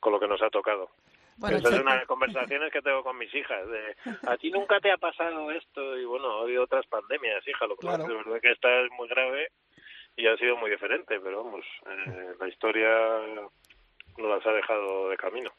con 0.00 0.12
lo 0.12 0.18
que 0.18 0.26
nos 0.26 0.42
ha 0.42 0.50
tocado. 0.50 0.90
Bueno, 1.36 1.58
Esa 1.58 1.68
es 1.68 1.74
Checo, 1.74 1.82
una 1.84 1.92
de 1.92 1.98
las 1.98 2.06
conversaciones 2.08 2.72
que 2.72 2.82
tengo 2.82 3.04
con 3.04 3.16
mis 3.18 3.32
hijas. 3.34 3.68
De, 3.68 3.94
a 4.26 4.36
ti 4.36 4.50
nunca 4.50 4.80
te 4.80 4.90
ha 4.90 4.96
pasado 4.96 5.50
esto 5.52 5.96
y 5.96 6.04
bueno, 6.06 6.38
ha 6.38 6.42
habido 6.42 6.64
otras 6.64 6.86
pandemias, 6.88 7.46
hija. 7.46 7.66
Lo 7.68 7.76
que 7.76 7.82
Claro. 7.86 8.02
pasa 8.04 8.18
es 8.18 8.24
verdad 8.24 8.40
que 8.40 8.50
esta 8.52 8.80
es 8.80 8.90
muy 8.92 9.06
grave 9.08 9.48
y 10.16 10.26
ha 10.26 10.36
sido 10.36 10.56
muy 10.56 10.70
diferente, 10.70 11.20
pero 11.20 11.44
vamos, 11.44 11.64
eh, 11.86 12.34
la 12.40 12.48
historia 12.48 12.88
nos 14.18 14.30
las 14.30 14.46
ha 14.46 14.52
dejado 14.52 15.10
de 15.10 15.16
camino. 15.16 15.50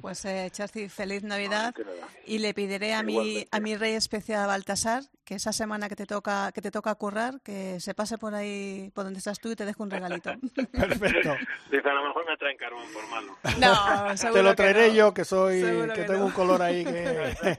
Pues 0.00 0.24
eh, 0.24 0.48
Charcy, 0.50 0.88
feliz 0.88 1.22
Navidad 1.22 1.74
que 1.74 1.84
y 2.26 2.38
le 2.38 2.54
pediré 2.54 2.94
a 2.94 3.02
mi 3.02 3.46
a 3.50 3.60
mi 3.60 3.76
rey 3.76 3.94
especial 3.94 4.46
Baltasar 4.46 5.02
que 5.24 5.34
esa 5.34 5.52
semana 5.52 5.88
que 5.90 5.96
te 5.96 6.06
toca 6.06 6.52
que 6.52 6.62
te 6.62 6.70
toca 6.70 6.94
currar 6.94 7.40
que 7.42 7.78
se 7.80 7.92
pase 7.92 8.16
por 8.16 8.34
ahí 8.34 8.90
por 8.94 9.04
donde 9.04 9.18
estás 9.18 9.38
tú 9.38 9.50
y 9.50 9.56
te 9.56 9.66
deje 9.66 9.82
un 9.82 9.90
regalito. 9.90 10.30
Perfecto. 10.72 11.34
Dice, 11.70 11.88
a 11.88 11.92
lo 11.94 12.04
mejor 12.08 12.24
me 12.26 12.36
traen 12.38 12.56
carbón 12.56 12.86
por 12.92 13.06
malo. 13.08 13.36
No, 13.58 14.16
seguro 14.16 14.34
Te 14.38 14.42
lo 14.42 14.50
que 14.50 14.56
traeré 14.56 14.88
no. 14.88 14.94
yo, 14.94 15.14
que 15.14 15.24
soy, 15.24 15.60
Seguro 15.60 15.92
que 15.92 16.00
que 16.00 16.06
tengo 16.06 16.20
no. 16.20 16.26
un 16.26 16.32
color 16.32 16.62
ahí 16.62 16.84
que... 16.84 17.36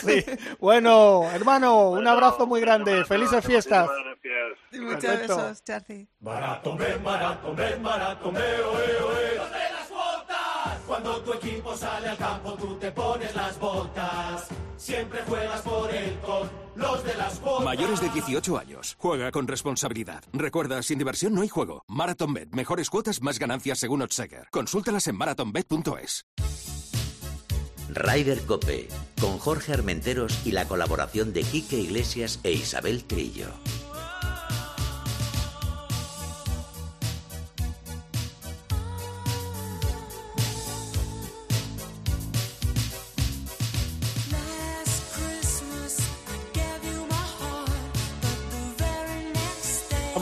Sí. 0.00 0.24
Bueno, 0.58 1.28
hermano, 1.32 1.90
un 1.90 2.06
abrazo 2.06 2.46
muy 2.46 2.60
grande. 2.60 3.04
Felices 3.04 3.44
fiestas. 3.44 3.88
Y 4.72 4.78
Muchos 4.78 5.04
Perfecto. 5.04 5.36
besos, 5.36 5.64
Charcy. 5.64 6.08
Cuando 10.86 11.20
tu 11.22 11.32
equipo 11.32 11.76
sale 11.76 12.08
al 12.08 12.16
campo, 12.16 12.52
tú 12.54 12.76
te 12.76 12.92
pones 12.92 13.34
las 13.34 13.58
botas. 13.58 14.48
Siempre 14.76 15.20
juegas 15.26 15.60
por 15.62 15.92
él 15.92 16.18
con 16.24 16.48
los 16.76 17.02
de 17.04 17.14
las 17.14 17.40
botas. 17.40 17.64
Mayores 17.64 18.00
de 18.00 18.08
18 18.10 18.58
años. 18.58 18.96
Juega 18.98 19.32
con 19.32 19.48
responsabilidad. 19.48 20.22
Recuerda, 20.32 20.82
sin 20.82 20.98
diversión 20.98 21.34
no 21.34 21.42
hay 21.42 21.48
juego. 21.48 21.84
MarathonBet. 21.88 22.50
Mejores 22.52 22.88
cuotas, 22.88 23.20
más 23.20 23.38
ganancias 23.38 23.78
según 23.78 24.02
Odseger. 24.02 24.48
Consúltalas 24.50 25.08
en 25.08 25.16
marathonbet.es. 25.16 26.24
Ryder 27.88 28.42
Cope, 28.42 28.88
con 29.20 29.38
Jorge 29.38 29.72
Armenteros 29.72 30.44
y 30.44 30.52
la 30.52 30.66
colaboración 30.66 31.32
de 31.32 31.42
Quique 31.42 31.78
Iglesias 31.78 32.40
e 32.42 32.52
Isabel 32.52 33.04
Trillo. 33.04 33.46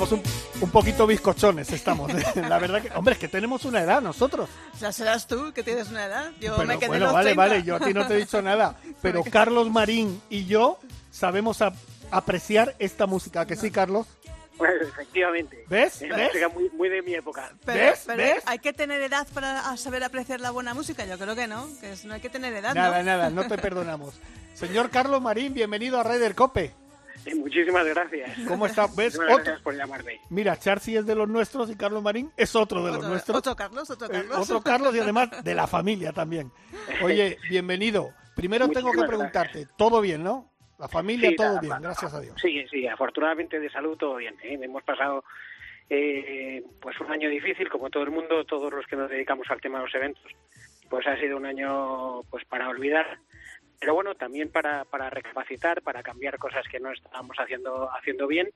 Estamos 0.05 0.25
un, 0.57 0.63
un 0.63 0.71
poquito 0.71 1.07
bizcochones, 1.07 1.73
estamos. 1.73 2.13
La 2.37 2.59
verdad 2.59 2.83
que, 2.83 2.91
hombre, 2.95 3.15
es 3.15 3.19
que 3.19 3.29
tenemos 3.29 3.65
una 3.65 3.81
edad 3.81 4.03
nosotros. 4.03 4.51
O 4.75 4.77
sea, 4.77 4.93
serás 4.93 5.27
tú 5.27 5.51
que 5.55 5.63
tienes 5.63 5.89
una 5.89 6.05
edad. 6.05 6.31
Yo 6.41 6.57
Pero 6.57 6.69
me 6.69 6.75
quedé 6.77 6.85
en 6.87 6.91
bueno, 6.91 7.05
los 7.07 7.15
vale, 7.15 7.31
30. 7.35 7.43
vale, 7.43 7.63
yo 7.63 7.77
a 7.77 7.81
ti 7.81 7.95
no 7.95 8.07
te 8.07 8.15
he 8.15 8.17
dicho 8.19 8.43
nada. 8.43 8.77
Pero 9.03 9.25
Carlos 9.25 9.71
Marín 9.71 10.21
y 10.29 10.45
yo 10.45 10.79
sabemos 11.11 11.63
a- 11.63 11.73
apreciar 12.11 12.75
esta 12.79 13.07
música. 13.07 13.47
¿Que 13.47 13.57
sí, 13.57 13.71
Carlos? 13.71 14.07
Pues 14.59 14.73
efectivamente. 14.83 15.65
¿Ves? 15.69 16.03
Es 16.03 16.55
muy, 16.55 16.69
muy 16.71 16.89
de 16.91 17.01
mi 17.01 17.15
época. 17.15 17.51
Pero, 17.65 17.79
¿Ves? 17.87 18.03
pero 18.07 18.19
¿Ves? 18.19 18.43
hay 18.45 18.59
que 18.59 18.73
tener 18.75 19.01
edad 19.01 19.27
para 19.33 19.75
saber 19.79 20.05
apreciar 20.05 20.39
la 20.41 20.51
buena 20.51 20.75
música. 20.75 21.07
Yo 21.07 21.19
creo 21.19 21.35
que 21.35 21.47
no, 21.47 21.67
que 21.81 21.93
es- 21.93 22.05
no 22.05 22.13
hay 22.13 22.21
que 22.21 22.29
tener 22.29 22.53
edad, 22.53 22.75
Nada, 22.75 22.99
¿no? 22.99 23.05
nada, 23.05 23.31
no 23.31 23.47
te 23.49 23.57
perdonamos. 23.59 24.13
Señor 24.55 24.91
Carlos 24.91 25.23
Marín, 25.23 25.55
bienvenido 25.55 25.99
a 25.99 26.03
Raider 26.03 26.35
Cope. 26.35 26.75
Eh, 27.27 27.35
muchísimas 27.35 27.87
gracias. 27.87 28.39
¿Cómo 28.47 28.67
está? 28.67 28.87
¿Ves? 28.97 29.15
Otro- 29.19 29.35
gracias 29.37 29.61
por 29.63 29.75
llamarme. 29.77 30.21
Mira, 30.31 30.57
Charcy 30.59 30.97
es 30.97 31.07
de 31.07 31.15
los 31.15 31.29
nuestros 31.29 31.71
y 31.71 31.77
Carlos 31.77 32.03
Marín 32.03 32.31
es 32.37 32.55
otro 32.55 32.81
de 32.85 32.89
los 32.89 32.99
Otro, 32.99 33.09
nuestros. 33.09 33.37
otro 33.39 33.57
Carlos, 33.57 33.89
otro 33.89 34.07
Eh, 34.09 34.11
Carlos. 34.11 34.39
otro 34.39 34.61
Carlos 34.63 34.95
y 34.95 34.99
además 34.99 35.31
de 35.43 35.55
la 35.55 35.67
familia 35.67 36.13
también. 36.13 36.51
Oye, 37.03 37.39
bienvenido. 37.49 38.11
Primero 38.37 38.69
tengo 38.69 38.93
que 38.93 39.05
preguntarte, 39.05 39.67
¿todo 39.79 40.01
bien, 40.01 40.23
no? 40.23 40.51
La 40.79 40.89
familia, 40.89 41.31
Sí, 41.31 41.37
todo 41.37 41.61
bien, 41.61 41.75
gracias 41.81 42.13
a 42.13 42.21
Dios. 42.21 42.35
Sí, 42.43 42.67
sí, 42.71 42.87
afortunadamente 42.89 43.61
de 43.61 43.71
salud 43.71 43.97
todo 43.97 44.17
bien. 44.17 44.35
¿eh? 44.43 44.59
Hemos 44.61 44.83
pasado 44.83 45.25
eh, 45.89 46.63
pues 46.81 46.99
un 47.01 47.11
año 47.13 47.29
difícil, 47.29 47.69
como 47.69 47.91
todo 47.91 48.03
el 48.03 48.11
mundo, 48.11 48.45
todos 48.45 48.73
los 48.73 48.85
que 48.87 48.97
nos 48.97 49.09
dedicamos 49.09 49.47
al 49.51 49.61
tema 49.61 49.79
de 49.79 49.85
los 49.85 49.95
eventos. 49.95 50.25
Pues 50.91 51.07
ha 51.07 51.17
sido 51.19 51.37
un 51.37 51.47
año 51.47 52.23
pues 52.31 52.45
para 52.47 52.69
olvidar, 52.69 53.19
pero 53.81 53.95
bueno, 53.95 54.15
también 54.15 54.51
para, 54.51 54.85
para 54.85 55.11
recapacitar, 55.11 55.83
para 55.83 56.03
cambiar 56.03 56.39
cosas 56.39 56.67
que 56.71 56.81
no 56.81 56.93
estábamos 56.93 57.37
haciendo, 57.39 57.91
haciendo 57.93 58.27
bien 58.27 58.51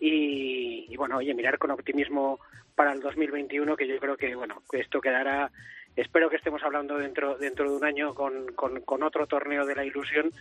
y, 0.00 0.96
bueno, 0.96 1.18
oye, 1.18 1.34
mirar 1.34 1.58
con 1.58 1.70
optimismo 1.70 2.40
para 2.74 2.92
el 2.92 3.00
2021, 3.00 3.76
que 3.76 3.86
yo 3.86 3.98
creo 3.98 4.16
que 4.16 4.34
bueno, 4.34 4.62
esto 4.72 5.00
quedará 5.00 5.50
espero 5.96 6.28
que 6.28 6.36
estemos 6.36 6.62
hablando 6.64 6.98
dentro 6.98 7.38
dentro 7.38 7.70
de 7.70 7.76
un 7.76 7.84
año 7.84 8.14
con, 8.14 8.52
con, 8.54 8.80
con 8.80 9.04
otro 9.04 9.28
torneo 9.28 9.64
de 9.64 9.76
la 9.76 9.84
ilusión 9.84 10.32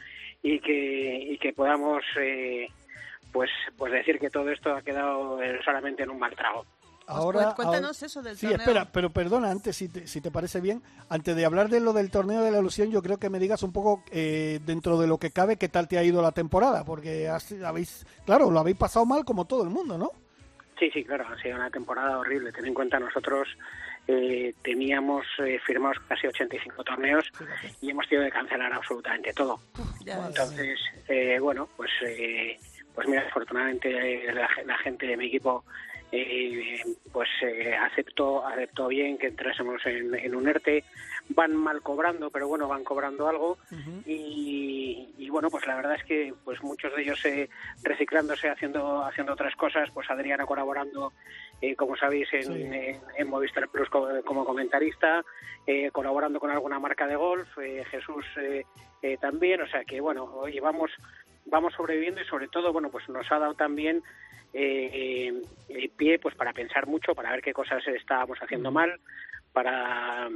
y 0.42 0.60
que 0.60 1.28
y 1.30 1.38
que 1.38 1.54
podamos 1.54 2.04
eh, 2.20 2.68
pues 3.32 3.52
pues 3.78 3.94
decir 3.94 4.18
que 4.18 4.32
todo 4.32 4.50
esto 4.50 4.74
ha 4.74 4.82
quedado 4.82 5.42
eh, 5.44 5.60
solamente 5.64 6.04
en 6.04 6.10
un 6.10 6.18
mal 6.18 6.36
trago. 6.36 6.66
Ahora, 7.08 7.44
Pues 7.44 7.56
cuéntanos 7.68 7.98
ahora- 7.98 8.06
eso 8.08 8.22
del 8.22 8.38
Sí, 8.38 8.48
torneo. 8.48 8.60
espera, 8.60 8.86
pero 8.92 9.10
perdona, 9.12 9.52
antes, 9.52 9.76
si 9.76 9.90
te, 9.90 10.08
si 10.08 10.22
te 10.22 10.32
parece 10.32 10.62
bien, 10.62 10.82
antes 11.10 11.36
de 11.36 11.46
hablar 11.46 11.70
de 11.70 11.80
lo 11.80 11.92
del 11.94 12.10
torneo 12.12 12.42
de 12.42 12.52
la 12.52 12.60
ilusión, 12.60 12.92
yo 12.92 13.02
creo 13.02 13.18
que 13.18 13.30
me 13.30 13.40
digas 13.40 13.62
un 13.64 13.74
poco, 13.74 14.04
eh, 14.12 14.60
dentro 14.66 14.98
de 15.00 15.08
lo 15.08 15.18
que 15.18 15.32
cabe, 15.32 15.58
qué 15.58 15.68
tal 15.70 15.88
te 15.88 15.98
ha 15.98 16.04
ido 16.04 16.22
la 16.22 16.32
temporada, 16.32 16.86
porque 16.86 17.28
has- 17.28 17.52
habéis, 17.64 18.06
claro, 18.26 18.50
lo 18.52 18.60
habéis 18.60 18.78
pasado 18.78 19.06
mal 19.06 19.26
como 19.26 19.46
todo 19.46 19.64
el 19.64 19.70
mundo, 19.70 19.98
¿no? 19.98 20.12
Sí, 20.80 20.90
sí, 20.92 21.04
claro, 21.04 21.26
ha 21.28 21.38
sido 21.42 21.56
una 21.56 21.70
temporada 21.70 22.18
horrible. 22.18 22.52
Ten 22.52 22.66
en 22.66 22.74
cuenta, 22.74 23.00
nosotros 23.00 23.48
eh, 24.08 24.54
teníamos 24.64 25.26
eh, 25.40 25.58
firmados 25.66 25.98
casi 26.10 26.28
85 26.28 26.84
torneos 26.84 27.24
y 27.80 27.90
hemos 27.92 28.06
tenido 28.10 28.26
que 28.26 28.34
cancelar 28.34 28.74
absolutamente 28.74 29.32
todo. 29.34 29.60
Ya 30.04 30.18
ves. 30.18 30.28
Entonces, 30.30 30.80
eh, 31.08 31.40
bueno, 31.40 31.70
pues 31.78 31.90
eh, 32.06 32.58
pues 32.94 33.08
mira, 33.08 33.22
afortunadamente 33.30 34.26
eh, 34.30 34.34
la, 34.34 34.50
la 34.66 34.78
gente 34.80 35.06
de 35.08 35.16
mi 35.16 35.28
equipo 35.28 35.64
eh, 36.16 36.80
pues 37.12 37.28
eh, 37.42 37.74
aceptó 37.76 38.46
aceptó 38.46 38.88
bien 38.88 39.18
que 39.18 39.28
entrásemos 39.28 39.84
en, 39.86 40.14
en 40.14 40.36
un 40.36 40.48
ERTE. 40.48 40.84
Van 41.30 41.56
mal 41.56 41.82
cobrando, 41.82 42.30
pero 42.30 42.48
bueno, 42.50 42.68
van 42.68 42.84
cobrando 42.84 43.28
algo. 43.28 43.58
Y, 44.06 45.10
y, 45.18 45.30
bueno, 45.30 45.50
pues 45.50 45.66
la 45.66 45.76
verdad 45.76 45.96
es 45.96 46.04
que 46.04 46.34
pues 46.44 46.62
muchos 46.62 46.94
de 46.96 47.02
ellos 47.02 47.24
eh, 47.26 47.50
reciclándose, 47.82 48.50
haciendo 48.50 49.04
haciendo 49.04 49.34
otras 49.34 49.56
cosas, 49.56 49.90
pues 49.94 50.10
Adriana 50.12 50.46
colaborando, 50.46 51.14
eh, 51.62 51.76
como 51.76 51.96
sabéis, 51.96 52.28
en, 52.34 52.44
Sí. 52.44 52.62
en- 52.62 53.02
en 53.18 53.28
Movistar 53.30 53.70
Plus 53.70 53.90
como, 53.90 54.22
como 54.24 54.46
comentarista, 54.46 55.24
eh, 55.66 55.90
colaborando 55.92 56.40
con 56.40 56.52
alguna 56.52 56.78
marca 56.78 57.08
de 57.08 57.16
golf, 57.16 57.48
eh, 57.58 57.84
Jesús 57.90 58.26
también, 59.20 59.62
o 59.62 59.68
sea 59.68 59.84
que 59.84 60.00
bueno, 60.00 60.24
oye, 60.26 60.62
vamos, 61.46 61.74
sobreviviendo 61.74 62.22
y 62.22 62.26
sobre 62.26 62.48
todo, 62.48 62.72
bueno, 62.74 62.90
pues 62.90 63.08
nos 63.10 63.32
ha 63.32 63.40
dado 63.40 63.54
también 63.56 64.02
eh, 64.54 65.42
eh, 65.70 65.90
pie 65.98 66.20
pues 66.20 66.36
para 66.36 66.54
pensar 66.54 66.88
mucho, 66.88 67.16
para 67.16 67.32
ver 67.32 67.42
qué 67.42 67.54
cosas 67.54 67.86
estábamos 67.88 68.38
haciendo 68.40 68.72
mal, 68.72 69.00
para, 69.52 70.30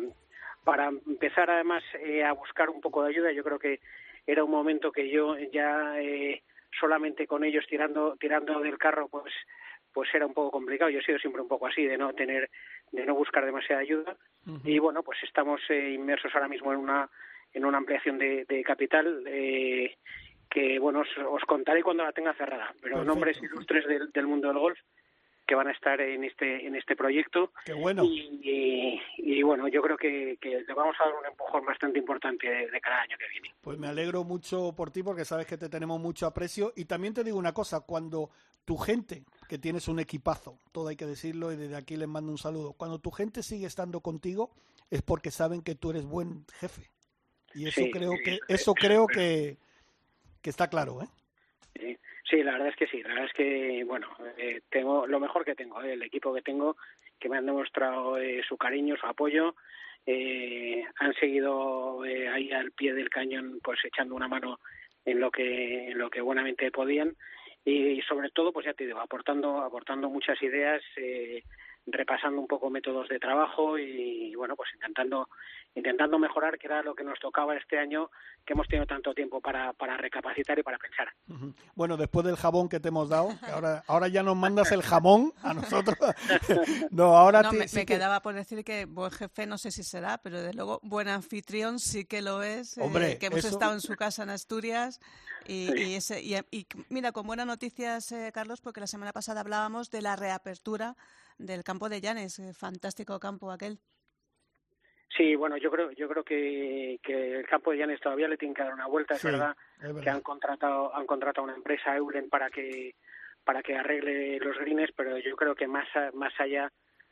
para 0.63 0.87
empezar 0.87 1.49
además 1.49 1.83
eh, 2.03 2.23
a 2.23 2.33
buscar 2.33 2.69
un 2.69 2.81
poco 2.81 3.03
de 3.03 3.09
ayuda. 3.09 3.31
Yo 3.31 3.43
creo 3.43 3.59
que 3.59 3.79
era 4.25 4.43
un 4.43 4.51
momento 4.51 4.91
que 4.91 5.09
yo 5.09 5.37
ya 5.51 5.99
eh, 6.01 6.43
solamente 6.79 7.25
con 7.25 7.43
ellos 7.43 7.65
tirando 7.69 8.15
tirando 8.19 8.59
del 8.59 8.77
carro 8.77 9.07
pues 9.07 9.33
pues 9.93 10.13
era 10.13 10.27
un 10.27 10.33
poco 10.33 10.51
complicado. 10.51 10.91
Yo 10.91 10.99
he 10.99 11.03
sido 11.03 11.17
siempre 11.17 11.41
un 11.41 11.47
poco 11.47 11.67
así 11.67 11.85
de 11.85 11.97
no 11.97 12.13
tener 12.13 12.49
de 12.91 13.05
no 13.05 13.15
buscar 13.15 13.45
demasiada 13.45 13.81
ayuda 13.81 14.15
y 14.63 14.77
bueno 14.79 15.03
pues 15.03 15.17
estamos 15.23 15.61
eh, 15.69 15.91
inmersos 15.91 16.33
ahora 16.35 16.47
mismo 16.47 16.71
en 16.71 16.79
una 16.79 17.09
en 17.53 17.65
una 17.65 17.77
ampliación 17.77 18.17
de, 18.17 18.45
de 18.45 18.63
capital 18.63 19.23
eh, 19.25 19.95
que 20.49 20.79
bueno 20.79 21.01
os, 21.01 21.07
os 21.29 21.43
contaré 21.43 21.83
cuando 21.83 22.03
la 22.03 22.11
tenga 22.13 22.33
cerrada 22.33 22.67
pero 22.81 22.95
Perfecto. 22.97 23.05
nombres 23.13 23.41
ilustres 23.43 23.85
del, 23.87 24.11
del 24.11 24.27
mundo 24.27 24.47
del 24.47 24.57
golf 24.59 24.79
que 25.45 25.55
van 25.55 25.67
a 25.69 25.71
estar 25.71 26.01
en 26.01 26.25
este 26.25 26.65
en 26.67 26.75
este 26.75 26.95
proyecto 26.97 27.53
Qué 27.65 27.71
bueno. 27.73 28.03
y, 28.03 28.39
y- 28.43 29.01
y, 29.17 29.41
bueno 29.43 29.67
yo 29.69 29.81
creo 29.81 29.95
que, 29.97 30.37
que 30.41 30.61
le 30.67 30.73
vamos 30.73 30.95
a 30.99 31.05
dar 31.05 31.13
un 31.15 31.25
empujón 31.25 31.65
bastante 31.65 31.99
importante 31.99 32.49
de, 32.49 32.69
de 32.69 32.81
cada 32.81 33.01
año 33.01 33.15
que 33.17 33.27
viene 33.29 33.55
Pues 33.61 33.77
me 33.77 33.87
alegro 33.87 34.23
mucho 34.25 34.73
por 34.75 34.91
ti 34.91 35.03
porque 35.03 35.23
sabes 35.23 35.47
que 35.47 35.57
te 35.57 35.69
tenemos 35.69 35.99
mucho 36.01 36.25
aprecio. 36.25 36.73
Y 36.75 36.83
también 36.85 37.13
te 37.13 37.23
digo 37.23 37.37
una 37.37 37.53
cosa, 37.53 37.79
cuando 37.81 38.29
tu 38.65 38.75
gente, 38.77 39.23
que 39.47 39.57
tienes 39.57 39.87
un 39.87 39.99
equipazo, 39.99 40.59
todo 40.73 40.89
hay 40.89 40.97
que 40.97 41.05
decirlo 41.05 41.53
y 41.53 41.55
desde 41.55 41.75
aquí 41.77 41.95
les 41.95 42.07
mando 42.09 42.31
un 42.31 42.37
saludo, 42.37 42.73
cuando 42.73 42.99
tu 42.99 43.11
gente 43.11 43.41
sigue 43.41 43.67
estando 43.67 44.01
contigo 44.01 44.51
es 44.89 45.01
porque 45.01 45.31
saben 45.31 45.61
que 45.61 45.75
tú 45.75 45.91
eres 45.91 46.05
buen 46.05 46.45
jefe. 46.59 46.89
Y 47.53 47.67
eso 47.67 47.81
Sí, 47.85 47.91
creo 47.91 48.11
que 48.23 48.39
eso- 48.49 48.73
creo 48.73 49.07
que, 49.07 49.57
que 50.47 50.51
está 50.51 50.69
claro, 50.69 51.01
¿eh? 51.01 51.97
Sí, 52.23 52.41
la 52.41 52.53
verdad 52.53 52.69
es 52.69 52.77
que 52.77 52.87
sí. 52.87 53.03
La 53.03 53.09
verdad 53.09 53.25
es 53.25 53.33
que, 53.33 53.83
bueno, 53.83 54.07
eh, 54.37 54.61
tengo 54.69 55.05
lo 55.05 55.19
mejor 55.19 55.43
que 55.43 55.55
tengo, 55.55 55.81
eh, 55.81 55.91
el 55.91 56.03
equipo 56.03 56.33
que 56.33 56.41
tengo, 56.41 56.77
que 57.19 57.27
me 57.27 57.35
han 57.35 57.45
demostrado 57.45 58.17
eh, 58.17 58.41
su 58.47 58.55
cariño, 58.55 58.95
su 58.95 59.05
apoyo. 59.07 59.55
eh, 60.05 60.85
han 60.99 61.13
seguido 61.15 62.05
eh, 62.05 62.29
ahí 62.29 62.49
al 62.53 62.71
pie 62.71 62.93
del 62.93 63.09
cañón, 63.09 63.59
pues 63.61 63.79
echando 63.83 64.15
una 64.15 64.29
mano 64.29 64.61
en 65.03 65.19
lo 65.19 65.29
que 65.31 65.89
en 65.91 65.97
lo 65.97 66.09
que 66.09 66.21
buenamente 66.21 66.71
podían 66.71 67.13
y, 67.65 68.01
sobre 68.03 68.29
todo, 68.29 68.53
pues 68.53 68.65
ya 68.67 68.73
te 68.73 68.85
digo, 68.85 69.01
aportando 69.01 69.57
aportando 69.59 70.09
muchas 70.09 70.41
ideas, 70.41 70.81
eh, 70.95 71.43
repasando 71.87 72.39
un 72.41 72.47
poco 72.47 72.69
métodos 72.69 73.07
de 73.07 73.17
trabajo 73.19 73.77
y, 73.79 74.35
bueno, 74.35 74.55
pues 74.55 74.69
intentando 74.73 75.29
intentando 75.75 76.17
mejorar, 76.17 76.57
que 76.57 76.65
era 76.65 76.81
lo 76.81 76.95
que 76.95 77.03
nos 77.03 77.19
tocaba 77.19 77.55
este 77.55 77.77
año, 77.77 78.09
que 78.43 78.53
hemos 78.53 78.67
tenido 78.67 78.87
tanto 78.87 79.13
tiempo 79.13 79.39
para, 79.41 79.73
para 79.73 79.95
recapacitar 79.95 80.57
y 80.57 80.63
para 80.63 80.79
pensar. 80.79 81.07
Bueno, 81.75 81.97
después 81.97 82.25
del 82.25 82.35
jabón 82.35 82.67
que 82.67 82.79
te 82.79 82.87
hemos 82.87 83.09
dado, 83.09 83.29
que 83.45 83.51
ahora, 83.51 83.83
ahora 83.85 84.07
ya 84.07 84.23
nos 84.23 84.35
mandas 84.35 84.71
el 84.71 84.81
jamón 84.81 85.33
a 85.43 85.53
nosotros. 85.53 85.95
no, 86.91 87.15
ahora 87.15 87.43
No, 87.43 87.53
me, 87.53 87.67
sí 87.67 87.75
me 87.77 87.85
que- 87.85 87.93
quedaba 87.93 88.21
por 88.23 88.33
decir 88.33 88.63
que 88.63 88.85
buen 88.85 89.11
jefe 89.11 89.45
no 89.45 89.59
sé 89.59 89.69
si 89.69 89.83
será, 89.83 90.17
pero 90.17 90.41
de 90.41 90.53
luego 90.53 90.79
buen 90.81 91.07
anfitrión 91.09 91.77
sí 91.79 92.05
que 92.05 92.23
lo 92.23 92.41
es. 92.41 92.77
eh, 92.79 92.81
Hombre, 92.81 93.19
que 93.19 93.27
hemos 93.27 93.39
eso- 93.39 93.49
estado 93.49 93.73
en 93.73 93.81
su 93.81 93.95
casa 93.95 94.23
en 94.23 94.31
Asturias 94.31 94.99
y, 95.45 95.79
y 95.79 95.93
ese, 95.95 96.21
y, 96.23 96.35
y 96.49 96.65
mira, 96.89 97.11
con 97.11 97.27
buenas 97.27 97.45
noticias, 97.45 98.11
eh, 98.11 98.31
Carlos, 98.33 98.61
porque 98.61 98.79
la 98.79 98.87
semana 98.87 99.13
pasada 99.13 99.41
hablábamos 99.41 99.91
de 99.91 100.01
la 100.01 100.15
reapertura 100.15 100.95
del 101.37 101.63
campo 101.63 101.89
de 101.89 102.01
Llanes, 102.01 102.39
eh, 102.39 102.53
fantástico 102.53 103.19
campo 103.19 103.51
aquel. 103.51 103.79
Sí, 105.15 105.35
bueno, 105.35 105.57
yo 105.57 105.71
creo, 105.71 105.91
yo 105.91 106.07
creo 106.07 106.23
que, 106.23 106.99
que 107.01 107.39
el 107.39 107.47
campo 107.47 107.71
de 107.71 107.77
Llanes 107.77 107.99
todavía 108.01 108.27
le 108.27 108.37
tiene 108.37 108.53
que 108.53 108.61
dar 108.63 108.73
una 108.73 108.87
vuelta. 108.87 109.15
Es 109.15 109.21
Sí, 109.21 109.27
verdad 109.27 109.55
es 109.79 109.81
que 109.81 109.93
verdad. 109.93 110.15
han 110.15 110.21
contratado, 110.21 110.93
han 110.95 111.05
contratado 111.07 111.45
una 111.45 111.55
empresa 111.55 111.95
Eulen 111.95 112.29
para 112.29 112.49
que 112.49 112.95
para 113.43 113.63
que 113.63 113.75
arregle 113.77 114.37
los 114.39 114.57
greens, 114.57 114.91
pero 114.95 115.17
yo 115.19 115.37
creo 115.37 115.55
que 115.55 115.67
más 115.67 115.87
a- 115.95 116.11
más 116.13 116.33
allá 116.37 116.69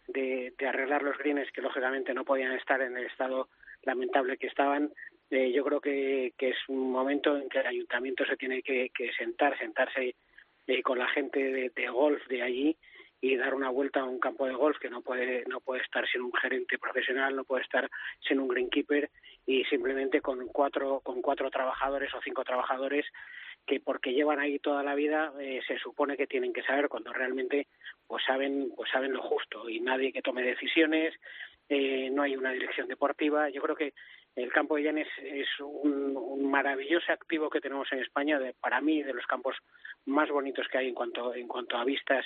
de, 0.08 0.54
de 0.58 0.68
arreglar 0.68 1.02
los 1.02 1.18
greens, 1.18 1.50
que 1.54 1.62
lógicamente 1.62 2.14
no 2.14 2.26
podían 2.26 2.52
estar 2.52 2.82
en 2.82 2.98
el 2.98 3.06
estado 3.06 3.48
lamentable 3.84 4.38
que 4.38 4.48
estaban, 4.48 4.92
eh, 5.30 5.54
yo 5.54 5.64
creo 5.64 5.80
que, 5.80 6.34
que 6.38 6.50
es 6.50 6.58
un 6.68 6.92
momento 6.92 7.38
en 7.38 7.48
que 7.48 7.60
el 7.60 7.68
ayuntamiento 7.68 8.26
se 8.26 8.36
tiene 8.36 8.62
que, 8.62 8.90
que 8.94 9.14
sentar, 9.14 9.58
sentarse 9.58 10.16
eh, 10.68 10.82
con 10.84 11.00
la 11.00 11.08
gente 11.08 11.40
de, 11.40 11.70
de 11.74 11.88
golf 11.88 12.22
de 12.28 12.42
allí 12.42 12.78
y 13.26 13.36
dar 13.38 13.56
una 13.56 13.70
vuelta 13.70 14.02
a 14.02 14.06
un 14.06 14.20
campo 14.20 14.46
de 14.46 14.54
golf 14.54 14.78
que 14.78 14.90
no 14.90 15.02
puede 15.02 15.44
no 15.48 15.60
puede 15.60 15.82
estar 15.82 16.08
sin 16.08 16.22
un 16.22 16.34
gerente 16.34 16.78
profesional, 16.78 17.36
no 17.36 17.44
puede 17.44 17.64
estar 17.64 17.90
sin 18.28 18.40
un 18.40 18.48
greenkeeper 18.48 19.10
y 19.48 19.64
simplemente 19.66 20.22
con 20.22 20.48
cuatro 20.50 21.00
con 21.00 21.24
cuatro 21.24 21.50
trabajadores 21.50 22.14
o 22.14 22.22
cinco 22.22 22.44
trabajadores 22.44 23.06
que 23.66 23.80
porque 23.80 24.14
llevan 24.14 24.40
ahí 24.40 24.60
toda 24.60 24.84
la 24.84 24.94
vida 24.94 25.34
eh, 25.40 25.60
se 25.68 25.80
supone 25.80 26.18
que 26.18 26.28
tienen 26.28 26.54
que 26.54 26.62
saber 26.62 26.88
cuando 26.88 27.12
realmente 27.14 27.66
pues 28.06 28.24
saben 28.24 28.72
pues 28.76 28.92
saben 28.92 29.14
lo 29.14 29.24
justo 29.24 29.68
y 29.70 29.80
nadie 29.80 30.14
que 30.14 30.22
tome 30.22 30.44
decisiones 30.44 31.16
eh, 31.68 32.10
no 32.12 32.22
hay 32.22 32.36
una 32.36 32.52
dirección 32.52 32.88
deportiva. 32.88 33.50
Yo 33.50 33.62
creo 33.62 33.76
que 33.76 33.94
el 34.36 34.52
campo 34.52 34.76
de 34.76 34.84
Llanes 34.84 35.08
es 35.24 35.48
un, 35.60 36.50
maravilloso 36.50 37.12
activo 37.12 37.50
que 37.50 37.62
tenemos 37.62 37.92
en 37.92 38.00
España 38.00 38.40
de, 38.40 38.54
para 38.54 38.82
mí 38.82 39.02
de 39.04 39.14
los 39.14 39.26
campos 39.26 39.56
más 40.06 40.30
bonitos 40.30 40.68
que 40.68 40.78
hay 40.78 40.88
en 40.90 40.94
cuanto 40.96 41.34
en 41.34 41.48
cuanto 41.48 41.78
a 41.78 41.84
vistas 41.86 42.26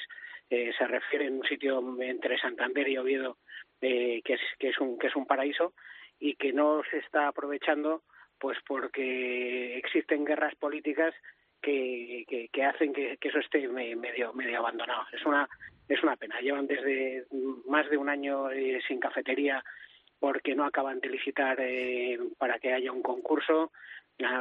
eh, 0.49 0.71
se 0.77 0.87
refiere 0.87 1.25
en 1.27 1.37
un 1.37 1.43
sitio 1.45 1.81
entre 2.01 2.37
Santander 2.37 2.87
y 2.87 2.97
Oviedo 2.97 3.37
eh, 3.81 4.21
que 4.23 4.33
es 4.33 4.41
que 4.59 4.69
es 4.69 4.77
un 4.79 4.97
que 4.97 5.07
es 5.07 5.15
un 5.15 5.25
paraíso 5.25 5.73
y 6.19 6.35
que 6.35 6.51
no 6.51 6.81
se 6.91 6.97
está 6.97 7.27
aprovechando 7.27 8.03
pues 8.39 8.57
porque 8.67 9.77
existen 9.77 10.25
guerras 10.25 10.55
políticas 10.55 11.13
que, 11.61 12.47
que, 12.53 12.63
hacen 12.63 12.93
que, 12.93 13.17
eso 13.21 13.39
esté 13.39 13.67
me- 13.67 13.95
medio 13.95 14.31
medio 14.33 14.59
abandonado. 14.59 15.03
Es 15.11 15.25
una 15.25 15.47
es 15.89 16.01
una 16.03 16.15
pena. 16.15 16.39
Llevan 16.39 16.67
desde 16.67 17.25
más 17.67 17.89
de 17.89 17.97
un 17.97 18.07
año 18.09 18.49
eh, 18.51 18.79
sin 18.87 18.99
cafetería 18.99 19.63
porque 20.19 20.55
no 20.55 20.65
acaban 20.65 20.99
de 20.99 21.09
licitar 21.09 21.57
eh, 21.59 22.19
para 22.37 22.59
que 22.59 22.73
haya 22.73 22.91
un 22.91 23.01
concurso 23.01 23.71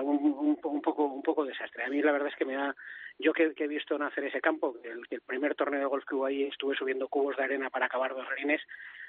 un, 0.03 0.59
poco 0.83 1.05
un 1.05 1.23
poco 1.23 1.45
desastre 1.45 1.85
a 1.85 1.89
mí 1.89 2.03
la 2.03 2.13
verdad 2.13 2.29
es 2.29 2.37
que 2.37 2.45
me 2.45 2.55
da 2.55 2.75
yo 3.19 3.33
que, 3.33 3.53
he 3.57 3.69
visto 3.69 3.97
nacer 3.97 4.25
ese 4.25 4.41
campo 4.41 4.77
el, 4.83 5.21
primer 5.23 5.55
torneo 5.55 5.81
de 5.81 5.87
golf 5.87 6.05
que 6.05 6.17
hubo 6.17 6.27
ahí 6.27 6.45
estuve 6.45 6.75
subiendo 6.77 7.09
cubos 7.09 7.37
de 7.37 7.45
arena 7.45 7.71
para 7.71 7.87
acabar 7.87 8.15
dos 8.15 8.27
greens 8.31 8.61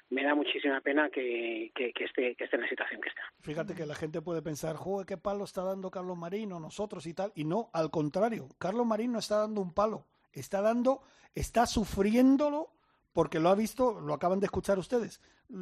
me 0.09 0.24
da 0.24 0.36
muchísima 0.36 0.80
pena 0.82 1.09
que, 1.09 1.72
que, 1.74 1.91
que 1.91 2.03
esté 2.05 2.36
que 2.36 2.43
esté 2.43 2.55
en 2.55 2.63
la 2.63 2.70
situación 2.70 3.01
que 3.01 3.09
está 3.09 3.24
Fíjate 3.41 3.74
que 3.74 3.86
la 3.86 3.95
gente 3.95 4.22
puede 4.22 4.41
pensar, 4.41 4.76
joder, 4.76 5.07
qué 5.07 5.17
palo 5.17 5.45
está 5.45 5.63
dando 5.63 5.89
Carlos 5.89 6.17
Marín 6.17 6.51
o 6.51 6.59
nosotros 6.59 7.05
y 7.07 7.13
tal. 7.13 7.32
Y 7.36 7.45
no, 7.45 7.70
al 7.74 7.89
contrario, 7.89 8.49
Carlos 8.59 8.86
Marín 8.86 9.13
no 9.13 9.20
está 9.20 9.38
dando 9.38 9.61
un 9.61 9.74
palo, 9.74 10.05
está 10.34 10.61
dando, 10.61 11.01
está 11.34 11.65
sufriéndolo 11.65 12.74
porque 13.14 13.39
lo 13.39 13.49
ha 13.49 13.55
visto, 13.55 13.99
lo 14.01 14.14
acaban 14.14 14.39
de 14.39 14.45
escuchar 14.45 14.78
ustedes, 14.80 15.22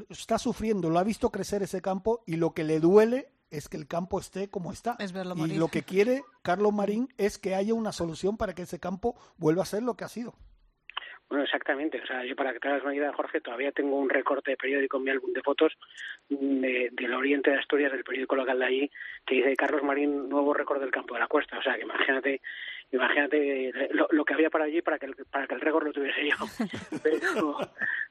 está 0.09 0.37
sufriendo, 0.37 0.89
lo 0.89 0.99
ha 0.99 1.03
visto 1.03 1.29
crecer 1.31 1.63
ese 1.63 1.81
campo 1.81 2.23
y 2.27 2.35
lo 2.35 2.53
que 2.53 2.63
le 2.63 2.79
duele 2.79 3.29
es 3.49 3.69
que 3.69 3.77
el 3.77 3.87
campo 3.87 4.19
esté 4.19 4.49
como 4.49 4.71
está. 4.73 4.95
Es 4.99 5.13
verlo 5.13 5.33
y 5.35 5.39
morir. 5.39 5.57
lo 5.57 5.69
que 5.69 5.83
quiere 5.83 6.23
Carlos 6.41 6.73
Marín 6.73 7.07
es 7.17 7.37
que 7.37 7.55
haya 7.55 7.73
una 7.73 7.91
solución 7.93 8.35
para 8.37 8.53
que 8.53 8.63
ese 8.63 8.79
campo 8.79 9.15
vuelva 9.37 9.63
a 9.63 9.65
ser 9.65 9.83
lo 9.83 9.95
que 9.95 10.03
ha 10.03 10.09
sido. 10.09 10.33
Bueno, 11.29 11.43
exactamente. 11.43 12.01
O 12.01 12.05
sea, 12.05 12.23
yo 12.25 12.37
para 12.37 12.53
que 12.53 12.59
te 12.59 12.69
hagas 12.69 12.83
una 12.83 12.95
idea, 12.95 13.11
Jorge, 13.13 13.41
todavía 13.41 13.71
tengo 13.73 13.97
un 13.97 14.09
recorte 14.09 14.51
de 14.51 14.57
periódico 14.57 14.95
en 14.97 15.03
mi 15.03 15.09
álbum 15.11 15.33
de 15.33 15.41
fotos 15.41 15.73
de- 16.29 16.89
del 16.93 17.13
Oriente 17.13 17.51
de 17.51 17.57
Asturias, 17.59 17.91
del 17.91 18.05
periódico 18.05 18.35
local 18.37 18.59
de 18.59 18.65
allí, 18.65 18.91
que 19.25 19.35
dice 19.35 19.55
Carlos 19.57 19.83
Marín, 19.83 20.29
nuevo 20.29 20.53
récord 20.53 20.79
del 20.79 20.91
campo 20.91 21.13
de 21.15 21.19
la 21.21 21.27
cuesta. 21.27 21.57
O 21.57 21.61
sea, 21.61 21.75
que 21.75 21.81
imagínate, 21.83 22.41
imagínate 22.91 23.71
lo, 23.91 24.07
lo 24.11 24.25
que 24.25 24.33
había 24.33 24.49
para 24.49 24.65
allí 24.65 24.81
para 24.81 24.97
que 24.97 25.07
el, 25.07 25.15
para 25.29 25.47
que 25.47 25.55
el 25.55 25.61
récord 25.61 25.85
lo 25.85 25.93
tuviese 25.93 26.29
yo. 26.29 26.35
Pero, 27.03 27.57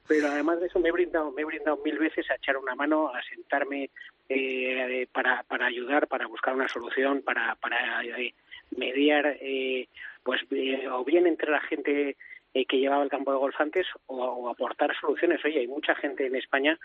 pero 0.07 0.27
además 0.27 0.59
de 0.59 0.67
eso 0.67 0.79
me 0.79 0.89
he 0.89 0.91
brindado, 0.91 1.31
me 1.31 1.41
he 1.41 1.45
brindado 1.45 1.77
mil 1.83 1.97
veces 1.99 2.29
a 2.31 2.35
echar 2.35 2.55
una 2.57 2.75
mano, 2.75 3.09
a 3.13 3.21
sentarme 3.23 3.89
eh, 4.29 5.07
para, 5.11 5.43
para 5.43 5.65
ayudar, 5.65 6.07
para 6.07 6.27
buscar 6.27 6.55
una 6.55 6.69
solución, 6.69 7.21
para, 7.23 7.55
para 7.55 8.03
eh, 8.03 8.33
mediar, 8.75 9.37
eh, 9.41 9.89
pues 10.23 10.41
eh, 10.51 10.87
o 10.89 11.03
bien 11.03 11.27
entre 11.27 11.51
la 11.51 11.59
gente 11.61 12.15
eh, 12.53 12.65
que 12.65 12.77
llevaba 12.79 13.03
el 13.03 13.09
campo 13.09 13.31
de 13.31 13.37
golf 13.37 13.59
antes 13.59 13.85
o, 14.05 14.15
o 14.17 14.49
aportar 14.49 14.95
soluciones. 14.99 15.43
Oye, 15.43 15.59
hay 15.59 15.67
mucha 15.67 15.95
gente 15.95 16.25
en 16.25 16.35
España 16.35 16.79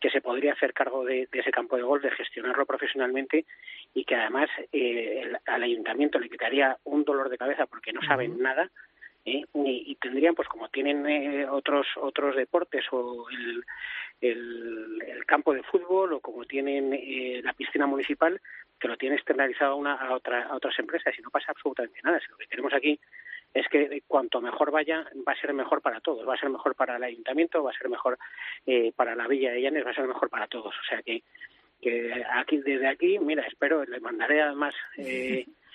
que 0.00 0.10
se 0.10 0.20
podría 0.20 0.52
hacer 0.52 0.72
cargo 0.72 1.04
de, 1.04 1.28
de 1.30 1.38
ese 1.40 1.50
campo 1.50 1.76
de 1.76 1.82
golf, 1.82 2.02
de 2.02 2.10
gestionarlo 2.12 2.64
profesionalmente 2.66 3.44
y 3.94 4.04
que 4.04 4.14
además 4.14 4.48
eh, 4.72 5.22
el- 5.24 5.38
al 5.46 5.62
ayuntamiento 5.62 6.18
le 6.18 6.28
quitaría 6.30 6.76
un 6.84 7.04
dolor 7.04 7.28
de 7.28 7.38
cabeza 7.38 7.66
porque 7.66 7.92
no 7.92 8.00
saben 8.02 8.40
nada 8.40 8.70
¿eh? 9.24 9.44
y, 9.54 9.84
y 9.90 9.94
tendrían, 9.96 10.34
pues 10.34 10.48
como 10.48 10.68
tienen 10.68 11.06
eh, 11.06 11.46
otros 11.48 11.86
otros 11.96 12.36
deportes 12.36 12.84
o 12.92 13.26
el, 13.30 13.64
el, 14.20 15.02
el 15.06 15.26
campo 15.26 15.52
de 15.54 15.62
fútbol 15.64 16.12
o 16.14 16.20
como 16.20 16.44
tienen 16.44 16.92
eh, 16.94 17.40
la 17.44 17.52
piscina 17.52 17.86
municipal, 17.86 18.40
que 18.80 18.88
lo 18.88 18.96
tienen 18.96 19.18
externalizado 19.18 19.72
a, 19.72 19.76
una, 19.76 19.94
a, 19.94 20.14
otra, 20.14 20.44
a 20.44 20.54
otras 20.56 20.78
empresas 20.78 21.16
y 21.18 21.22
no 21.22 21.30
pasa 21.30 21.50
absolutamente 21.52 22.00
nada. 22.02 22.20
Si 22.20 22.30
lo 22.30 22.36
que 22.36 22.46
queremos 22.46 22.72
aquí 22.72 22.98
es 23.54 23.66
que 23.68 24.02
cuanto 24.06 24.40
mejor 24.40 24.70
vaya, 24.70 25.06
va 25.26 25.32
a 25.32 25.40
ser 25.40 25.52
mejor 25.52 25.80
para 25.80 26.00
todos. 26.00 26.26
Va 26.28 26.34
a 26.34 26.38
ser 26.38 26.50
mejor 26.50 26.74
para 26.74 26.96
el 26.96 27.02
ayuntamiento, 27.02 27.62
va 27.62 27.70
a 27.70 27.78
ser 27.78 27.88
mejor 27.88 28.18
eh, 28.66 28.92
para 28.94 29.14
la 29.14 29.26
Villa 29.26 29.52
de 29.52 29.62
Llanes, 29.62 29.86
va 29.86 29.90
a 29.90 29.94
ser 29.94 30.06
mejor 30.06 30.28
para 30.28 30.46
todos. 30.46 30.74
O 30.74 30.84
sea 30.88 31.02
que, 31.02 31.22
que 31.80 32.24
aquí 32.34 32.58
desde 32.58 32.88
aquí, 32.88 33.18
mira, 33.18 33.46
espero, 33.46 33.84
le 33.84 34.00
mandaré 34.00 34.42
además 34.42 34.74
eh, 34.96 35.46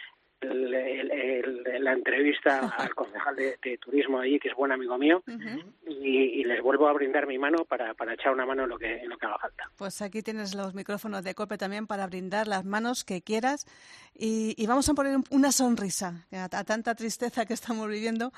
el- 0.43 1.83
la 1.83 1.91
entrevista 1.93 2.59
al 2.77 2.95
concejal 2.95 3.35
de, 3.35 3.57
de 3.63 3.77
turismo 3.77 4.19
allí, 4.19 4.39
que 4.39 4.49
es 4.49 4.55
buen 4.55 4.71
amigo 4.71 4.97
mío, 4.97 5.23
y, 5.87 6.41
y 6.41 6.43
les 6.43 6.61
vuelvo 6.61 6.87
a 6.87 6.93
brindar 6.93 7.27
mi 7.27 7.37
mano 7.37 7.65
para, 7.65 7.93
para 7.93 8.13
echar 8.13 8.33
una 8.33 8.45
mano 8.45 8.63
en 8.63 8.69
lo 8.69 8.77
que, 8.77 8.97
en 9.01 9.09
lo 9.09 9.17
que 9.17 9.25
haga 9.25 9.37
falta. 9.39 9.69
Pues 9.77 10.01
aquí 10.01 10.21
tienes 10.21 10.55
los 10.55 10.73
micrófonos 10.73 11.23
de 11.23 11.33
COPE 11.35 11.57
también 11.57 11.87
para 11.87 12.07
brindar 12.07 12.47
las 12.47 12.63
manos 12.65 13.03
que 13.03 13.21
quieras. 13.21 13.65
Y, 14.15 14.53
y 14.61 14.67
vamos 14.67 14.87
a 14.89 14.93
poner 14.93 15.15
un- 15.15 15.23
una 15.31 15.51
sonrisa 15.51 16.25
a, 16.31 16.43
a 16.45 16.63
tanta 16.63 16.95
tristeza 16.95 17.45
que 17.45 17.53
estamos 17.53 17.87
viviendo 17.89 18.31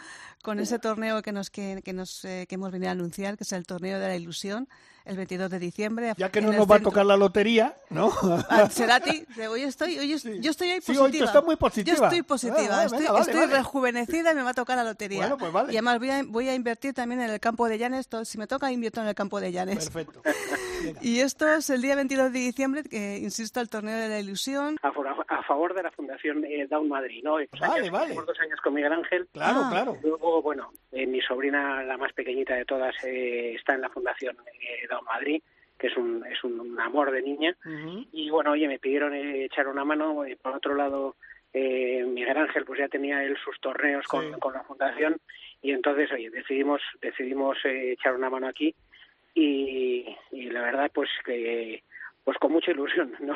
con 0.43 0.59
ese 0.59 0.79
torneo 0.79 1.21
que 1.21 1.31
nos 1.31 1.49
que, 1.49 1.81
que 1.83 1.93
nos 1.93 2.23
eh, 2.25 2.45
que 2.47 2.55
hemos 2.55 2.71
venido 2.71 2.89
a 2.89 2.93
anunciar, 2.93 3.37
que 3.37 3.43
es 3.43 3.51
el 3.51 3.65
torneo 3.65 3.99
de 3.99 4.07
la 4.07 4.15
ilusión, 4.15 4.67
el 5.05 5.15
22 5.17 5.49
de 5.51 5.59
diciembre. 5.59 6.13
Ya 6.17 6.29
que 6.31 6.41
no 6.41 6.51
nos 6.51 6.69
va 6.69 6.77
a 6.77 6.79
tocar 6.79 7.05
la 7.05 7.15
lotería, 7.17 7.75
¿no? 7.89 8.11
Ah, 8.49 8.67
Cerati, 8.69 9.25
de 9.35 9.47
hoy 9.47 9.61
estoy, 9.61 9.97
hoy 9.99 10.09
yo 10.09 10.51
estoy 10.51 10.69
ahí 10.71 10.81
Sí, 10.81 10.93
positiva. 10.93 11.03
hoy 11.05 11.11
tú 11.19 11.23
estás 11.23 11.43
muy 11.43 11.55
positiva. 11.55 11.97
Yo 11.97 12.03
estoy 12.03 12.21
positiva, 12.23 12.57
Ah, 12.59 12.69
vale, 12.69 12.85
estoy, 12.85 12.99
venga, 12.99 13.11
vale, 13.13 13.25
estoy 13.25 13.41
vale. 13.41 13.57
rejuvenecida 13.57 14.31
y 14.31 14.35
me 14.35 14.41
va 14.41 14.49
a 14.49 14.53
tocar 14.53 14.77
la 14.77 14.83
lotería. 14.83 15.19
Bueno, 15.19 15.37
pues 15.37 15.51
vale. 15.51 15.71
Y 15.73 15.75
además 15.77 15.99
voy 15.99 16.09
a, 16.09 16.23
voy 16.25 16.49
a 16.49 16.55
invertir 16.55 16.93
también 16.93 17.21
en 17.21 17.29
el 17.29 17.39
campo 17.39 17.67
de 17.69 17.77
Llanes. 17.77 18.07
si 18.23 18.37
me 18.37 18.47
toca, 18.47 18.71
invierto 18.71 19.01
en 19.01 19.07
el 19.07 19.15
campo 19.15 19.39
de 19.39 19.51
Llanes. 19.51 19.89
Perfecto. 19.89 20.21
Y 21.01 21.19
esto 21.19 21.47
es 21.47 21.69
el 21.69 21.81
día 21.81 21.95
22 21.95 22.31
de 22.33 22.39
diciembre, 22.39 22.83
que 22.89 23.17
insisto, 23.17 23.59
el 23.61 23.69
torneo 23.69 23.97
de 23.97 24.09
la 24.09 24.19
ilusión. 24.19 24.77
A, 24.81 24.91
for- 24.91 25.07
a 25.27 25.43
favor 25.43 25.73
de 25.73 25.83
la 25.83 25.91
Fundación 25.91 26.43
eh, 26.45 26.67
Down 26.69 26.88
Madrid, 26.89 27.21
¿no? 27.23 27.33
Pues 27.49 27.49
Vale, 27.59 27.81
años- 27.81 27.91
vale. 27.91 28.13
dos 28.15 28.39
años 28.39 28.59
con 28.61 28.73
Miguel 28.73 28.93
Ángel. 28.93 29.27
Claro, 29.33 29.61
Ah. 29.63 29.69
claro. 29.71 29.97
Luego, 30.03 30.41
bueno, 30.41 30.71
eh, 30.91 31.05
mi 31.07 31.21
sobrina, 31.21 31.83
la 31.83 31.97
más 31.97 32.13
pequeñita 32.13 32.55
de 32.55 32.65
todas, 32.65 32.95
eh, 33.03 33.53
está 33.55 33.73
en 33.75 33.81
la 33.81 33.89
Fundación 33.89 34.36
eh, 34.61 34.88
Down 34.89 35.05
Madrid, 35.05 35.41
que 35.77 35.88
es 35.88 35.97
un, 35.97 36.25
es 36.25 36.43
un, 36.43 36.59
un 36.59 36.79
amor 36.79 37.11
de 37.11 37.21
niña. 37.21 37.55
Ujú. 37.65 38.05
Y 38.11 38.29
bueno, 38.29 38.51
oye, 38.51 38.67
me 38.67 38.79
pidieron 38.79 39.13
eh, 39.13 39.45
echar 39.45 39.67
una 39.67 39.83
mano. 39.83 40.23
eh, 40.25 40.38
por 40.41 40.55
otro 40.55 40.73
lado, 40.75 41.15
eh, 41.53 42.03
Miguel 42.05 42.38
Ángel, 42.38 42.65
pues 42.65 42.79
ya 42.79 42.88
tenía 42.88 43.23
él 43.23 43.38
sus 43.43 43.59
torneos 43.59 44.05
con, 44.07 44.33
Sí. 44.33 44.39
con 44.39 44.53
la 44.53 44.63
Fundación. 44.63 45.17
Y 45.61 45.71
entonces, 45.71 46.11
oye, 46.11 46.29
decidimos, 46.29 46.81
decidimos 47.01 47.57
eh, 47.65 47.93
echar 47.93 48.15
una 48.15 48.29
mano 48.29 48.47
aquí. 48.47 48.75
Y, 49.36 50.05
y 50.31 50.49
la 50.49 50.61
verdad, 50.61 50.89
pues 50.93 51.09
que 51.25 51.83
pues 52.23 52.38
con 52.39 52.51
mucha 52.53 52.71
ilusión, 52.71 53.13
no 53.19 53.36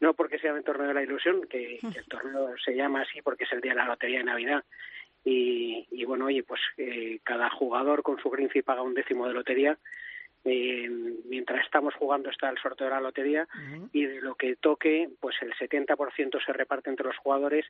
no 0.00 0.14
porque 0.14 0.38
sea 0.40 0.52
el 0.52 0.64
torneo 0.64 0.88
de 0.88 0.94
la 0.94 1.02
ilusión, 1.04 1.42
que, 1.48 1.78
que 1.92 1.98
el 2.00 2.06
torneo 2.06 2.54
se 2.64 2.74
llama 2.74 3.02
así 3.02 3.22
porque 3.22 3.44
es 3.44 3.52
el 3.52 3.60
día 3.60 3.72
de 3.72 3.76
la 3.78 3.86
lotería 3.86 4.18
de 4.18 4.24
Navidad. 4.24 4.64
Y, 5.24 5.86
y 5.90 6.04
bueno, 6.04 6.24
oye, 6.26 6.42
pues 6.42 6.60
eh, 6.78 7.20
cada 7.22 7.50
jugador 7.50 8.02
con 8.02 8.18
su 8.20 8.30
Greenfee 8.30 8.62
paga 8.62 8.82
un 8.82 8.94
décimo 8.94 9.28
de 9.28 9.34
lotería. 9.34 9.78
Eh, 10.44 10.88
mientras 11.26 11.64
estamos 11.64 11.94
jugando 11.94 12.30
está 12.30 12.48
el 12.48 12.56
sorteo 12.58 12.86
de 12.86 12.94
la 12.94 13.00
lotería 13.00 13.46
y 13.92 14.04
de 14.04 14.20
lo 14.22 14.34
que 14.36 14.56
toque, 14.56 15.10
pues 15.20 15.36
el 15.42 15.52
70% 15.54 16.44
se 16.44 16.52
reparte 16.52 16.88
entre 16.90 17.04
los 17.06 17.16
jugadores 17.18 17.66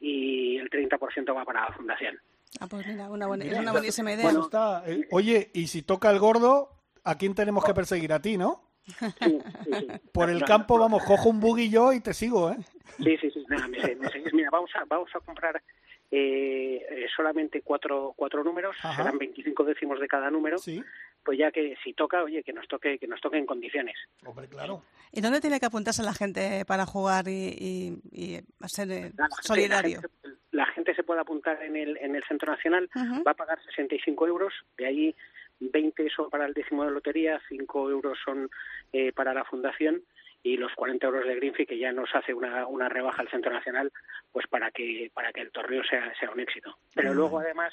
y 0.00 0.56
el 0.56 0.70
30% 0.70 1.36
va 1.36 1.44
para 1.44 1.66
la 1.68 1.72
fundación. 1.72 2.18
Ah, 2.60 2.66
pues 2.70 2.86
mira, 2.86 3.10
una 3.10 3.26
buena- 3.26 3.44
es 3.44 3.58
una 3.58 3.72
buenísima 3.72 4.12
idea. 4.12 4.30
Está, 4.30 4.84
eh, 4.86 5.06
Oye, 5.10 5.50
y 5.52 5.66
si 5.66 5.82
toca 5.82 6.10
el 6.10 6.20
gordo, 6.20 6.70
¿a 7.04 7.16
quién 7.16 7.34
tenemos 7.34 7.64
que 7.64 7.74
perseguir? 7.74 8.12
A 8.12 8.20
ti, 8.20 8.36
¿no? 8.36 8.62
Sí, 8.86 9.38
sí, 9.64 9.70
sí. 9.80 9.86
Por 10.12 10.28
el 10.30 10.40
No, 10.40 10.46
campo, 10.46 10.78
vamos, 10.78 11.02
cojo 11.04 11.28
un 11.30 11.40
buggy 11.40 11.70
yo 11.70 11.92
y 11.92 12.00
te 12.00 12.12
sigo, 12.12 12.50
¿eh? 12.50 12.56
Sí, 13.02 13.16
sí, 13.20 13.30
sí, 13.30 13.44
nada, 13.48 13.66
me, 13.68 13.80
se- 13.80 13.96
me 13.96 14.08
seguís. 14.10 14.32
Mira, 14.34 14.50
vamos 14.50 14.70
a, 14.74 14.84
vamos 14.84 15.08
a 15.14 15.20
comprar 15.20 15.62
eh, 16.10 16.84
eh, 16.90 17.06
solamente 17.16 17.62
cuatro, 17.62 18.12
cuatro 18.16 18.44
números, 18.44 18.76
Ajá. 18.82 18.96
serán 19.02 19.18
25 19.18 19.64
décimos 19.64 19.98
de 20.00 20.06
cada 20.06 20.30
número, 20.30 20.58
Sí, 20.58 20.82
pues 21.24 21.38
ya 21.38 21.50
que 21.50 21.76
si 21.82 21.94
toca, 21.94 22.22
oye, 22.22 22.42
que 22.42 22.52
nos 22.52 22.68
toque, 22.68 22.98
que 22.98 23.06
nos 23.06 23.20
toque 23.20 23.38
en 23.38 23.46
condiciones. 23.46 23.96
hombre, 24.24 24.46
claro. 24.48 24.82
¿Y 25.10 25.20
dónde 25.22 25.40
tiene 25.40 25.58
que 25.58 25.66
apuntarse 25.66 26.02
la 26.02 26.12
gente 26.12 26.64
para 26.66 26.84
jugar 26.86 27.26
y, 27.28 27.32
y, 27.32 27.98
y 28.12 28.40
ser 28.68 28.90
eh, 28.90 29.12
La 29.16 29.24
gente- 29.28 29.42
solidario? 29.42 29.96
La 29.96 30.02
gente, 30.02 30.38
la 30.52 30.66
gente 30.66 30.94
se 30.94 31.02
puede 31.04 31.20
apuntar 31.20 31.62
en 31.62 31.74
el, 31.76 31.96
en 31.96 32.14
el 32.16 32.22
Centro 32.28 32.52
Nacional, 32.52 32.88
va 33.26 33.30
a 33.30 33.34
pagar 33.34 33.58
65 33.64 34.26
euros, 34.28 34.52
de 34.76 34.86
ahí 34.86 35.16
20 35.60 36.08
son 36.10 36.30
para 36.30 36.46
el 36.46 36.54
décimo 36.54 36.84
de 36.84 36.90
lotería, 36.90 37.40
5 37.48 37.90
euros 37.90 38.18
son 38.24 38.50
eh, 38.92 39.12
para 39.12 39.34
la 39.34 39.44
fundación 39.44 40.02
y 40.42 40.58
los 40.58 40.72
40 40.74 41.06
euros 41.06 41.26
de 41.26 41.36
Greenfee 41.36 41.66
que 41.66 41.78
ya 41.78 41.90
nos 41.90 42.14
hace 42.14 42.34
una, 42.34 42.66
una 42.66 42.88
rebaja 42.88 43.22
al 43.22 43.30
Centro 43.30 43.52
Nacional 43.52 43.90
pues 44.30 44.46
para 44.46 44.70
que 44.70 45.10
para 45.14 45.32
que 45.32 45.40
el 45.40 45.50
torneo 45.50 45.82
sea, 45.84 46.12
sea 46.20 46.30
un 46.30 46.40
éxito. 46.40 46.76
Pero 46.94 47.14
luego 47.14 47.38
además 47.38 47.72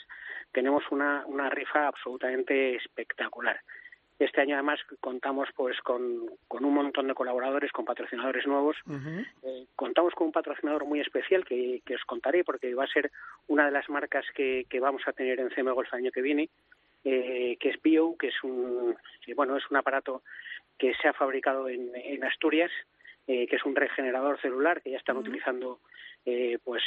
tenemos 0.51 0.83
una, 0.89 1.25
una 1.25 1.49
rifa 1.49 1.87
absolutamente 1.87 2.75
espectacular. 2.75 3.59
Este 4.19 4.39
año 4.39 4.53
además 4.53 4.79
contamos 4.99 5.49
pues 5.55 5.81
con, 5.81 6.29
con 6.47 6.63
un 6.63 6.75
montón 6.75 7.07
de 7.07 7.15
colaboradores, 7.15 7.71
con 7.71 7.85
patrocinadores 7.85 8.45
nuevos 8.45 8.77
eh, 9.43 9.65
contamos 9.75 10.13
con 10.13 10.27
un 10.27 10.31
patrocinador 10.31 10.85
muy 10.85 10.99
especial 10.99 11.43
que, 11.43 11.81
que 11.83 11.95
os 11.95 12.05
contaré 12.05 12.43
porque 12.43 12.75
va 12.75 12.83
a 12.83 12.93
ser 12.93 13.11
una 13.47 13.65
de 13.65 13.71
las 13.71 13.89
marcas 13.89 14.23
que, 14.35 14.65
que 14.69 14.79
vamos 14.79 15.01
a 15.07 15.13
tener 15.13 15.39
en 15.39 15.49
CM 15.49 15.71
Golf 15.71 15.91
el 15.91 16.01
año 16.01 16.11
que 16.11 16.21
viene, 16.21 16.49
eh, 17.03 17.57
que 17.59 17.69
es 17.69 17.81
Bio, 17.81 18.15
que 18.17 18.27
es 18.27 18.43
un 18.43 18.95
que, 19.25 19.33
bueno 19.33 19.57
es 19.57 19.63
un 19.69 19.77
aparato 19.77 20.23
que 20.77 20.93
se 20.95 21.07
ha 21.07 21.13
fabricado 21.13 21.69
en, 21.69 21.91
en 21.95 22.23
Asturias, 22.23 22.71
eh, 23.27 23.47
que 23.47 23.55
es 23.55 23.65
un 23.65 23.75
regenerador 23.75 24.39
celular 24.41 24.81
que 24.81 24.91
ya 24.91 24.97
están 24.97 25.17
utilizando 25.17 25.79
eh, 26.25 26.59
pues 26.63 26.83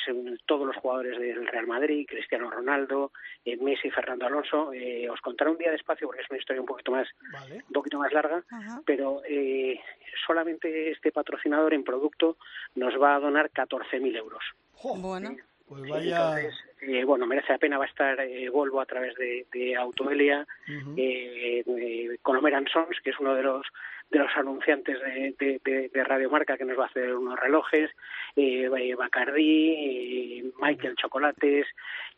todos 0.47 0.67
los 0.67 0.77
jugadores 0.77 1.19
del 1.19 1.47
Real 1.47 1.67
Madrid, 1.67 2.07
Cristiano 2.09 2.51
Ronaldo, 2.51 3.11
eh, 3.45 3.57
Messi, 3.57 3.91
Fernando 3.91 4.27
Alonso. 4.27 4.73
Eh, 4.73 5.09
os 5.11 5.21
contaré 5.21 5.51
un 5.51 5.59
día 5.59 5.73
despacio 5.73 6.07
porque 6.07 6.23
es 6.23 6.31
una 6.31 6.39
historia 6.39 6.61
un 6.61 6.67
poquito 6.69 6.93
más 6.93 7.09
Vale. 7.33 7.57
un 7.67 7.73
poquito 7.73 7.99
más 7.99 8.13
larga, 8.13 8.45
Ajá. 8.49 8.81
pero 8.87 9.23
eh, 9.29 9.81
solamente 10.27 10.91
este 10.91 11.11
patrocinador 11.11 11.75
en 11.75 11.83
producto 11.83 12.37
nos 12.77 12.95
va 13.01 13.17
a 13.17 13.21
donar 13.21 13.51
14.000 13.51 14.17
euros. 14.17 14.43
Jo, 14.75 14.95
Bueno, 14.97 15.37
pues 15.67 15.89
vaya. 15.89 16.39
Entonces, 16.39 16.55
eh, 16.87 17.05
bueno, 17.05 17.27
merece 17.27 17.53
la 17.53 17.59
pena, 17.59 17.79
va 17.79 17.85
a 17.85 17.89
estar 17.89 18.21
eh, 18.21 18.49
Volvo 18.49 18.81
a 18.81 18.87
través 18.87 19.15
de, 19.17 19.47
de 19.53 19.77
Autoelia, 19.77 20.47
Ujú. 20.69 20.95
eh, 20.97 21.63
eh, 21.67 22.19
Sons, 22.73 23.01
que 23.03 23.11
es 23.11 23.19
uno 23.21 23.35
de 23.35 23.43
los 23.43 23.67
de 24.11 24.19
los 24.19 24.37
anunciantes 24.37 25.01
de, 25.01 25.35
de, 25.39 25.61
de, 25.65 25.89
de 25.89 26.05
Radiomarca 26.05 26.57
que 26.57 26.65
nos 26.65 26.79
va 26.79 26.85
a 26.85 26.87
hacer 26.87 27.15
unos 27.15 27.41
relojes, 27.41 27.91
eh, 28.37 28.95
Bacardí, 28.97 29.73
eh, 29.73 30.45
Michael 30.61 30.95
Chocolates, 30.97 31.67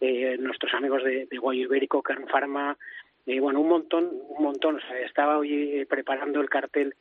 eh, 0.00 0.36
nuestros 0.38 0.74
amigos 0.74 1.04
de, 1.04 1.26
de 1.26 1.38
Guayo 1.38 1.62
Ibérico, 1.62 2.02
Pharma, 2.26 2.76
bueno, 3.40 3.60
un 3.60 3.68
montón, 3.68 4.10
un 4.28 4.42
montón. 4.42 4.76
O 4.76 4.80
sea, 4.80 5.00
estaba 5.00 5.38
hoy 5.38 5.84
preparando 5.88 6.40
el 6.40 6.48
cartel 6.48 6.94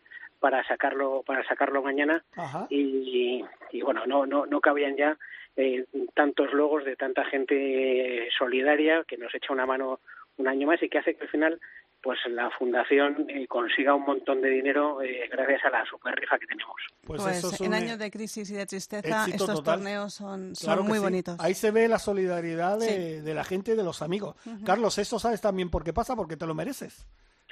para 0.45 0.63
sacarlo 0.67 1.23
para 1.25 1.43
sacarlo 1.47 1.81
mañana 1.81 2.23
y, 2.69 3.43
y 3.71 3.81
bueno 3.81 4.05
no 4.05 4.27
no 4.27 4.45
no 4.45 4.61
cabían 4.61 4.95
ya 4.95 5.17
eh, 5.57 5.85
tantos 6.13 6.53
logos 6.53 6.85
de 6.85 6.95
tanta 6.95 7.25
gente 7.25 8.29
solidaria 8.37 9.03
que 9.07 9.17
nos 9.17 9.33
echa 9.33 9.51
una 9.53 9.65
mano 9.65 9.99
un 10.37 10.47
año 10.47 10.67
más 10.67 10.83
y 10.83 10.87
que 10.89 10.99
hace 10.99 11.15
que 11.15 11.23
al 11.23 11.29
final 11.29 11.59
pues 12.03 12.19
la 12.29 12.51
fundación 12.51 13.25
eh, 13.27 13.47
consiga 13.47 13.95
un 13.95 14.03
montón 14.03 14.39
de 14.43 14.49
dinero 14.51 15.01
eh, 15.01 15.27
gracias 15.31 15.65
a 15.65 15.71
la 15.71 15.83
super 15.85 16.13
rifa 16.13 16.37
que 16.37 16.45
tenemos 16.45 16.75
Pues, 17.03 17.23
pues, 17.23 17.37
eso 17.39 17.49
es 17.51 17.61
en 17.61 17.73
años 17.73 17.97
de 17.97 18.11
crisis 18.11 18.47
y 18.51 18.53
de 18.53 18.67
tristeza, 18.67 19.25
estos 19.25 19.47
total. 19.47 19.77
torneos 19.79 20.13
son, 20.13 20.55
son 20.55 20.67
Claro 20.67 20.83
muy 20.83 20.99
sí. 20.99 21.03
bonitos. 21.03 21.39
Ahí 21.39 21.55
se 21.55 21.71
ve 21.71 21.87
la 21.87 21.97
solidaridad 21.97 22.77
de, 22.77 23.23
de 23.23 23.33
la 23.33 23.43
gente 23.43 23.71
y 23.71 23.75
de 23.75 23.83
los 23.83 24.03
amigos. 24.03 24.35
Carlos, 24.63 24.99
esto 24.99 25.17
sabes 25.17 25.41
también 25.41 25.71
por 25.71 25.83
qué 25.83 25.93
pasa, 25.93 26.15
porque 26.15 26.37
te 26.37 26.45
lo 26.45 26.53
mereces. 26.53 27.07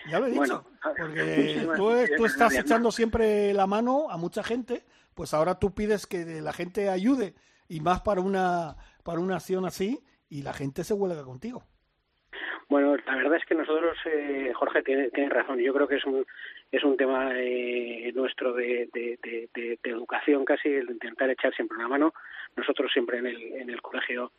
Ya 0.10 0.20
lo 0.20 0.26
he 0.28 0.32
dicho. 0.32 0.40
Bueno, 0.42 0.66
porque 0.98 1.68
tú, 2.18 2.26
estás 2.26 2.56
echando 2.58 2.92
siempre 2.92 3.54
la 3.54 3.68
mano 3.68 4.10
a 4.10 4.18
mucha 4.18 4.44
gente, 4.44 4.84
pues 5.14 5.34
ahora 5.34 5.60
tú 5.60 5.74
pides 5.74 6.06
que 6.08 6.26
la 6.42 6.54
gente 6.54 6.90
ayude 6.90 7.36
y 7.68 7.80
más 7.80 8.02
para 8.02 8.22
una 8.22 8.76
para 9.04 9.20
una 9.20 9.36
acción 9.36 9.66
así 9.66 10.00
y 10.30 10.42
la 10.44 10.54
gente 10.54 10.84
se 10.84 10.94
huelga 10.94 11.24
contigo. 11.24 11.64
Bueno, 12.70 12.96
la 13.06 13.16
verdad 13.16 13.36
es 13.36 13.46
que 13.46 13.54
nosotros, 13.56 13.96
eh, 14.06 14.52
Jorge, 14.56 14.82
tiene, 14.82 15.10
tiene 15.12 15.30
razón. 15.30 15.60
Yo 15.60 15.74
creo 15.74 15.88
que 15.88 15.98
es 15.98 16.06
un 16.06 16.26
es 16.72 16.84
un 16.84 16.98
tema 16.98 17.32
eh, 17.36 18.12
nuestro 18.16 18.54
de, 18.54 18.90
de, 18.94 19.20
de- 19.22 19.50
de- 19.54 19.80
de 19.84 19.90
educación 19.92 20.44
casi, 20.44 20.70
el 20.70 20.90
intentar 20.90 21.30
echar 21.30 21.54
siempre 21.54 21.78
una 21.78 21.88
mano. 21.88 22.14
Nosotros 22.56 22.92
siempre 22.92 23.20
en 23.20 23.28
el, 23.28 23.42
en 23.54 23.70
el 23.70 23.82
colegio, 23.82 24.32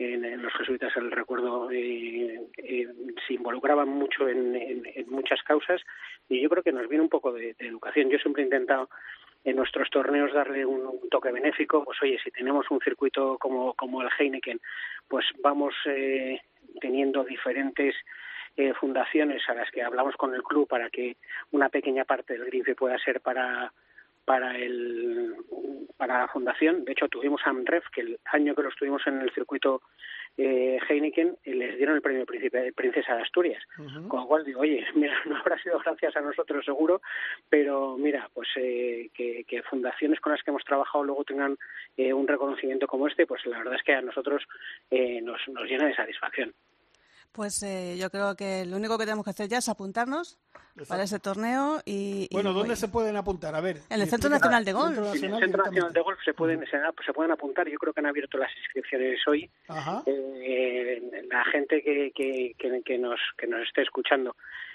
en, 0.00 0.42
los 0.42 0.52
jesuitas, 0.54 0.96
el 0.96 1.10
recuerdo, 1.10 1.70
eh, 1.70 2.40
eh, 2.58 2.88
se 3.26 3.34
involucraban 3.34 3.88
mucho 3.88 4.28
en, 4.28 4.82
muchas 5.08 5.42
causas 5.42 5.80
y 6.28 6.40
yo 6.40 6.48
creo 6.48 6.62
que 6.62 6.72
nos 6.72 6.88
viene 6.88 7.02
un 7.02 7.10
poco 7.10 7.32
de, 7.32 7.54
de 7.54 7.66
educación. 7.66 8.10
Yo 8.10 8.18
siempre 8.18 8.42
he 8.42 8.46
intentado 8.46 8.88
en 9.44 9.56
nuestros 9.56 9.88
torneos 9.90 10.32
darle 10.32 10.66
un, 10.66 10.86
un 10.86 11.08
toque 11.08 11.32
benéfico, 11.32 11.84
pues 11.84 11.98
oye, 12.02 12.18
si 12.22 12.30
tenemos 12.30 12.70
un 12.70 12.80
circuito 12.80 13.38
como, 13.38 13.74
como 13.74 14.02
el 14.02 14.08
Heineken, 14.18 14.60
pues 15.08 15.24
vamos, 15.42 15.74
eh, 15.86 16.40
teniendo 16.80 17.24
diferentes 17.24 17.94
eh, 18.56 18.74
fundaciones 18.74 19.42
a 19.48 19.54
las 19.54 19.70
que 19.70 19.82
hablamos 19.82 20.16
con 20.16 20.34
el 20.34 20.42
club 20.42 20.68
para 20.68 20.90
que 20.90 21.16
una 21.52 21.68
pequeña 21.68 22.04
parte 22.04 22.34
del 22.34 22.46
grife 22.46 22.74
pueda 22.74 22.98
ser 22.98 23.20
para 23.20 23.72
para 24.24 24.56
el 24.56 25.34
para 25.96 26.20
la 26.20 26.28
fundación. 26.28 26.84
De 26.84 26.92
hecho, 26.92 27.08
tuvimos 27.08 27.42
a 27.44 27.50
AMREF, 27.50 27.84
que 27.92 28.00
el 28.00 28.18
año 28.32 28.54
que 28.54 28.62
lo 28.62 28.70
estuvimos 28.70 29.06
en 29.06 29.20
el 29.20 29.30
circuito 29.32 29.82
eh, 30.38 30.78
Heineken, 30.88 31.36
eh, 31.44 31.54
les 31.54 31.76
dieron 31.76 31.96
el 31.96 32.02
premio 32.02 32.24
Príncipe, 32.24 32.72
Princesa 32.72 33.14
de 33.14 33.22
Asturias. 33.22 33.62
Con 34.08 34.20
lo 34.20 34.26
cual 34.26 34.44
digo, 34.44 34.60
oye, 34.60 34.86
mira, 34.94 35.14
no 35.26 35.36
habrá 35.36 35.58
sido 35.62 35.78
gracias 35.78 36.16
a 36.16 36.20
nosotros 36.20 36.64
seguro, 36.64 37.02
pero 37.50 37.96
mira, 37.98 38.30
pues 38.32 38.48
eh, 38.56 39.10
que, 39.12 39.44
que 39.44 39.62
fundaciones 39.62 40.20
con 40.20 40.32
las 40.32 40.42
que 40.42 40.50
hemos 40.50 40.64
trabajado 40.64 41.04
luego 41.04 41.24
tengan 41.24 41.58
eh, 41.96 42.12
un 42.12 42.26
reconocimiento 42.26 42.86
como 42.86 43.06
este, 43.06 43.26
pues 43.26 43.44
la 43.44 43.58
verdad 43.58 43.74
es 43.74 43.82
que 43.82 43.92
a 43.92 44.00
nosotros 44.00 44.42
eh, 44.90 45.20
nos, 45.20 45.40
nos 45.48 45.64
llena 45.64 45.86
de 45.86 45.94
satisfacción. 45.94 46.54
Pues 47.32 47.62
eh, 47.62 47.96
yo 47.98 48.10
creo 48.10 48.34
que 48.34 48.64
lo 48.66 48.76
único 48.76 48.98
que 48.98 49.04
tenemos 49.04 49.24
que 49.24 49.30
hacer 49.30 49.48
ya 49.48 49.58
es 49.58 49.68
apuntarnos 49.68 50.38
para 50.88 51.04
ese 51.04 51.20
torneo 51.20 51.80
y... 51.84 52.26
y, 52.28 52.34
Bueno, 52.34 52.52
¿dónde 52.52 52.70
oye, 52.72 52.80
se 52.80 52.88
pueden 52.88 53.16
apuntar? 53.16 53.54
A 53.54 53.60
ver. 53.60 53.78
En 53.88 54.00
el 54.00 54.08
Centro 54.08 54.28
Nacional 54.28 54.64
de 54.64 54.72
Golf. 54.72 54.98
En 54.98 55.04
el 55.04 55.38
Centro 55.38 55.64
Nacional 55.64 55.92
de 55.92 56.00
Golf 56.00 56.18
se 56.24 56.34
pueden, 56.34 56.60
se, 56.66 56.78
se 57.04 57.12
pueden 57.12 57.30
apuntar, 57.30 57.68
yo 57.68 57.78
creo 57.78 57.92
que 57.92 58.00
han 58.00 58.06
abierto 58.06 58.36
las 58.36 58.50
inscripciones 58.56 59.20
hoy. 59.28 59.48
Ajá. 59.68 60.02
Eh, 60.06 61.22
la 61.30 61.44
gente 61.44 61.82
que, 61.82 62.10
que, 62.14 62.54
que, 62.58 62.82
que 62.82 62.98
nos, 62.98 63.20
que 63.38 63.46
nos 63.46 63.62
esté 63.62 63.82
escuchando, 63.82 64.34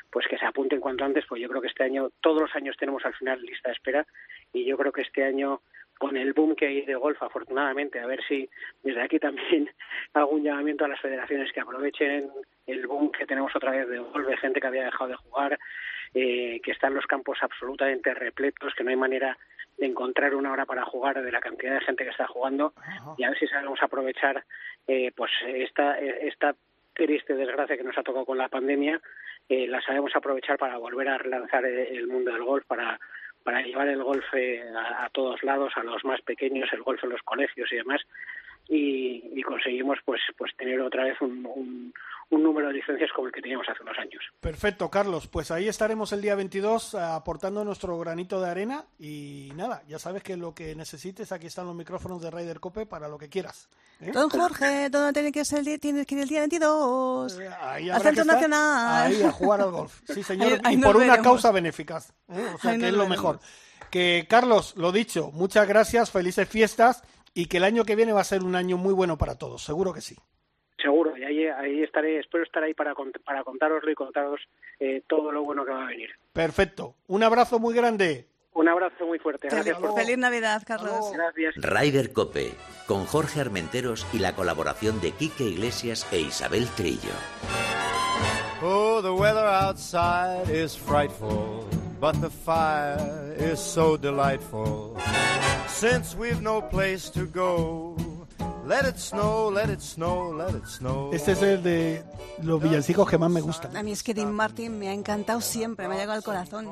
pues 0.10 0.26
que 0.30 0.38
se 0.38 0.46
apunten 0.46 0.80
cuanto 0.80 1.04
antes, 1.04 1.26
pues 1.28 1.42
yo 1.42 1.50
creo 1.50 1.62
que 1.62 1.68
este 1.68 1.84
año, 1.84 2.10
todos 2.22 2.42
los 2.42 2.56
años 2.56 2.78
tenemos 2.80 3.04
al 3.06 3.14
final 3.16 3.42
lista 3.42 3.70
de 3.70 3.74
espera 3.74 4.08
y 4.54 4.66
yo 4.66 4.78
creo 4.78 4.94
que 4.94 5.02
este 5.02 5.26
año 5.26 5.62
con 5.98 6.18
el 6.18 6.34
boom 6.34 6.56
que 6.56 6.68
hay 6.68 6.82
de 6.82 6.96
golf, 6.96 7.22
afortunadamente, 7.22 8.00
a 8.00 8.08
ver 8.08 8.22
si 8.28 8.50
desde 8.84 9.02
aquí 9.02 9.20
también 9.20 9.70
hago 10.14 10.32
un 10.32 10.44
llamamiento 10.44 10.86
a 10.86 10.90
las 10.90 11.00
federaciones 11.00 11.52
que 11.52 11.62
aprovechen 11.62 12.30
el 12.68 12.88
boom 12.88 13.12
que 13.12 13.26
tenemos 13.26 13.56
otra 13.56 13.72
vez 13.72 13.88
de 13.88 14.00
golf, 14.00 14.28
de 14.28 14.38
gente 14.38 14.60
que 14.60 14.68
había 14.68 14.86
dejado 14.86 15.12
de 15.12 15.16
jugar, 15.16 15.60
eh, 16.14 16.60
que 16.64 16.72
están 16.72 16.94
los 16.94 17.06
campos 17.06 17.38
absolutamente 17.42 18.14
repletos, 18.14 18.74
que 18.76 18.84
no 18.84 18.90
hay 18.90 18.96
manera 18.96 19.38
de 19.78 19.86
encontrar 19.86 20.36
una 20.36 20.52
hora 20.52 20.66
para 20.66 20.86
jugar 20.86 21.22
de 21.22 21.32
la 21.32 21.42
cantidad 21.42 21.74
de 21.74 21.86
gente 21.86 22.04
que 22.06 22.12
está 22.12 22.28
jugando. 22.28 22.74
Y 23.18 23.24
a 23.24 23.30
ver 23.30 23.40
si 23.40 23.48
sabemos 23.48 23.82
aprovechar 23.82 24.44
eh, 24.88 25.12
pues 25.16 25.32
esta 25.46 26.00
esta 26.00 26.56
triste 26.94 27.34
desgracia 27.34 27.76
que 27.76 27.84
nos 27.84 27.98
ha 27.98 28.04
tocado 28.04 28.26
con 28.26 28.38
la 28.38 28.48
pandemia 28.48 29.02
eh, 29.50 29.68
la 29.68 29.82
sabemos 29.82 30.16
aprovechar 30.16 30.58
para 30.58 30.78
volver 30.78 31.08
a 31.08 31.18
relanzar 31.18 31.66
el, 31.66 31.78
el 31.78 32.08
mundo 32.08 32.32
del 32.32 32.44
golf 32.44 32.66
para 32.66 33.00
para 33.46 33.62
llevar 33.62 33.88
el 33.88 34.04
golf 34.04 34.26
a, 34.34 35.06
a 35.06 35.10
todos 35.12 35.44
lados 35.44 35.72
a 35.76 35.84
los 35.84 36.04
más 36.04 36.20
pequeños 36.22 36.68
el 36.74 36.82
golf 36.82 37.04
en 37.04 37.12
los 37.12 37.22
colegios 37.22 37.72
y 37.72 37.76
demás 37.76 38.02
y, 38.68 39.40
y 39.40 39.44
conseguimos 39.44 39.98
pues 40.06 40.22
pues 40.38 40.52
tener 40.58 40.82
otra 40.82 41.04
vez 41.04 41.20
un, 41.22 41.46
un, 41.46 41.94
un 42.30 42.44
número 42.44 42.68
de 42.70 42.74
licencias 42.74 43.12
como 43.16 43.28
el 43.28 43.34
que 43.34 43.42
teníamos 43.42 43.68
hace 43.70 43.84
unos 43.84 43.98
años 44.00 44.24
Perfecto, 44.40 44.90
Carlos. 44.90 45.28
Pues 45.28 45.52
ahí 45.52 45.68
estaremos 45.68 46.12
el 46.14 46.22
día 46.22 46.36
22 46.36 46.96
aportando 46.96 47.64
nuestro 47.64 47.98
granito 48.00 48.42
de 48.42 48.50
arena 48.50 48.86
y 49.00 49.52
nada, 49.56 49.84
ya 49.88 50.00
sabes 50.00 50.24
que 50.24 50.36
lo 50.38 50.54
que 50.56 50.76
necesites, 50.76 51.32
aquí 51.32 51.48
están 51.48 51.66
los 51.68 51.76
micrófonos 51.76 52.22
de 52.22 52.32
Ryder 52.32 52.60
Cope 52.60 52.86
para 52.86 53.08
lo 53.08 53.18
que 53.18 53.30
quieras. 53.30 53.70
¿eh? 54.02 54.12
Don 54.12 54.30
Jorge, 54.30 54.90
¿dónde 54.90 55.14
tiene 55.14 55.32
que 55.32 55.46
ser 55.46 55.60
el 55.60 55.66
día, 55.66 55.78
tienes 55.78 56.06
que 56.08 56.16
ir 56.16 56.22
el 56.22 56.28
día 56.30 56.40
22? 56.42 57.40
Ahí 57.62 57.90
Al 57.90 58.02
Centro 58.02 58.26
Nacional. 58.26 59.12
Ahí 59.12 59.22
a 59.24 59.32
jugar 59.32 59.62
al 59.62 59.72
golf. 59.72 60.02
Sí, 60.08 60.24
señor. 60.24 60.54
Ahí- 60.54 60.60
ahí 60.64 60.76
y 60.76 60.78
por 60.82 60.96
una 60.98 61.06
veremos. 61.06 61.24
causa 61.24 61.52
benéfica. 61.52 61.98
¿eh? 62.30 62.46
O 62.56 62.58
sea, 62.60 62.72
Ahí 62.72 62.80
que 62.80 62.88
es 62.88 62.92
lo 62.94 63.04
veremos. 63.04 63.10
mejor. 63.10 63.40
Que, 63.92 64.26
Carlos, 64.30 64.76
lo 64.78 64.92
dicho, 64.92 65.32
muchas 65.32 65.68
gracias, 65.68 66.12
felices 66.12 66.50
fiestas 66.50 67.04
y 67.36 67.46
que 67.46 67.58
el 67.58 67.64
año 67.66 67.84
que 67.86 67.96
viene 67.96 68.14
va 68.14 68.22
a 68.22 68.24
ser 68.24 68.42
un 68.42 68.56
año 68.56 68.78
muy 68.78 68.94
bueno 68.94 69.18
para 69.18 69.38
todos. 69.38 69.62
Seguro 69.64 69.94
que 69.94 70.02
sí. 70.02 70.16
seguro 70.82 71.16
y 71.18 71.24
ahí, 71.24 71.46
ahí 71.48 71.84
estaré 71.84 72.20
espero 72.20 72.44
estar 72.44 72.64
ahí 72.64 72.74
para 72.74 72.94
para 73.24 73.44
contároslo 73.44 73.92
y 73.92 73.96
contaros 73.96 74.42
eh, 74.80 75.04
todo 75.08 75.32
lo 75.32 75.44
bueno 75.44 75.64
que 75.66 75.72
va 75.72 75.84
a 75.84 75.88
venir 75.88 76.10
Perfecto. 76.34 76.96
Un 77.08 77.22
abrazo 77.24 77.60
muy 77.60 77.74
grande. 77.76 78.28
un 78.54 78.68
abrazo 78.68 79.06
muy 79.06 79.20
fuerte 79.20 79.48
gracias 79.50 79.78
por 79.80 79.96
Feliz 79.96 80.18
Navidad, 80.18 80.64
Carlos. 80.66 81.12
gracias 81.14 81.56
Ryder 81.56 82.14
Cope, 82.14 82.54
con 82.88 83.06
Jorge 83.06 83.42
Armenteros 83.42 84.06
y 84.14 84.20
la 84.20 84.34
colaboración 84.36 85.00
de 85.02 85.12
Quique 85.12 85.44
Iglesias 85.46 86.08
e 86.12 86.20
Isabel 86.22 86.68
Trillo. 86.78 87.16
Oh, 88.62 89.02
the 89.02 89.12
weather 89.12 89.46
outside 89.46 90.50
is 90.50 90.76
frightful, 90.78 91.66
but 92.06 92.22
the 92.22 92.30
fire 92.30 93.34
is 93.40 93.60
so 93.60 93.98
delightful. 93.98 94.96
Since 95.68 96.16
we've 96.16 96.40
no 96.40 96.62
place 96.62 97.10
to 97.14 97.26
go, 97.26 97.96
let 98.64 98.86
it 98.88 99.00
snow, 99.00 99.50
let 99.52 99.72
it 99.72 99.82
snow, 99.82 100.32
let 100.32 100.54
it 100.56 100.68
snow. 100.68 101.10
Este 101.12 101.32
es 101.32 101.42
el 101.42 101.64
de 101.64 102.04
los 102.44 102.62
villancicos 102.62 103.10
que 103.10 103.18
más 103.18 103.32
me 103.32 103.42
gustan. 103.42 103.76
A 103.76 103.82
mí 103.82 103.92
es 103.92 104.04
que 104.04 104.14
Dean 104.14 104.32
Martin 104.32 104.78
me 104.78 104.90
ha 104.90 104.94
encantado 104.94 105.42
siempre, 105.42 105.88
me 105.88 105.96
ha 105.96 105.98
llegado 105.98 106.18
al 106.20 106.24
corazón. 106.24 106.68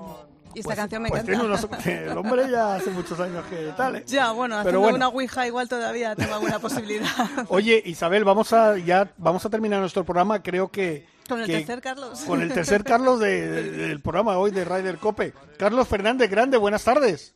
Y 0.53 0.59
esta 0.59 0.75
canción 0.75 1.01
me 1.01 1.09
Pues 1.09 1.23
encanta. 1.27 1.45
unos- 1.45 1.67
el 1.87 2.15
hombre 2.15 2.51
ya 2.51 2.75
hace 2.75 2.91
muchos 2.91 3.19
años 3.19 3.43
que 3.49 3.73
tal, 3.75 3.95
¿eh? 3.95 4.03
Ya, 4.05 4.31
bueno, 4.33 4.53
Pero 4.57 4.59
haciendo 4.59 4.79
bueno. 4.81 4.95
una 4.97 5.07
ouija 5.07 5.47
igual 5.47 5.67
todavía 5.67 6.15
tengo 6.15 6.35
alguna 6.35 6.59
posibilidad. 6.59 7.07
Oye, 7.47 7.81
Isabel, 7.87 8.23
vamos 8.23 8.53
a 8.53 8.77
ya 8.77 9.11
vamos 9.17 9.43
a 9.47 9.49
terminar 9.49 9.79
nuestro 9.79 10.03
programa. 10.03 10.43
Creo 10.43 10.69
que 10.69 11.07
Con 11.27 11.39
el 11.41 11.45
que- 11.47 11.53
tercer 11.57 11.81
Carlos. 11.81 12.19
con 12.27 12.41
el 12.41 12.53
tercer 12.53 12.83
Carlos 12.83 13.19
de- 13.19 13.47
de- 13.49 13.71
del 13.71 14.01
programa 14.01 14.37
hoy 14.37 14.51
de 14.51 14.65
Ryder 14.65 14.97
Cope. 14.97 15.33
Carlos 15.57 15.87
Fernández 15.87 16.29
Grande, 16.29 16.57
buenas 16.57 16.83
tardes. 16.83 17.35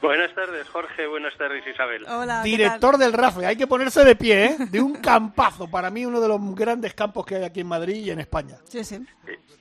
Buenas 0.00 0.32
tardes, 0.32 0.68
Jorge. 0.68 1.08
Buenas 1.08 1.36
tardes, 1.36 1.64
Isabel. 1.66 2.04
Hola, 2.08 2.42
¿qué 2.44 2.50
Director 2.50 2.98
del 2.98 3.12
RAFE, 3.12 3.46
hay 3.46 3.56
que 3.56 3.66
ponerse 3.66 4.04
de 4.04 4.14
pie, 4.14 4.44
¿eh? 4.44 4.56
De 4.70 4.80
un 4.80 4.94
campazo, 4.94 5.68
para 5.68 5.90
mí 5.90 6.06
uno 6.06 6.20
de 6.20 6.28
los 6.28 6.40
grandes 6.54 6.94
campos 6.94 7.26
que 7.26 7.34
hay 7.34 7.42
aquí 7.44 7.60
en 7.60 7.66
Madrid 7.66 7.96
y 7.96 8.10
en 8.10 8.20
España. 8.20 8.58
Sí, 8.64 8.84
sí. 8.84 9.04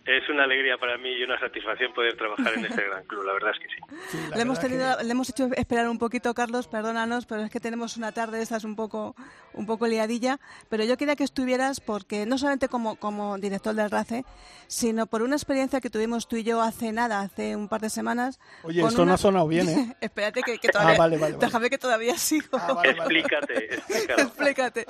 Es 0.08 0.30
una 0.30 0.46
alegría 0.46 0.78
para 0.78 0.98
mí 0.98 1.10
y 1.10 1.24
una 1.24 1.38
satisfacción 1.38 1.94
poder 1.94 2.16
trabajar 2.16 2.54
en 2.54 2.66
este 2.66 2.82
gran 2.82 3.04
club, 3.04 3.26
la 3.26 3.34
verdad 3.34 3.52
es 3.52 3.60
que 3.60 3.68
sí. 3.68 4.18
Le 4.34 4.42
hemos, 4.42 4.58
tenido, 4.58 4.96
le 5.04 5.12
hemos 5.12 5.30
hecho 5.30 5.50
esperar 5.58 5.90
un 5.90 6.00
poquito, 6.00 6.34
Carlos, 6.34 6.70
perdónanos, 6.70 7.26
pero 7.26 7.42
es 7.44 7.52
que 7.52 7.60
tenemos 7.60 7.98
una 7.98 8.14
tarde 8.14 8.42
esta 8.42 8.56
es 8.56 8.64
un 8.64 8.78
poco, 8.78 9.18
un 9.54 9.66
poco 9.66 9.86
liadilla. 9.86 10.40
Pero 10.70 10.86
yo 10.86 10.96
quería 10.96 11.18
que 11.18 11.26
estuvieras 11.26 11.82
porque 11.82 12.26
no 12.26 12.38
solamente 12.38 12.70
como, 12.70 12.96
como 12.96 13.38
director 13.38 13.76
del 13.76 13.92
RACE, 13.92 14.24
sino 14.68 15.08
por 15.08 15.24
una 15.24 15.36
experiencia 15.36 15.82
que 15.82 15.90
tuvimos 15.90 16.30
tú 16.30 16.38
y 16.38 16.44
yo 16.44 16.62
hace 16.62 16.94
nada, 16.94 17.20
hace 17.20 17.58
un 17.58 17.68
par 17.68 17.82
de 17.82 17.90
semanas. 17.90 18.40
Oye, 18.64 18.82
esto 18.82 18.98
no 19.00 19.04
una- 19.04 19.14
ha 19.16 19.18
sonado 19.18 19.48
bien, 19.50 19.68
¿eh? 19.68 19.96
Espérate 20.02 20.42
que, 20.42 20.58
que 20.58 20.70
todavía, 20.70 20.96
Ah, 20.96 20.98
vale, 20.98 21.18
vale, 21.18 21.34
vale. 21.34 21.46
déjame 21.46 21.70
que 21.70 21.78
todavía 21.78 22.18
sigo. 22.18 22.58
Explícate, 22.82 23.74
explícalo. 23.76 24.22
Explícate. 24.24 24.86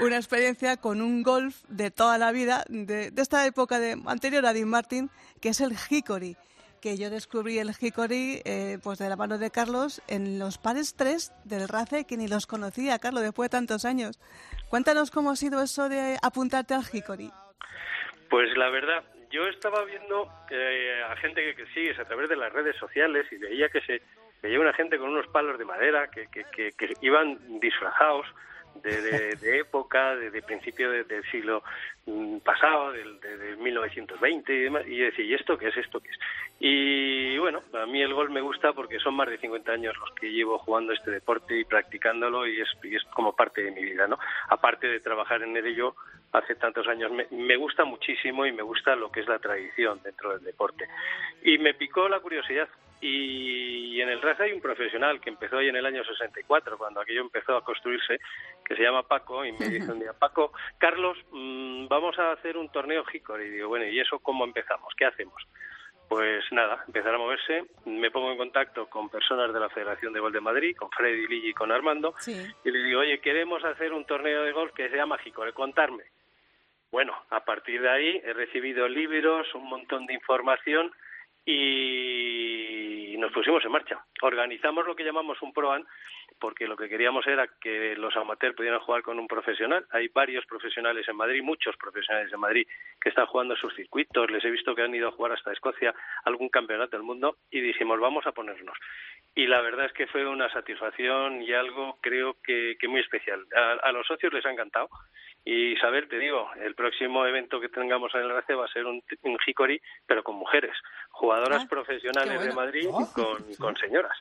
Una 0.00 0.16
experiencia 0.16 0.78
con 0.78 1.02
un 1.02 1.22
golf 1.22 1.62
de 1.68 1.90
toda 1.90 2.16
la 2.16 2.32
vida, 2.32 2.64
de, 2.70 3.10
de 3.10 3.22
esta 3.22 3.44
época 3.46 3.78
de, 3.78 4.00
anterior 4.06 4.46
a 4.46 4.53
Dean 4.54 4.68
Martin, 4.68 5.10
que 5.42 5.50
es 5.50 5.60
el 5.60 5.72
Hickory. 5.72 6.36
Que 6.80 6.96
yo 6.96 7.10
descubrí 7.10 7.58
el 7.58 7.70
Hickory 7.78 8.42
eh, 8.44 8.78
pues 8.82 8.98
de 8.98 9.08
la 9.08 9.16
mano 9.16 9.38
de 9.38 9.50
Carlos 9.50 10.02
en 10.08 10.38
los 10.38 10.58
pares 10.58 10.94
3 10.96 11.32
del 11.44 11.68
RACE, 11.68 12.06
que 12.06 12.16
ni 12.16 12.28
los 12.28 12.46
conocía, 12.46 12.98
Carlos, 12.98 13.22
después 13.22 13.50
de 13.50 13.56
tantos 13.56 13.84
años. 13.84 14.18
Cuéntanos 14.68 15.10
cómo 15.10 15.30
ha 15.30 15.36
sido 15.36 15.62
eso 15.62 15.88
de 15.88 16.16
apuntarte 16.22 16.74
al 16.74 16.84
Hickory. 16.90 17.30
Pues 18.30 18.56
la 18.56 18.68
verdad, 18.70 19.04
yo 19.30 19.46
estaba 19.48 19.84
viendo 19.84 20.30
eh, 20.50 21.02
a 21.10 21.16
gente 21.16 21.42
que, 21.42 21.56
que 21.56 21.72
sigues 21.72 21.98
a 21.98 22.04
través 22.04 22.28
de 22.28 22.36
las 22.36 22.52
redes 22.52 22.76
sociales 22.76 23.26
y 23.32 23.36
veía 23.36 23.68
que 23.68 23.80
se 23.82 24.02
veía 24.42 24.60
una 24.60 24.74
gente 24.74 24.98
con 24.98 25.08
unos 25.08 25.26
palos 25.28 25.58
de 25.58 25.64
madera 25.64 26.08
que, 26.10 26.26
que, 26.26 26.44
que, 26.52 26.72
que 26.72 26.94
iban 27.00 27.38
disfrazados 27.60 28.26
de, 28.82 29.58
época, 29.58 30.16
de, 30.16 30.30
de 30.30 30.42
principio 30.42 30.90
de- 30.90 31.04
del 31.04 31.22
siglo 31.30 31.62
mm, 32.06 32.38
pasado, 32.38 32.92
del, 32.92 33.20
de, 33.20 33.36
de 33.38 33.56
1920 33.56 34.52
y 34.54 34.60
demás, 34.62 34.82
y 34.86 34.96
yo 34.96 35.04
decía, 35.06 35.24
¿y 35.24 35.34
esto 35.34 35.56
qué 35.56 35.68
es? 35.68 35.76
¿Esto 35.76 36.00
qué 36.00 36.08
es? 36.10 36.18
Y 36.60 37.36
bueno, 37.38 37.62
a 37.74 37.86
mí 37.86 38.00
el 38.02 38.14
golf 38.14 38.30
me 38.30 38.40
gusta 38.40 38.72
porque 38.72 38.98
son 38.98 39.14
más 39.14 39.28
de 39.28 39.38
50 39.38 39.72
años 39.72 39.96
los 39.98 40.10
que 40.12 40.30
llevo 40.32 40.58
jugando 40.58 40.92
este 40.92 41.10
deporte 41.10 41.58
y 41.58 41.64
practicándolo 41.64 42.46
y 42.46 42.60
es, 42.60 42.68
y 42.82 42.94
es 42.96 43.04
como 43.14 43.34
parte 43.34 43.62
de 43.62 43.70
mi 43.70 43.82
vida, 43.82 44.06
¿no? 44.06 44.18
Aparte 44.48 44.86
de 44.86 45.00
trabajar 45.00 45.42
en 45.42 45.56
ello 45.56 45.94
hace 46.32 46.54
tantos 46.56 46.86
años, 46.88 47.12
me, 47.12 47.26
me 47.30 47.56
gusta 47.56 47.84
muchísimo 47.84 48.44
y 48.46 48.52
me 48.52 48.62
gusta 48.62 48.96
lo 48.96 49.10
que 49.10 49.20
es 49.20 49.28
la 49.28 49.38
tradición 49.38 50.00
dentro 50.02 50.30
del 50.32 50.42
deporte. 50.44 50.88
Y 51.42 51.58
me 51.58 51.74
picó 51.74 52.08
la 52.08 52.20
curiosidad. 52.20 52.68
Y 53.06 54.00
en 54.00 54.08
el 54.08 54.22
RAF 54.22 54.40
hay 54.40 54.52
un 54.52 54.62
profesional 54.62 55.20
que 55.20 55.28
empezó 55.28 55.58
ahí 55.58 55.68
en 55.68 55.76
el 55.76 55.84
año 55.84 56.02
64, 56.02 56.78
cuando 56.78 57.00
aquello 57.02 57.20
empezó 57.20 57.54
a 57.54 57.62
construirse, 57.62 58.18
que 58.64 58.74
se 58.74 58.82
llama 58.82 59.02
Paco, 59.02 59.44
y 59.44 59.52
me 59.52 59.68
dice 59.68 59.92
un 59.92 60.00
día, 60.00 60.14
Paco, 60.18 60.52
Carlos, 60.78 61.18
mm, 61.30 61.86
vamos 61.86 62.18
a 62.18 62.32
hacer 62.32 62.56
un 62.56 62.70
torneo 62.72 63.04
Hickory. 63.12 63.44
Y 63.44 63.50
digo, 63.50 63.68
bueno, 63.68 63.84
¿y 63.86 64.00
eso 64.00 64.18
cómo 64.20 64.44
empezamos? 64.44 64.94
¿Qué 64.96 65.04
hacemos? 65.04 65.34
Pues 66.08 66.44
nada, 66.50 66.82
empezar 66.86 67.14
a 67.14 67.18
moverse, 67.18 67.64
me 67.84 68.10
pongo 68.10 68.32
en 68.32 68.38
contacto 68.38 68.86
con 68.88 69.10
personas 69.10 69.52
de 69.52 69.60
la 69.60 69.68
Federación 69.68 70.14
de 70.14 70.20
Golf 70.20 70.32
de 70.34 70.40
Madrid, 70.40 70.74
con 70.74 70.90
Freddy 70.90 71.26
Ligi 71.26 71.48
y 71.50 71.54
con 71.54 71.70
Armando, 71.70 72.14
Sí. 72.20 72.42
y 72.64 72.70
le 72.70 72.78
digo, 72.84 73.00
oye, 73.00 73.20
queremos 73.20 73.62
hacer 73.64 73.92
un 73.92 74.06
torneo 74.06 74.44
de 74.44 74.52
golf 74.52 74.72
que 74.72 74.88
se 74.88 74.96
llama 74.96 75.18
Hickory, 75.22 75.52
contarme. 75.52 76.04
Bueno, 76.90 77.14
a 77.28 77.44
partir 77.44 77.82
de 77.82 77.90
ahí 77.90 78.22
he 78.24 78.32
recibido 78.32 78.88
libros, 78.88 79.54
un 79.54 79.68
montón 79.68 80.06
de 80.06 80.14
información 80.14 80.90
y 81.46 83.16
nos 83.18 83.32
pusimos 83.32 83.64
en 83.64 83.72
marcha. 83.72 84.04
Organizamos 84.22 84.86
lo 84.86 84.94
que 84.94 85.04
llamamos 85.04 85.40
un 85.42 85.52
ProAn 85.52 85.86
porque 86.38 86.66
lo 86.66 86.76
que 86.76 86.88
queríamos 86.88 87.26
era 87.26 87.48
que 87.60 87.96
los 87.96 88.14
amateurs 88.16 88.56
pudieran 88.56 88.80
jugar 88.80 89.02
con 89.02 89.18
un 89.18 89.26
profesional. 89.26 89.86
Hay 89.90 90.08
varios 90.08 90.44
profesionales 90.46 91.08
en 91.08 91.16
Madrid, 91.16 91.42
muchos 91.42 91.76
profesionales 91.76 92.32
en 92.32 92.40
Madrid 92.40 92.66
que 93.00 93.08
están 93.08 93.26
jugando 93.26 93.56
sus 93.56 93.74
circuitos. 93.74 94.30
Les 94.30 94.44
he 94.44 94.50
visto 94.50 94.74
que 94.74 94.82
han 94.82 94.94
ido 94.94 95.08
a 95.08 95.12
jugar 95.12 95.32
hasta 95.32 95.52
Escocia 95.52 95.94
algún 96.24 96.48
campeonato 96.48 96.96
del 96.96 97.06
mundo 97.06 97.36
y 97.50 97.60
dijimos 97.60 98.00
vamos 98.00 98.26
a 98.26 98.32
ponernos. 98.32 98.76
Y 99.34 99.46
la 99.46 99.60
verdad 99.60 99.86
es 99.86 99.92
que 99.92 100.06
fue 100.06 100.26
una 100.26 100.50
satisfacción 100.50 101.42
y 101.42 101.52
algo 101.52 101.98
creo 102.00 102.36
que, 102.42 102.76
que 102.78 102.88
muy 102.88 103.00
especial. 103.00 103.46
A, 103.54 103.72
a 103.88 103.92
los 103.92 104.06
socios 104.06 104.32
les 104.32 104.44
ha 104.46 104.52
encantado. 104.52 104.88
Y 105.44 105.72
Isabel, 105.74 106.08
te 106.08 106.18
digo, 106.18 106.48
el 106.62 106.74
próximo 106.74 107.26
evento 107.26 107.60
que 107.60 107.68
tengamos 107.68 108.14
en 108.14 108.22
el 108.22 108.30
RACE 108.30 108.54
va 108.54 108.64
a 108.64 108.72
ser 108.72 108.86
un, 108.86 109.02
un 109.22 109.38
Hickory, 109.46 109.80
pero 110.06 110.22
con 110.22 110.36
mujeres, 110.36 110.72
jugadoras 111.10 111.64
Ah, 111.64 111.68
profesionales 111.68 112.34
bueno. 112.36 112.50
de 112.50 112.54
Madrid 112.56 112.88
Ah, 112.92 113.06
con, 113.14 113.54
con 113.58 113.76
señoras. 113.76 114.16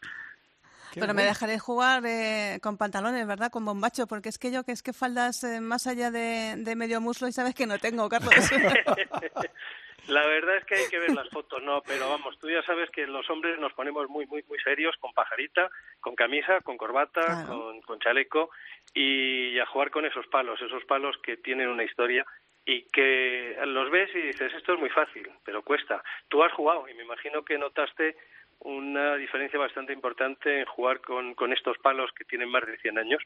Pero 0.95 1.13
me 1.15 1.23
dejaré 1.23 1.57
jugar 1.57 2.03
eh, 2.05 2.59
con 2.61 2.77
pantalones, 2.77 3.25
¿verdad? 3.25 3.49
Con 3.51 3.65
bombacho, 3.65 4.05
porque 4.05 4.29
es 4.29 4.37
que 4.37 4.51
yo 4.51 4.63
que 4.63 4.73
es 4.73 4.83
que 4.83 4.93
faldas 4.93 5.43
eh, 5.43 5.59
más 5.59 5.87
allá 5.87 6.11
de, 6.11 6.53
de 6.57 6.75
medio 6.75 7.01
muslo 7.01 7.27
y 7.27 7.31
sabes 7.31 7.55
que 7.55 7.65
no 7.65 7.79
tengo, 7.79 8.07
Carlos. 8.09 8.31
La 10.07 10.25
verdad 10.27 10.57
es 10.57 10.65
que 10.65 10.75
hay 10.75 10.89
que 10.89 10.99
ver 10.99 11.11
las 11.11 11.29
fotos, 11.29 11.63
no, 11.63 11.81
pero 11.81 12.09
vamos, 12.09 12.37
tú 12.37 12.49
ya 12.49 12.61
sabes 12.63 12.89
que 12.89 13.07
los 13.07 13.29
hombres 13.29 13.57
nos 13.59 13.71
ponemos 13.73 14.09
muy, 14.09 14.25
muy, 14.25 14.43
muy 14.49 14.59
serios, 14.59 14.95
con 14.97 15.13
pajarita, 15.13 15.69
con 16.01 16.15
camisa, 16.15 16.59
con 16.61 16.75
corbata, 16.77 17.21
Claro. 17.21 17.47
con, 17.47 17.81
con 17.81 17.99
chaleco 17.99 18.49
y 18.93 19.57
a 19.59 19.65
jugar 19.65 19.91
con 19.91 20.05
esos 20.05 20.27
palos, 20.27 20.61
esos 20.61 20.83
palos 20.85 21.17
que 21.23 21.37
tienen 21.37 21.69
una 21.69 21.83
historia 21.85 22.25
y 22.65 22.83
que 22.91 23.57
los 23.65 23.89
ves 23.91 24.09
y 24.13 24.19
dices, 24.21 24.53
esto 24.53 24.73
es 24.73 24.79
muy 24.79 24.89
fácil, 24.89 25.29
pero 25.45 25.61
cuesta. 25.63 26.03
Tú 26.27 26.43
has 26.43 26.51
jugado 26.53 26.87
y 26.89 26.93
me 26.93 27.03
imagino 27.03 27.43
que 27.43 27.57
notaste 27.57 28.15
una 28.59 29.15
diferencia 29.15 29.59
bastante 29.59 29.91
importante 29.93 30.59
en 30.59 30.65
jugar 30.65 31.01
con, 31.01 31.33
con 31.35 31.51
estos 31.51 31.77
palos 31.79 32.11
que 32.13 32.23
tienen 32.25 32.49
más 32.49 32.65
de 32.65 32.77
100 32.77 32.97
años. 32.99 33.21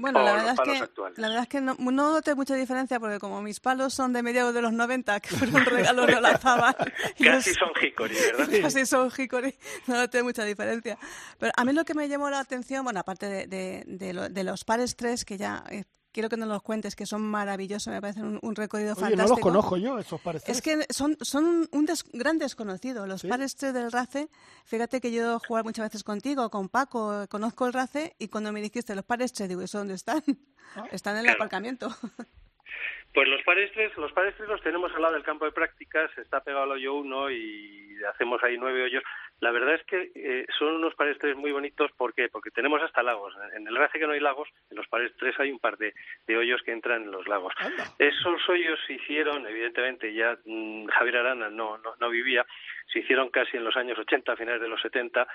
Bueno, 0.00 0.22
la 0.22 0.32
los 0.32 0.34
verdad, 0.36 0.52
es 0.52 0.56
palos 0.58 0.76
que, 0.78 0.82
actuales. 0.84 1.18
la 1.18 1.28
verdad 1.28 1.42
es 1.44 1.48
que 1.48 1.60
no, 1.60 1.76
no 1.78 1.90
noté 2.12 2.34
mucha 2.34 2.54
diferencia 2.54 2.98
porque 2.98 3.18
como 3.18 3.42
mis 3.42 3.60
palos 3.60 3.92
son 3.94 4.12
de 4.12 4.22
mediados 4.22 4.54
de 4.54 4.62
los 4.62 4.72
90, 4.72 5.20
que 5.20 5.28
fueron 5.36 5.64
regalos 5.64 6.06
de 6.06 6.20
la 6.20 6.38
Zabal, 6.38 6.74
Casi 7.22 7.50
los- 7.50 7.58
son 7.58 7.70
hickory, 7.80 8.14
¿verdad? 8.14 8.48
Casi 8.62 8.86
son 8.86 9.10
hickory, 9.16 9.54
no 9.86 9.96
noté 9.96 10.22
mucha 10.22 10.44
diferencia. 10.44 10.98
Pero 11.38 11.52
a 11.56 11.64
mí 11.64 11.72
lo 11.72 11.84
que 11.84 11.94
me 11.94 12.08
llamó 12.08 12.30
la 12.30 12.40
atención, 12.40 12.84
bueno, 12.84 13.00
aparte 13.00 13.26
de, 13.26 13.46
de, 13.46 13.84
de 13.86 14.12
lo- 14.12 14.28
de 14.28 14.44
los 14.44 14.64
pares 14.64 14.96
tres, 14.96 15.24
que 15.24 15.36
ya 15.36 15.64
eh, 15.70 15.84
quiero 16.12 16.28
que 16.28 16.36
nos 16.36 16.48
los 16.48 16.62
cuentes, 16.62 16.96
que 16.96 17.06
son 17.06 17.22
maravillosos, 17.22 17.92
me 17.92 18.00
parecen 18.00 18.24
un, 18.24 18.38
un 18.42 18.54
recorrido 18.56 18.92
Oye, 18.92 19.00
fantástico. 19.00 19.22
no 19.28 19.34
los 19.34 19.40
conozco 19.40 19.76
yo, 19.76 19.98
esos 19.98 20.20
pareceres. 20.20 20.56
Es 20.56 20.62
que 20.62 20.86
son, 20.92 21.16
son 21.20 21.44
un, 21.46 21.68
un 21.72 21.86
des- 21.86 22.04
gran 22.12 22.38
desconocido. 22.38 23.06
Los 23.06 23.22
pares 23.22 23.54
tres 23.56 23.72
del 23.74 23.90
RACE, 23.92 24.28
fíjate 24.64 25.00
que 25.00 25.12
yo 25.12 25.22
he 25.22 25.62
muchas 25.64 25.86
veces 25.86 26.04
contigo, 26.04 26.50
con 26.50 26.68
Paco, 26.68 27.26
conozco 27.28 27.66
el 27.66 27.72
RACE, 27.72 28.14
y 28.18 28.28
cuando 28.28 28.52
me 28.52 28.60
dijiste 28.60 28.94
los 28.94 29.04
pares 29.04 29.32
tres, 29.32 29.48
digo, 29.48 29.62
¿eso 29.62 29.78
dónde 29.78 29.94
están? 29.94 30.22
Están 30.92 31.14
en 31.14 31.20
el 31.20 31.24
Claro. 31.26 31.38
aparcamiento. 31.38 31.94
Pues 33.12 33.28
los 33.28 33.42
pares 33.42 33.70
tres, 33.72 33.96
los 33.96 34.12
pares 34.12 34.34
tres 34.36 34.48
los 34.48 34.62
tenemos 34.62 34.94
al 34.94 35.02
lado 35.02 35.14
del 35.14 35.24
campo 35.24 35.44
de 35.44 35.52
prácticas, 35.52 36.16
está 36.16 36.40
pegado 36.40 36.64
al 36.64 36.70
hoyo 36.72 36.94
uno 36.94 37.30
y 37.30 37.96
hacemos 38.08 38.42
ahí 38.42 38.56
nueve 38.56 38.84
hoyos. 38.84 39.02
La 39.40 39.50
verdad 39.50 39.74
es 39.74 39.84
que 39.84 40.12
eh, 40.14 40.46
son 40.58 40.76
unos 40.76 40.94
pares 40.94 41.18
tres 41.18 41.34
muy 41.34 41.50
bonitos, 41.50 41.90
¿por 41.92 42.14
qué? 42.14 42.28
Porque 42.28 42.50
tenemos 42.50 42.80
hasta 42.82 43.02
lagos. 43.02 43.34
En 43.54 43.66
el 43.66 43.74
RACE 43.74 43.98
que 43.98 44.06
no 44.06 44.12
hay 44.12 44.20
lagos, 44.20 44.48
en 44.70 44.76
los 44.76 44.86
pares 44.86 45.12
tres 45.18 45.34
hay 45.40 45.50
un 45.50 45.58
par 45.58 45.76
de, 45.78 45.94
de 46.26 46.36
hoyos 46.36 46.62
que 46.62 46.72
entran 46.72 47.02
en 47.02 47.10
los 47.10 47.26
lagos. 47.26 47.52
Esos 47.98 48.48
hoyos 48.48 48.78
se 48.86 48.94
hicieron, 48.94 49.46
evidentemente, 49.46 50.12
ya 50.12 50.38
mm, 50.44 50.86
Javier 50.86 51.16
Arana 51.16 51.50
no, 51.50 51.78
no, 51.78 51.94
no 51.98 52.10
vivía, 52.10 52.46
se 52.92 53.00
hicieron 53.00 53.30
casi 53.30 53.56
en 53.56 53.64
los 53.64 53.76
años 53.76 53.98
80, 53.98 54.32
a 54.32 54.36
finales 54.36 54.60
de 54.60 54.68
los 54.68 54.80
70, 54.82 55.26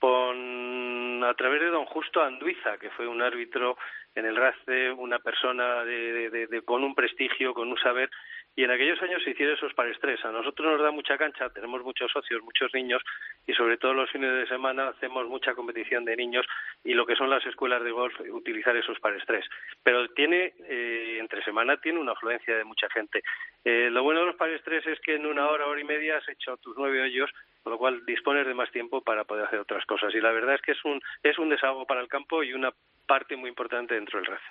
con, 0.00 0.79
a 1.24 1.34
través 1.34 1.60
de 1.60 1.68
don 1.68 1.84
Justo 1.86 2.22
Anduiza, 2.22 2.78
que 2.78 2.90
fue 2.90 3.06
un 3.06 3.22
árbitro 3.22 3.76
en 4.14 4.26
el 4.26 4.36
RACE, 4.36 4.90
una 4.92 5.18
persona 5.20 5.84
de, 5.84 6.30
de- 6.30 6.62
con 6.62 6.82
un 6.82 6.94
prestigio, 6.94 7.54
con 7.54 7.68
un 7.68 7.78
saber, 7.78 8.10
y 8.56 8.64
en 8.64 8.70
aquellos 8.72 9.00
años 9.02 9.22
se 9.22 9.30
hicieron 9.30 9.54
esos 9.54 9.72
pares 9.74 9.96
tres. 10.00 10.22
A 10.24 10.32
nosotros 10.32 10.66
nos 10.72 10.82
da 10.82 10.90
mucha 10.90 11.16
cancha, 11.16 11.48
tenemos 11.50 11.82
muchos 11.84 12.10
socios, 12.10 12.42
muchos 12.42 12.74
niños, 12.74 13.00
y 13.46 13.52
sobre 13.54 13.76
todo 13.78 13.94
los 13.94 14.10
fines 14.10 14.32
de 14.32 14.46
semana 14.48 14.88
hacemos 14.88 15.26
mucha 15.28 15.54
competición 15.54 16.04
de 16.04 16.16
niños 16.16 16.44
y 16.82 16.94
lo 16.94 17.06
que 17.06 17.14
son 17.14 17.30
las 17.30 17.46
escuelas 17.46 17.82
de 17.84 17.92
golf, 17.92 18.18
utilizar 18.30 18.76
esos 18.76 18.98
pares 18.98 19.22
tres. 19.26 19.46
Pero 19.84 20.08
tiene, 20.08 20.52
eh, 20.68 21.18
entre 21.20 21.44
semana, 21.44 21.76
tiene 21.76 22.00
una 22.00 22.12
afluencia 22.12 22.56
de 22.56 22.64
mucha 22.64 22.90
gente. 22.90 23.22
Eh, 23.64 23.88
lo 23.90 24.02
bueno 24.02 24.20
de 24.20 24.26
los 24.26 24.36
pares 24.36 24.60
tres 24.64 24.84
es 24.86 24.98
que 25.00 25.14
en 25.14 25.26
una 25.26 25.48
hora, 25.48 25.66
hora 25.66 25.80
y 25.80 25.84
media 25.84 26.16
has 26.16 26.28
hecho 26.28 26.56
tus 26.56 26.76
nueve 26.76 27.00
hoyos, 27.00 27.30
con 27.62 27.72
lo 27.72 27.78
cual 27.78 28.04
dispones 28.06 28.46
de 28.46 28.54
más 28.54 28.70
tiempo 28.70 29.02
para 29.02 29.24
poder 29.24 29.46
hacer 29.46 29.60
otras 29.60 29.84
cosas. 29.86 30.14
Y 30.14 30.20
la 30.20 30.32
verdad 30.32 30.54
es 30.54 30.62
que 30.62 30.72
es 30.72 30.84
un, 30.84 31.00
es 31.22 31.38
un 31.38 31.50
desahogo 31.50 31.86
para 31.86 32.00
el 32.00 32.08
campo 32.08 32.42
y 32.42 32.52
una 32.52 32.72
parte 33.06 33.36
muy 33.36 33.48
importante 33.48 33.94
dentro 33.94 34.18
del 34.18 34.26
RACE. 34.26 34.44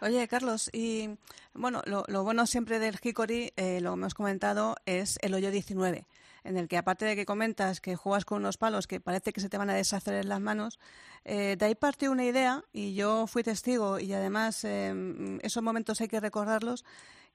Oye, 0.00 0.28
Carlos, 0.28 0.70
y 0.72 1.10
bueno, 1.52 1.82
lo, 1.86 2.22
bueno 2.22 2.46
siempre 2.46 2.78
del 2.78 2.96
Hickory, 3.02 3.52
eh, 3.56 3.80
lo 3.80 3.94
hemos 3.94 4.14
comentado, 4.14 4.76
es 4.86 5.18
el 5.20 5.34
hoyo 5.34 5.50
19, 5.50 6.06
en 6.44 6.56
el 6.56 6.68
que 6.68 6.78
aparte 6.78 7.04
de 7.04 7.16
que 7.16 7.26
comentas 7.26 7.80
que 7.80 7.96
juegas 7.96 8.24
con 8.24 8.38
unos 8.38 8.56
palos 8.56 8.86
que 8.86 9.00
parece 9.00 9.32
que 9.32 9.40
se 9.40 9.48
te 9.48 9.58
van 9.58 9.70
a 9.70 9.74
deshacer 9.74 10.14
en 10.14 10.28
las 10.28 10.40
manos, 10.40 10.78
eh, 11.24 11.56
de 11.58 11.66
ahí 11.66 11.74
partió 11.74 12.12
una 12.12 12.24
idea, 12.24 12.62
y 12.72 12.94
yo 12.94 13.26
fui 13.26 13.42
testigo, 13.42 13.98
y 13.98 14.12
además 14.12 14.64
eh, 14.64 14.94
esos 15.42 15.62
momentos 15.62 16.00
hay 16.00 16.08
que 16.08 16.20
recordarlos, 16.20 16.84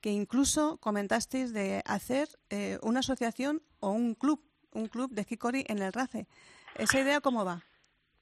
que 0.01 0.11
incluso 0.11 0.77
comentasteis 0.77 1.53
de 1.53 1.81
hacer 1.85 2.29
eh, 2.49 2.77
una 2.81 2.99
asociación 2.99 3.61
o 3.79 3.91
un 3.91 4.15
club, 4.15 4.41
un 4.73 4.87
club 4.87 5.11
de 5.11 5.25
Hickory 5.27 5.65
en 5.67 5.79
el 5.79 5.93
RACE. 5.93 6.27
¿Esa 6.75 6.99
idea 6.99 7.21
cómo 7.21 7.45
va? 7.45 7.61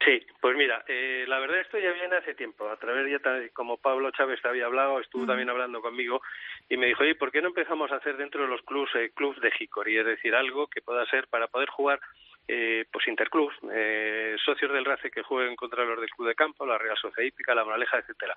Sí, 0.05 0.25
pues 0.41 0.55
mira, 0.55 0.85
eh, 0.87 1.25
la 1.27 1.39
verdad 1.39 1.59
esto 1.59 1.79
ya 1.79 1.91
viene 1.91 2.15
hace 2.15 2.35
tiempo. 2.35 2.69
A 2.69 2.77
través 2.77 3.11
ya 3.11 3.19
como 3.53 3.77
Pablo 3.77 4.11
Chávez 4.11 4.41
te 4.41 4.47
había 4.47 4.65
hablado, 4.65 4.99
estuvo 4.99 5.25
también 5.25 5.49
hablando 5.49 5.81
conmigo 5.81 6.21
y 6.69 6.77
me 6.77 6.85
dijo, 6.85 7.03
oye, 7.03 7.15
¿por 7.15 7.31
qué 7.31 7.41
no 7.41 7.47
empezamos 7.47 7.91
a 7.91 7.95
hacer 7.95 8.15
dentro 8.15 8.43
de 8.43 8.47
los 8.47 8.61
clubs 8.61 8.91
eh, 8.95 9.11
clubs 9.15 9.41
de 9.41 9.51
Hickory? 9.59 9.97
Es 9.97 10.05
decir, 10.05 10.35
algo 10.35 10.67
que 10.67 10.81
pueda 10.81 11.05
ser 11.07 11.27
para 11.27 11.47
poder 11.47 11.69
jugar 11.69 11.99
eh, 12.47 12.85
pues 12.91 13.07
interclubs, 13.07 13.55
eh, 13.73 14.35
socios 14.43 14.71
del 14.71 14.85
RACE 14.85 15.11
que 15.11 15.21
jueguen 15.23 15.55
contra 15.55 15.83
los 15.85 15.99
del 15.99 16.09
Club 16.09 16.27
de 16.29 16.35
Campo, 16.35 16.65
la 16.65 16.77
Real 16.77 16.97
Sociedad 16.97 17.27
Hípica, 17.27 17.53
la 17.55 17.65
Moraleja, 17.65 17.97
etcétera. 17.99 18.33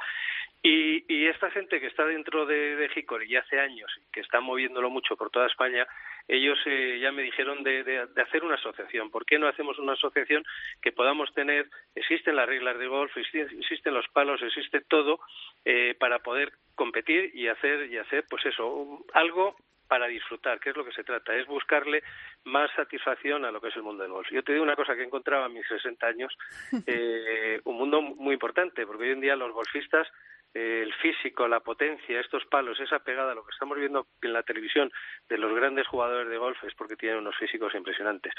Y, 0.63 1.05
y 1.13 1.27
esta 1.29 1.51
gente 1.51 1.81
que 1.81 1.87
está 1.87 2.05
dentro 2.05 2.45
de, 2.47 2.77
de 2.77 2.89
ya 3.29 3.41
hace 3.41 3.59
años 3.61 3.91
y 3.99 4.11
que 4.13 4.21
está 4.21 4.41
moviéndolo 4.41 4.91
mucho 4.91 5.17
por 5.17 5.31
toda 5.31 5.47
España, 5.47 5.87
ellos 6.29 6.59
eh, 6.67 6.99
ya 7.01 7.13
me 7.13 7.23
dijeron 7.23 7.63
de, 7.63 7.83
de- 7.85 8.07
de 8.07 8.23
hacer 8.23 8.45
una 8.45 8.57
asociación. 8.57 9.11
¿Por 9.11 9.25
qué 9.25 9.39
no 9.39 9.49
hacemos 9.49 9.79
una 9.79 9.93
asociación 9.95 10.45
que 10.83 10.93
podamos 10.93 11.33
tener, 11.35 11.69
existen 11.95 12.37
las 12.37 12.47
reglas 12.49 12.79
de 12.79 12.87
golf, 12.89 13.17
existen, 13.17 13.59
existen 13.59 13.95
los 13.95 14.07
palos, 14.09 14.43
existe 14.43 14.81
todo 14.83 15.21
eh, 15.65 15.95
para 15.99 16.19
poder 16.19 16.53
competir 16.75 17.31
y 17.35 17.49
hacer, 17.49 17.91
y 17.91 17.97
hacer 17.99 18.25
pues 18.29 18.45
eso, 18.47 18.67
un- 18.67 19.05
algo 19.15 19.57
para 19.91 20.07
disfrutar, 20.07 20.61
que 20.61 20.71
es 20.71 20.77
lo 20.77 20.85
que 20.85 20.93
se 20.93 21.03
trata, 21.03 21.35
es 21.35 21.49
buscarle 21.49 22.05
más 22.45 22.71
satisfacción 22.77 23.45
a 23.45 23.51
lo 23.51 23.61
que 23.61 23.71
es 23.71 23.77
el 23.77 23.83
mundo 23.83 24.05
del 24.05 24.13
golf. 24.13 24.29
Yo 24.31 24.45
te 24.45 24.53
digo 24.53 24.63
una 24.63 24.77
cosa 24.77 24.95
que 24.95 25.03
encontraba 25.03 25.47
a 25.47 25.49
mis 25.49 25.67
60 25.67 26.07
años, 26.07 26.33
eh, 26.87 27.61
un 27.65 27.77
mundo 27.77 28.01
muy 28.01 28.35
importante, 28.35 28.87
porque 28.87 29.03
hoy 29.03 29.11
en 29.11 29.21
día 29.21 29.35
los 29.35 29.53
golfistas 29.53 30.07
eh, 30.55 30.83
el 30.85 30.95
físico, 30.95 31.49
la 31.49 31.59
potencia, 31.59 32.21
estos 32.21 32.45
palos, 32.47 32.79
esa 32.79 33.01
pegada, 33.01 33.35
lo 33.35 33.45
que 33.45 33.51
estamos 33.51 33.77
viendo 33.79 34.07
en 34.23 34.33
la 34.33 34.45
televisión 34.45 34.93
de 35.29 35.39
los 35.39 35.53
grandes 35.55 35.89
jugadores 35.89 36.29
de 36.29 36.39
golf 36.39 36.63
es 36.63 36.75
porque 36.75 36.95
tienen 36.95 37.19
unos 37.19 37.37
físicos 37.37 37.75
impresionantes. 37.75 38.33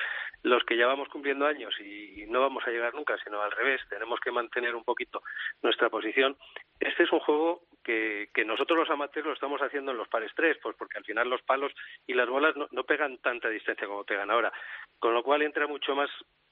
Los 0.44 0.64
que 0.64 0.78
ya 0.78 0.88
vamos 0.88 1.10
cumpliendo 1.10 1.46
años 1.46 1.76
y, 1.82 2.24
y 2.24 2.28
no 2.28 2.40
vamos 2.40 2.66
a 2.66 2.72
llegar 2.72 2.94
nunca, 2.94 3.18
sino 3.26 3.42
al 3.42 3.52
revés, 3.52 3.82
tenemos 3.90 4.22
que 4.22 4.32
mantener 4.32 4.74
un 4.74 4.86
poquito 4.86 5.22
nuestra 5.62 5.90
posición. 5.90 6.38
Este 6.80 7.04
es 7.04 7.12
un 7.12 7.20
juego 7.20 7.64
que, 7.84 8.30
que 8.34 8.46
nosotros 8.46 8.80
los 8.80 8.90
amateurs 8.90 9.28
lo 9.28 9.34
estamos 9.34 9.62
haciendo 9.62 9.92
en 9.92 9.98
los 9.98 10.08
pares 10.08 10.32
tres, 10.36 10.58
pues 10.62 10.76
porque 10.78 10.98
al 10.98 11.06
final 11.06 11.30
los 11.30 11.42
palos 11.42 11.74
y 12.08 12.14
las 12.14 12.30
bolas 12.30 12.56
no, 12.56 12.68
no 12.72 12.84
pegan 12.84 13.18
tanta 13.20 13.50
distancia 13.50 13.88
como 13.88 14.04
pegan 14.04 14.32
ahora, 14.32 14.52
con 15.00 15.14
lo 15.14 15.24
cual 15.24 15.42
entra 15.42 15.68
mucho 15.68 15.96
más 15.96 16.10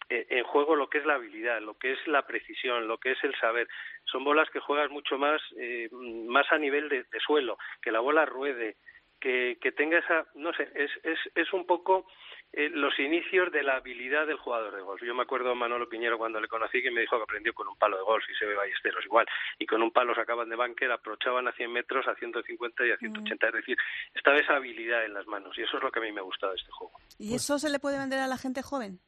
en 0.09 0.43
juego 0.43 0.75
lo 0.75 0.89
que 0.89 0.97
es 0.97 1.05
la 1.05 1.15
habilidad, 1.15 1.61
lo 1.61 1.77
que 1.77 1.91
es 1.91 2.07
la 2.07 2.25
precisión, 2.25 2.87
lo 2.87 2.97
que 2.97 3.11
es 3.11 3.23
el 3.23 3.35
saber. 3.35 3.67
Son 4.05 4.23
bolas 4.23 4.49
que 4.49 4.59
juegas 4.59 4.89
mucho 4.89 5.19
más, 5.19 5.39
eh, 5.57 5.87
más 5.91 6.51
a 6.51 6.57
nivel 6.57 6.89
de, 6.89 7.03
de 7.03 7.19
suelo, 7.19 7.57
que 7.81 7.91
la 7.91 7.99
bola 7.99 8.25
ruede, 8.25 8.77
que, 9.19 9.57
que 9.61 9.71
tenga 9.71 9.99
esa, 9.99 10.25
no 10.33 10.51
sé, 10.53 10.67
es, 10.73 10.91
es, 11.03 11.19
es 11.35 11.53
un 11.53 11.67
poco 11.67 12.07
eh, 12.51 12.69
los 12.69 12.97
inicios 12.99 13.51
de 13.51 13.61
la 13.61 13.75
habilidad 13.75 14.25
del 14.25 14.37
jugador 14.37 14.75
de 14.75 14.81
golf. 14.81 15.01
Yo 15.03 15.13
me 15.13 15.21
acuerdo 15.21 15.51
a 15.51 15.55
Manolo 15.55 15.87
Piñero 15.87 16.17
cuando 16.17 16.41
le 16.41 16.47
conocí 16.47 16.81
que 16.81 16.89
me 16.89 17.01
dijo 17.01 17.17
que 17.17 17.23
aprendió 17.23 17.53
con 17.53 17.67
un 17.67 17.75
palo 17.77 17.97
de 17.97 18.03
golf 18.03 18.23
y 18.29 18.35
se 18.35 18.45
ve 18.45 18.55
ballesteros 18.55 19.05
igual. 19.05 19.27
Y 19.59 19.67
con 19.67 19.83
un 19.83 19.91
palo 19.91 20.15
sacaban 20.15 20.49
de 20.49 20.55
banker, 20.55 20.91
aprochaban 20.91 21.47
a 21.47 21.51
100 21.51 21.71
metros, 21.71 22.07
a 22.07 22.15
150 22.15 22.87
y 22.87 22.91
a 22.91 22.97
180. 22.97 23.47
Es 23.47 23.53
decir, 23.53 23.77
estaba 24.15 24.37
esa 24.37 24.55
habilidad 24.55 25.05
en 25.05 25.13
las 25.13 25.27
manos 25.27 25.57
y 25.57 25.61
eso 25.61 25.77
es 25.77 25.83
lo 25.83 25.91
que 25.91 25.99
a 25.99 26.01
mí 26.01 26.11
me 26.11 26.21
ha 26.21 26.23
gustado 26.23 26.53
de 26.53 26.57
este 26.57 26.71
juego. 26.71 26.93
¿Y 27.19 27.35
eso 27.35 27.59
se 27.59 27.69
le 27.69 27.79
puede 27.79 27.99
vender 27.99 28.19
a 28.19 28.27
la 28.27 28.37
gente 28.37 28.63
joven? 28.63 28.99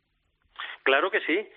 Claro 0.83 1.09
que 1.09 1.21
sí. 1.21 1.47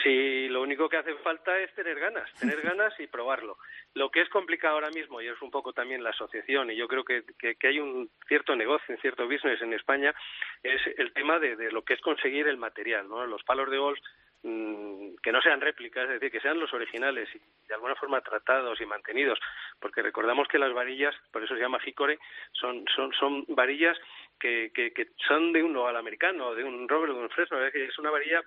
Sí, 0.00 0.48
lo 0.48 0.62
único 0.62 0.88
que 0.88 0.96
hace 0.96 1.14
falta 1.16 1.58
es 1.58 1.72
tener 1.74 1.98
ganas, 2.00 2.32
tener 2.34 2.60
ganas 2.62 2.98
y 2.98 3.06
probarlo. 3.06 3.58
Lo 3.94 4.10
que 4.10 4.22
es 4.22 4.28
complicado 4.30 4.74
ahora 4.74 4.90
mismo, 4.90 5.20
y 5.20 5.28
es 5.28 5.40
un 5.42 5.50
poco 5.50 5.72
también 5.72 6.02
la 6.02 6.10
asociación, 6.10 6.70
y 6.70 6.76
yo 6.76 6.88
creo 6.88 7.04
que, 7.04 7.24
que, 7.38 7.56
que 7.56 7.68
hay 7.68 7.78
un 7.78 8.10
cierto 8.26 8.56
negocio, 8.56 8.94
un 8.94 9.00
cierto 9.00 9.28
business 9.28 9.60
en 9.60 9.74
España, 9.74 10.14
es 10.62 10.80
el 10.96 11.12
tema 11.12 11.38
de, 11.38 11.56
de 11.56 11.70
lo 11.70 11.82
que 11.82 11.94
es 11.94 12.00
conseguir 12.00 12.48
el 12.48 12.56
material, 12.56 13.08
¿no? 13.08 13.26
Los 13.26 13.42
palos 13.44 13.70
de 13.70 13.78
golf 13.78 13.98
mm, 14.42 15.16
que 15.22 15.30
no 15.30 15.42
sean 15.42 15.60
réplicas, 15.60 16.04
es 16.04 16.20
decir, 16.20 16.32
que 16.32 16.40
sean 16.40 16.58
los 16.58 16.72
originales 16.72 17.28
y 17.34 17.40
de 17.68 17.74
alguna 17.74 17.94
forma 17.94 18.22
tratados 18.22 18.80
y 18.80 18.86
mantenidos, 18.86 19.38
porque 19.78 20.02
recordamos 20.02 20.48
que 20.48 20.58
las 20.58 20.72
varillas, 20.72 21.14
por 21.30 21.44
eso 21.44 21.54
se 21.54 21.60
llama 21.60 21.80
Hickory, 21.84 22.18
son, 22.52 22.84
son, 22.96 23.12
son 23.12 23.44
varillas 23.48 23.98
que, 24.40 24.72
que, 24.74 24.92
que 24.92 25.08
son 25.28 25.52
de 25.52 25.62
un 25.62 25.74
nogal 25.74 25.96
americano, 25.96 26.54
de 26.54 26.64
un 26.64 26.88
Robert, 26.88 27.12
de 27.12 27.20
un 27.20 27.30
Fresno, 27.30 27.62
es 27.62 27.98
una 27.98 28.10
varilla 28.10 28.42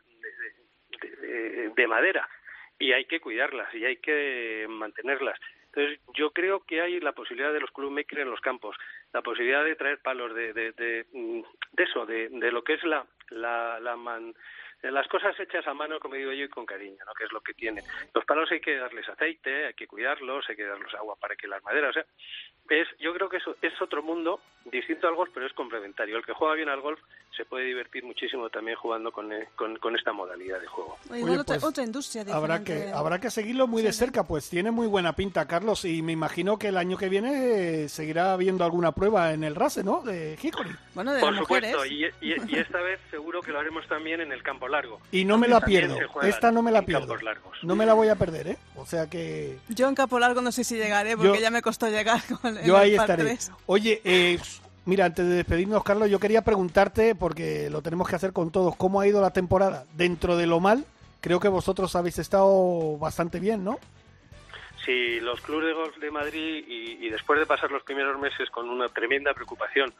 de, 1.01 1.09
de- 1.09 1.49
de- 1.49 1.69
de 1.69 1.87
madera 1.87 2.27
y 2.79 2.91
hay 2.91 3.05
que 3.05 3.19
cuidarlas 3.19 3.73
y 3.73 3.85
hay 3.85 3.97
que 3.97 4.65
mantenerlas. 4.69 5.39
Entonces, 5.67 5.99
yo 6.13 6.31
creo 6.31 6.61
que 6.61 6.81
hay 6.81 6.99
la 7.01 7.11
posibilidad 7.11 7.51
de 7.51 7.59
los 7.59 7.71
club 7.71 7.91
makers 7.91 8.21
en 8.21 8.29
los 8.31 8.39
campos, 8.41 8.77
la 9.13 9.21
posibilidad 9.21 9.63
de 9.63 9.75
traer 9.75 9.99
palos 10.01 10.33
de, 10.33 10.53
de, 10.53 10.71
de, 10.71 11.05
de 11.11 11.83
eso, 11.83 12.05
de, 12.05 12.29
de 12.29 12.51
lo 12.51 12.63
que 12.63 12.73
es 12.75 12.83
la, 12.83 13.05
la, 13.29 13.79
la 13.81 13.95
man- 13.97 14.33
las 14.83 15.07
cosas 15.07 15.37
hechas 15.39 15.65
a 15.67 15.73
mano, 15.73 15.99
como 15.99 16.15
digo 16.15 16.31
yo, 16.31 16.43
y 16.45 16.49
con 16.49 16.65
cariño, 16.65 17.03
¿no? 17.05 17.13
que 17.13 17.23
es 17.23 17.31
lo 17.31 17.41
que 17.41 17.53
tienen. 17.55 17.83
Los 18.13 18.23
palos 18.25 18.51
hay 18.51 18.59
que 18.59 18.75
darles 18.77 19.07
aceite, 19.09 19.65
hay 19.65 19.73
que 19.73 19.87
cuidarlos, 19.87 20.47
hay 20.47 20.55
que 20.55 20.63
darles 20.65 20.93
agua 20.93 21.15
para 21.19 21.35
que 21.35 21.47
las 21.47 21.63
maderas... 21.63 21.89
O 21.89 21.93
sea, 21.93 22.05
es, 22.69 22.87
yo 22.99 23.13
creo 23.13 23.27
que 23.27 23.37
eso 23.37 23.57
es 23.61 23.81
otro 23.81 24.03
mundo 24.03 24.41
distinto 24.65 25.07
al 25.07 25.15
golf, 25.15 25.31
pero 25.33 25.45
es 25.47 25.53
complementario. 25.53 26.17
El 26.17 26.25
que 26.25 26.33
juega 26.33 26.53
bien 26.55 26.69
al 26.69 26.81
golf 26.81 26.99
se 27.35 27.45
puede 27.45 27.65
divertir 27.65 28.03
muchísimo 28.03 28.49
también 28.49 28.77
jugando 28.77 29.11
con, 29.11 29.31
eh, 29.33 29.49
con, 29.55 29.77
con 29.77 29.95
esta 29.95 30.13
modalidad 30.13 30.59
de 30.59 30.67
juego. 30.67 30.97
Oye, 31.11 31.23
otra, 31.37 31.55
pues, 31.55 31.63
otra 31.63 31.83
industria 31.83 32.21
Habrá 32.33 32.59
diferente. 32.59 32.87
que, 32.91 32.93
habrá 32.93 33.19
que 33.19 33.29
seguirlo 33.31 33.67
muy 33.67 33.81
de 33.83 33.91
cerca, 33.93 34.23
pues 34.23 34.49
tiene 34.49 34.71
muy 34.71 34.87
buena 34.87 35.13
pinta, 35.13 35.45
Carlos, 35.47 35.83
y 35.85 36.01
me 36.01 36.11
imagino 36.13 36.57
que 36.57 36.69
el 36.69 36.77
año 36.77 36.97
que 36.97 37.09
viene 37.09 37.83
eh, 37.83 37.89
seguirá 37.89 38.33
habiendo 38.33 38.63
alguna 38.63 38.91
prueba 38.93 39.33
en 39.33 39.43
el 39.43 39.55
RASE, 39.55 39.83
¿no? 39.83 40.01
De 40.01 40.37
Hickory. 40.41 40.71
Bueno, 40.93 41.13
de 41.13 41.19
Por 41.19 41.33
las 41.33 41.41
supuesto, 41.41 41.77
mujeres. 41.77 42.13
y, 42.21 42.27
y- 42.27 42.35
y 42.47 42.59
esta 42.59 42.79
vez 42.81 42.99
seguro 43.11 43.41
que 43.41 43.51
lo 43.51 43.59
haremos 43.59 43.87
también 43.87 44.21
en 44.21 44.31
el 44.31 44.41
campo 44.43 44.67
largo. 44.67 44.99
Y 45.11 45.25
no 45.25 45.37
me 45.37 45.47
la 45.47 45.59
pierdo, 45.61 45.97
esta 46.23 46.51
no 46.51 46.61
me 46.61 46.71
la 46.71 46.83
pierdo. 46.83 47.15
No 47.63 47.75
me 47.75 47.85
la 47.85 47.93
voy 47.93 48.07
a 48.09 48.15
perder, 48.15 48.47
¿eh? 48.47 48.57
O 48.75 48.85
sea 48.85 49.09
que 49.09 49.57
Yo 49.69 49.87
en 49.87 49.95
Capo 49.95 50.19
Largo 50.19 50.41
no 50.41 50.51
sé 50.51 50.63
si 50.63 50.75
llegaré 50.75 51.17
porque 51.17 51.37
Yo- 51.37 51.41
ya 51.41 51.49
me 51.51 51.61
costó 51.61 51.89
llegar 51.89 52.21
con 52.41 52.57
el 52.57 52.65
yo 52.65 52.77
ahí 52.77 52.95
estaré. 52.95 53.37
Oye, 53.65 54.01
eh, 54.03 54.39
mira, 54.85 55.05
antes 55.05 55.27
de 55.27 55.35
despedirnos, 55.35 55.83
Carlos, 55.83 56.09
yo 56.09 56.19
quería 56.19 56.43
preguntarte, 56.43 57.15
porque 57.15 57.69
lo 57.69 57.81
tenemos 57.81 58.07
que 58.07 58.15
hacer 58.15 58.33
con 58.33 58.51
todos, 58.51 58.75
¿cómo 58.75 59.01
ha 59.01 59.07
ido 59.07 59.21
la 59.21 59.31
temporada? 59.31 59.85
Dentro 59.93 60.37
de 60.37 60.47
lo 60.47 60.59
mal, 60.59 60.85
creo 61.21 61.39
que 61.39 61.47
vosotros 61.47 61.95
habéis 61.95 62.19
estado 62.19 62.97
bastante 62.97 63.39
bien, 63.39 63.63
¿no? 63.63 63.79
Sí, 64.85 65.19
los 65.19 65.41
clubes 65.41 65.67
de 65.67 65.73
golf 65.73 65.97
de 65.97 66.11
Madrid 66.11 66.63
y, 66.67 67.05
y 67.05 67.09
después 67.09 67.39
de 67.39 67.47
pasar 67.47 67.71
los 67.71 67.83
primeros 67.83 68.19
meses 68.19 68.49
con 68.51 68.69
una 68.69 68.87
tremenda 68.89 69.33
preocupación, 69.33 69.93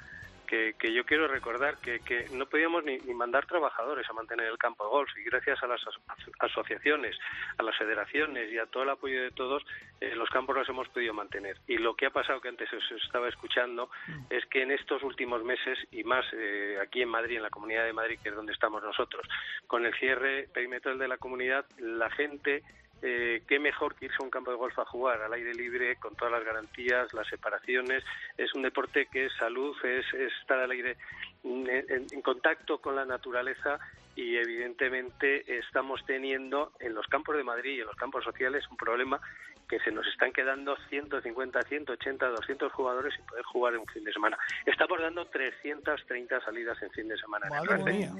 que, 0.46 0.76
que 0.80 0.94
yo 0.94 1.06
quiero 1.06 1.28
recordar 1.28 1.78
que, 1.78 2.00
que 2.00 2.28
no 2.32 2.46
podíamos 2.46 2.84
ni, 2.84 2.98
ni 3.00 3.14
mandar 3.14 3.46
trabajadores 3.46 4.10
a 4.10 4.14
mantener 4.14 4.48
el 4.48 4.58
campo 4.58 4.84
de 4.84 4.90
golf 4.90 5.10
y 5.18 5.24
gracias 5.24 5.62
a 5.64 5.68
las 5.68 5.82
aso- 5.82 6.02
asociaciones, 6.40 7.18
a 7.58 7.64
las 7.64 7.78
federaciones 7.78 8.52
y 8.52 8.58
a 8.58 8.66
todo 8.66 8.84
el 8.84 8.90
apoyo 8.90 9.22
de 9.22 9.32
todos, 9.32 9.66
eh, 10.02 10.16
los 10.16 10.30
campos 10.30 10.56
los 10.56 10.70
hemos 10.70 10.88
podido 10.90 11.14
mantener. 11.14 11.58
Y 11.68 11.78
lo 11.78 11.96
que 11.96 12.06
ha 12.08 12.12
pasado, 12.12 12.42
que 12.42 12.50
antes 12.50 12.72
os 12.74 12.92
estaba 13.04 13.28
escuchando, 13.28 13.90
es 14.30 14.46
que 14.48 14.62
en 14.62 14.72
estos 14.72 15.04
últimos 15.04 15.44
meses 15.44 15.78
y 15.92 16.04
más 16.04 16.26
eh, 16.34 16.78
aquí 16.82 17.02
en 17.02 17.10
Madrid, 17.10 17.38
en 17.38 17.44
la 17.44 17.50
Comunidad 17.50 17.86
de 17.86 17.94
Madrid, 17.94 18.20
que 18.22 18.30
es 18.30 18.36
donde 18.36 18.54
estamos 18.54 18.84
nosotros, 18.84 19.28
con 19.68 19.86
el 19.86 19.94
cierre 19.96 20.48
perimetral 20.54 20.98
de 20.98 21.08
la 21.08 21.18
comunidad, 21.18 21.66
la 21.78 22.10
gente 22.10 22.64
eh, 23.08 23.44
qué 23.48 23.60
mejor 23.60 23.94
que 23.94 24.06
irse 24.06 24.18
a 24.20 24.24
un 24.24 24.32
campo 24.32 24.50
de 24.50 24.58
golf 24.58 24.78
a 24.80 24.86
jugar 24.86 25.22
al 25.22 25.32
aire 25.34 25.54
libre 25.54 25.96
con 25.98 26.16
todas 26.16 26.32
las 26.32 26.44
garantías, 26.44 27.14
las 27.14 27.28
separaciones. 27.28 28.04
Es 28.36 28.52
un 28.56 28.64
deporte 28.64 29.06
que 29.06 29.28
es 29.28 29.34
salud, 29.38 29.76
es, 29.84 30.06
es 30.16 30.34
estar 30.42 30.58
al 30.58 30.72
aire 30.72 30.98
mm, 31.44 31.70
en, 31.70 32.06
en 32.12 32.22
contacto 32.24 32.80
con 32.80 32.96
la 32.96 33.06
naturaleza 33.06 33.80
y 34.16 34.38
evidentemente 34.38 35.60
estamos 35.60 36.04
teniendo 36.08 36.72
en 36.80 36.96
los 36.96 37.06
campos 37.06 37.38
de 37.38 37.44
Madrid 37.44 37.78
y 37.78 37.82
en 37.82 37.88
los 37.88 37.96
campos 37.96 38.24
sociales 38.24 38.64
un 38.72 38.78
problema 38.78 39.22
que 39.70 39.80
se 39.82 39.92
nos 39.92 40.08
están 40.08 40.32
quedando 40.32 40.76
150, 40.90 41.62
180, 41.62 42.28
200 42.28 42.72
jugadores 42.72 43.14
sin 43.14 43.26
poder 43.26 43.44
jugar 43.44 43.74
en 43.76 43.82
un 43.82 43.88
fin 43.88 44.04
de 44.04 44.14
semana. 44.14 44.38
Estamos 44.66 45.00
dando 45.00 45.28
330 45.28 46.42
salidas 46.42 46.82
en 46.82 46.90
fin 46.90 47.08
de 47.08 47.18
semana. 47.18 47.46
en 47.46 47.54
Madre 47.54 47.70
RACE 47.70 47.92
mía. 47.92 48.12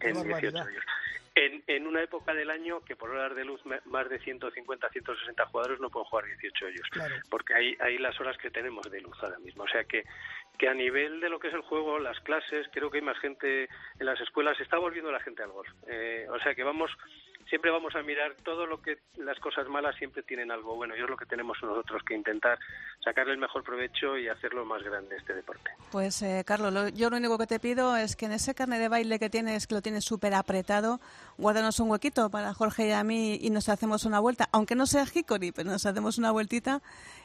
En 0.00 0.12
18 0.12 0.30
barbaridad. 0.30 0.66
En, 1.38 1.62
en 1.66 1.86
una 1.86 2.02
época 2.02 2.32
del 2.32 2.48
año 2.48 2.80
que 2.80 2.96
por 2.96 3.10
horas 3.10 3.36
de 3.36 3.44
luz 3.44 3.60
más 3.84 4.08
de 4.08 4.18
150, 4.18 4.88
160 4.88 5.46
jugadores 5.46 5.78
no 5.80 5.90
pueden 5.90 6.08
jugar 6.08 6.24
18 6.24 6.64
hoyos, 6.64 6.88
porque 7.28 7.52
hay, 7.52 7.76
hay 7.78 7.98
las 7.98 8.18
horas 8.18 8.38
que 8.38 8.50
tenemos 8.50 8.90
de 8.90 9.02
luz 9.02 9.14
ahora 9.22 9.38
mismo. 9.40 9.64
O 9.64 9.68
sea 9.68 9.84
que, 9.84 10.04
que 10.56 10.66
a 10.66 10.72
nivel 10.72 11.20
de 11.20 11.28
lo 11.28 11.38
que 11.38 11.48
es 11.48 11.54
el 11.54 11.60
juego, 11.60 11.98
las 11.98 12.18
clases, 12.20 12.66
creo 12.72 12.90
que 12.90 12.98
hay 12.98 13.04
más 13.04 13.18
gente 13.18 13.64
en 13.64 14.06
las 14.06 14.18
escuelas, 14.18 14.56
se 14.56 14.62
está 14.62 14.78
volviendo 14.78 15.12
la 15.12 15.20
gente 15.20 15.42
al 15.42 15.50
golf. 15.50 15.68
Eh, 15.86 16.26
o 16.30 16.38
sea 16.40 16.54
que 16.54 16.64
vamos, 16.64 16.90
siempre 17.48 17.70
vamos 17.70 17.94
a 17.94 18.02
mirar 18.02 18.34
todo 18.44 18.66
lo 18.66 18.80
que 18.82 18.98
las 19.16 19.38
cosas 19.38 19.68
malas 19.68 19.94
siempre 19.96 20.22
tienen 20.22 20.50
algo 20.50 20.74
bueno 20.74 20.96
y 20.96 21.00
es 21.00 21.08
lo 21.08 21.16
que 21.16 21.26
tenemos 21.26 21.56
nosotros 21.62 22.02
que 22.06 22.14
intentar 22.14 22.58
sacarle 23.04 23.32
el 23.32 23.38
mejor 23.38 23.62
provecho 23.62 24.18
y 24.18 24.28
hacerlo 24.28 24.64
más 24.64 24.82
grande 24.82 25.16
este 25.16 25.34
deporte. 25.34 25.70
Pues, 25.92 26.20
eh, 26.22 26.42
Carlos, 26.46 26.72
lo- 26.72 26.88
yo 26.88 27.08
lo 27.10 27.16
único 27.16 27.38
que 27.38 27.46
te 27.46 27.60
pido 27.60 27.96
es 27.96 28.16
que 28.16 28.26
en 28.26 28.32
ese 28.32 28.54
carnet 28.54 28.80
de 28.80 28.88
baile 28.88 29.18
que 29.18 29.30
tienes, 29.30 29.66
que 29.66 29.74
lo 29.74 29.82
tienes 29.82 30.04
súper 30.04 30.34
apretado, 30.34 31.00
guárdanos 31.38 31.78
un 31.80 31.90
huequito 31.90 32.30
para 32.30 32.52
Jorge 32.54 32.88
y 32.88 32.92
a 32.92 33.04
mí 33.04 33.38
y 33.40 33.50
nos 33.50 33.68
hacemos 33.68 34.04
una 34.04 34.18
vuelta, 34.20 34.48
aunque 34.52 34.74
no 34.74 34.86
sea 34.86 35.04
Hickory, 35.12 35.52
pero 35.52 35.70
nos 35.70 35.86
hacemos 35.86 36.18
una 36.18 36.32
vueltita. 36.32 36.82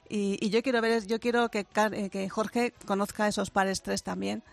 Y, 0.10 0.50
yo 0.50 0.62
quiero 0.62 0.82
ver, 0.82 1.08
yo 1.08 1.20
quiero 1.20 1.50
que, 1.50 1.66
eh, 1.94 2.10
que 2.12 2.30
Jorge 2.30 2.74
conozca 2.86 3.28
esos 3.28 3.50
pares 3.50 3.82
tres 3.82 4.04
también, 4.04 4.44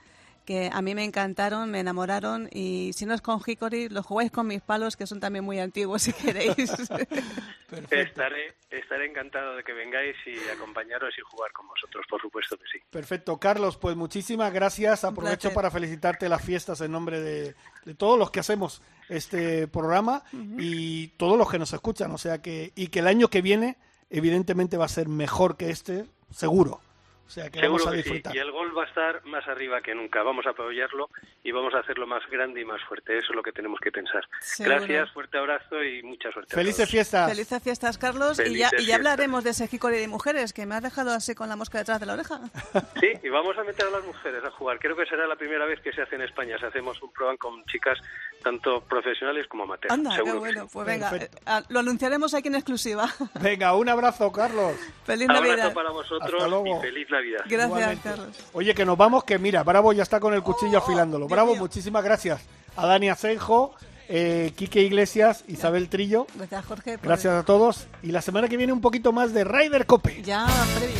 que 0.48 0.70
a 0.72 0.80
mí 0.80 0.94
me 0.94 1.04
encantaron, 1.04 1.70
me 1.70 1.80
enamoraron 1.80 2.48
y 2.50 2.94
si 2.94 3.04
no 3.04 3.12
es 3.12 3.20
con 3.20 3.38
Hickory, 3.46 3.90
lo 3.90 4.02
jugáis 4.02 4.30
con 4.30 4.46
mis 4.46 4.62
palos, 4.62 4.96
que 4.96 5.06
son 5.06 5.20
también 5.20 5.44
muy 5.44 5.58
antiguos 5.58 6.00
si 6.00 6.14
queréis. 6.14 6.56
Estaré, 7.90 8.54
estaré 8.70 9.10
encantado 9.10 9.54
de 9.54 9.62
que 9.62 9.74
vengáis 9.74 10.16
y 10.24 10.38
acompañaros 10.48 11.12
y 11.18 11.20
jugar 11.20 11.52
con 11.52 11.68
vosotros, 11.68 12.06
por 12.08 12.18
supuesto 12.18 12.56
que 12.56 12.64
sí. 12.72 12.78
Perfecto, 12.88 13.36
Carlos, 13.36 13.76
pues 13.76 13.94
muchísimas 13.94 14.50
gracias. 14.54 15.04
Aprovecho 15.04 15.52
para 15.52 15.70
felicitarte 15.70 16.30
las 16.30 16.42
fiestas 16.42 16.80
en 16.80 16.92
nombre 16.92 17.20
de, 17.20 17.54
de 17.84 17.94
todos 17.94 18.18
los 18.18 18.30
que 18.30 18.40
hacemos 18.40 18.80
este 19.10 19.68
programa 19.68 20.22
y 20.32 21.08
todos 21.18 21.36
los 21.36 21.50
que 21.50 21.58
nos 21.58 21.74
escuchan. 21.74 22.10
O 22.12 22.16
sea 22.16 22.40
que, 22.40 22.72
y 22.74 22.86
que 22.86 23.00
el 23.00 23.06
año 23.06 23.28
que 23.28 23.42
viene, 23.42 23.76
evidentemente, 24.08 24.78
va 24.78 24.86
a 24.86 24.88
ser 24.88 25.08
mejor 25.08 25.58
que 25.58 25.68
este, 25.68 26.06
seguro. 26.30 26.80
O 27.28 27.30
sea 27.30 27.50
que 27.50 27.60
Seguro 27.60 27.84
vamos 27.84 27.86
a 27.86 27.90
que 27.90 28.02
sí. 28.02 28.10
disfrutar. 28.14 28.34
Y 28.34 28.38
el 28.38 28.50
gol 28.50 28.76
va 28.76 28.84
a 28.84 28.86
estar 28.86 29.24
más 29.26 29.46
arriba 29.46 29.82
que 29.82 29.94
nunca. 29.94 30.22
Vamos 30.22 30.46
a 30.46 30.50
apoyarlo 30.50 31.10
y 31.44 31.52
vamos 31.52 31.74
a 31.74 31.80
hacerlo 31.80 32.06
más 32.06 32.22
grande 32.30 32.62
y 32.62 32.64
más 32.64 32.82
fuerte. 32.88 33.18
Eso 33.18 33.28
es 33.32 33.36
lo 33.36 33.42
que 33.42 33.52
tenemos 33.52 33.78
que 33.80 33.92
pensar. 33.92 34.26
Seguro. 34.40 34.76
Gracias, 34.76 35.10
fuerte 35.12 35.36
abrazo 35.36 35.84
y 35.84 36.02
mucha 36.02 36.32
suerte. 36.32 36.54
Felices 36.54 36.88
fiestas. 36.90 37.28
Felices 37.30 37.62
fiestas, 37.62 37.98
Carlos. 37.98 38.40
y 38.40 38.44
ya, 38.44 38.50
y 38.50 38.60
ya 38.60 38.68
fiestas. 38.70 38.96
hablaremos 38.96 39.44
de 39.44 39.50
ese 39.50 39.68
Hickory 39.70 39.98
de 39.98 40.08
mujeres, 40.08 40.54
que 40.54 40.64
me 40.64 40.74
has 40.74 40.82
dejado 40.82 41.10
así 41.12 41.34
con 41.34 41.50
la 41.50 41.56
mosca 41.56 41.76
detrás 41.76 42.00
de 42.00 42.06
la 42.06 42.14
oreja. 42.14 42.40
Sí, 42.98 43.12
y 43.22 43.28
vamos 43.28 43.56
a 43.58 43.62
meter 43.62 43.86
a 43.86 43.90
las 43.90 44.04
mujeres 44.04 44.42
a 44.42 44.50
jugar. 44.50 44.78
Creo 44.80 44.96
que 44.96 45.04
será 45.06 45.26
la 45.26 45.36
primera 45.36 45.66
vez 45.66 45.80
que 45.80 45.92
se 45.92 46.02
hace 46.02 46.16
en 46.16 46.22
España. 46.22 46.58
Se 46.58 46.66
hacemos 46.66 47.00
un 47.02 47.12
programa 47.12 47.36
con 47.36 47.64
chicas 47.66 47.98
tanto 48.42 48.80
profesionales 48.82 49.46
como 49.48 49.64
amateurs. 49.64 49.92
Anda, 49.92 50.10
qué 50.10 50.16
Seguro 50.16 50.38
bueno. 50.40 50.62
sí. 50.64 50.68
Pues 50.72 50.86
venga, 50.86 51.16
eh, 51.16 51.30
ah, 51.46 51.62
lo 51.68 51.80
anunciaremos 51.80 52.34
aquí 52.34 52.48
en 52.48 52.54
exclusiva. 52.56 53.08
Venga, 53.40 53.74
un 53.74 53.88
abrazo, 53.88 54.30
Carlos. 54.32 54.74
Feliz 55.04 55.28
Abrazo 55.28 55.46
Navidad. 55.48 55.72
para 55.74 55.90
vosotros 55.90 56.22
Hasta 56.32 56.48
luego. 56.48 56.78
y 56.78 56.80
feliz 56.80 57.06
Navidad. 57.10 57.40
Gracias, 57.46 57.64
Igualmente. 57.66 58.08
Carlos. 58.08 58.36
Oye, 58.52 58.74
que 58.74 58.84
nos 58.84 58.96
vamos, 58.96 59.24
que 59.24 59.38
mira, 59.38 59.62
Bravo 59.62 59.92
ya 59.92 60.02
está 60.02 60.20
con 60.20 60.34
el 60.34 60.42
cuchillo 60.42 60.78
afilándolo. 60.78 61.26
Dios 61.26 61.30
Bravo, 61.36 61.52
mío. 61.52 61.60
muchísimas 61.62 62.02
gracias 62.04 62.40
a 62.76 62.86
Dani 62.86 63.08
Asenjo, 63.10 63.74
eh, 64.08 64.52
Quique 64.56 64.80
Iglesias, 64.82 65.44
Isabel 65.48 65.88
Trillo. 65.88 66.26
Gracias, 66.34 66.64
Jorge. 66.64 66.98
por- 66.98 67.06
Gracias 67.08 67.34
a 67.34 67.44
todos. 67.44 67.86
Y 68.02 68.12
la 68.12 68.22
semana 68.22 68.48
que 68.48 68.56
viene 68.56 68.72
un 68.72 68.80
poquito 68.80 69.12
más 69.12 69.32
de 69.34 69.44
Ryder 69.44 69.84
Cope. 69.86 70.22
Ya, 70.22 70.46
previo. 70.78 70.96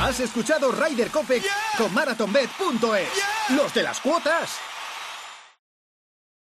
Has 0.00 0.20
escuchado 0.20 0.70
Ryder 0.70 1.08
Cope 1.08 1.42
con 1.76 1.92
MarathonBet.es. 1.92 3.08
Los 3.56 3.74
de 3.74 3.82
las 3.82 4.00
cuotas. 4.00 4.56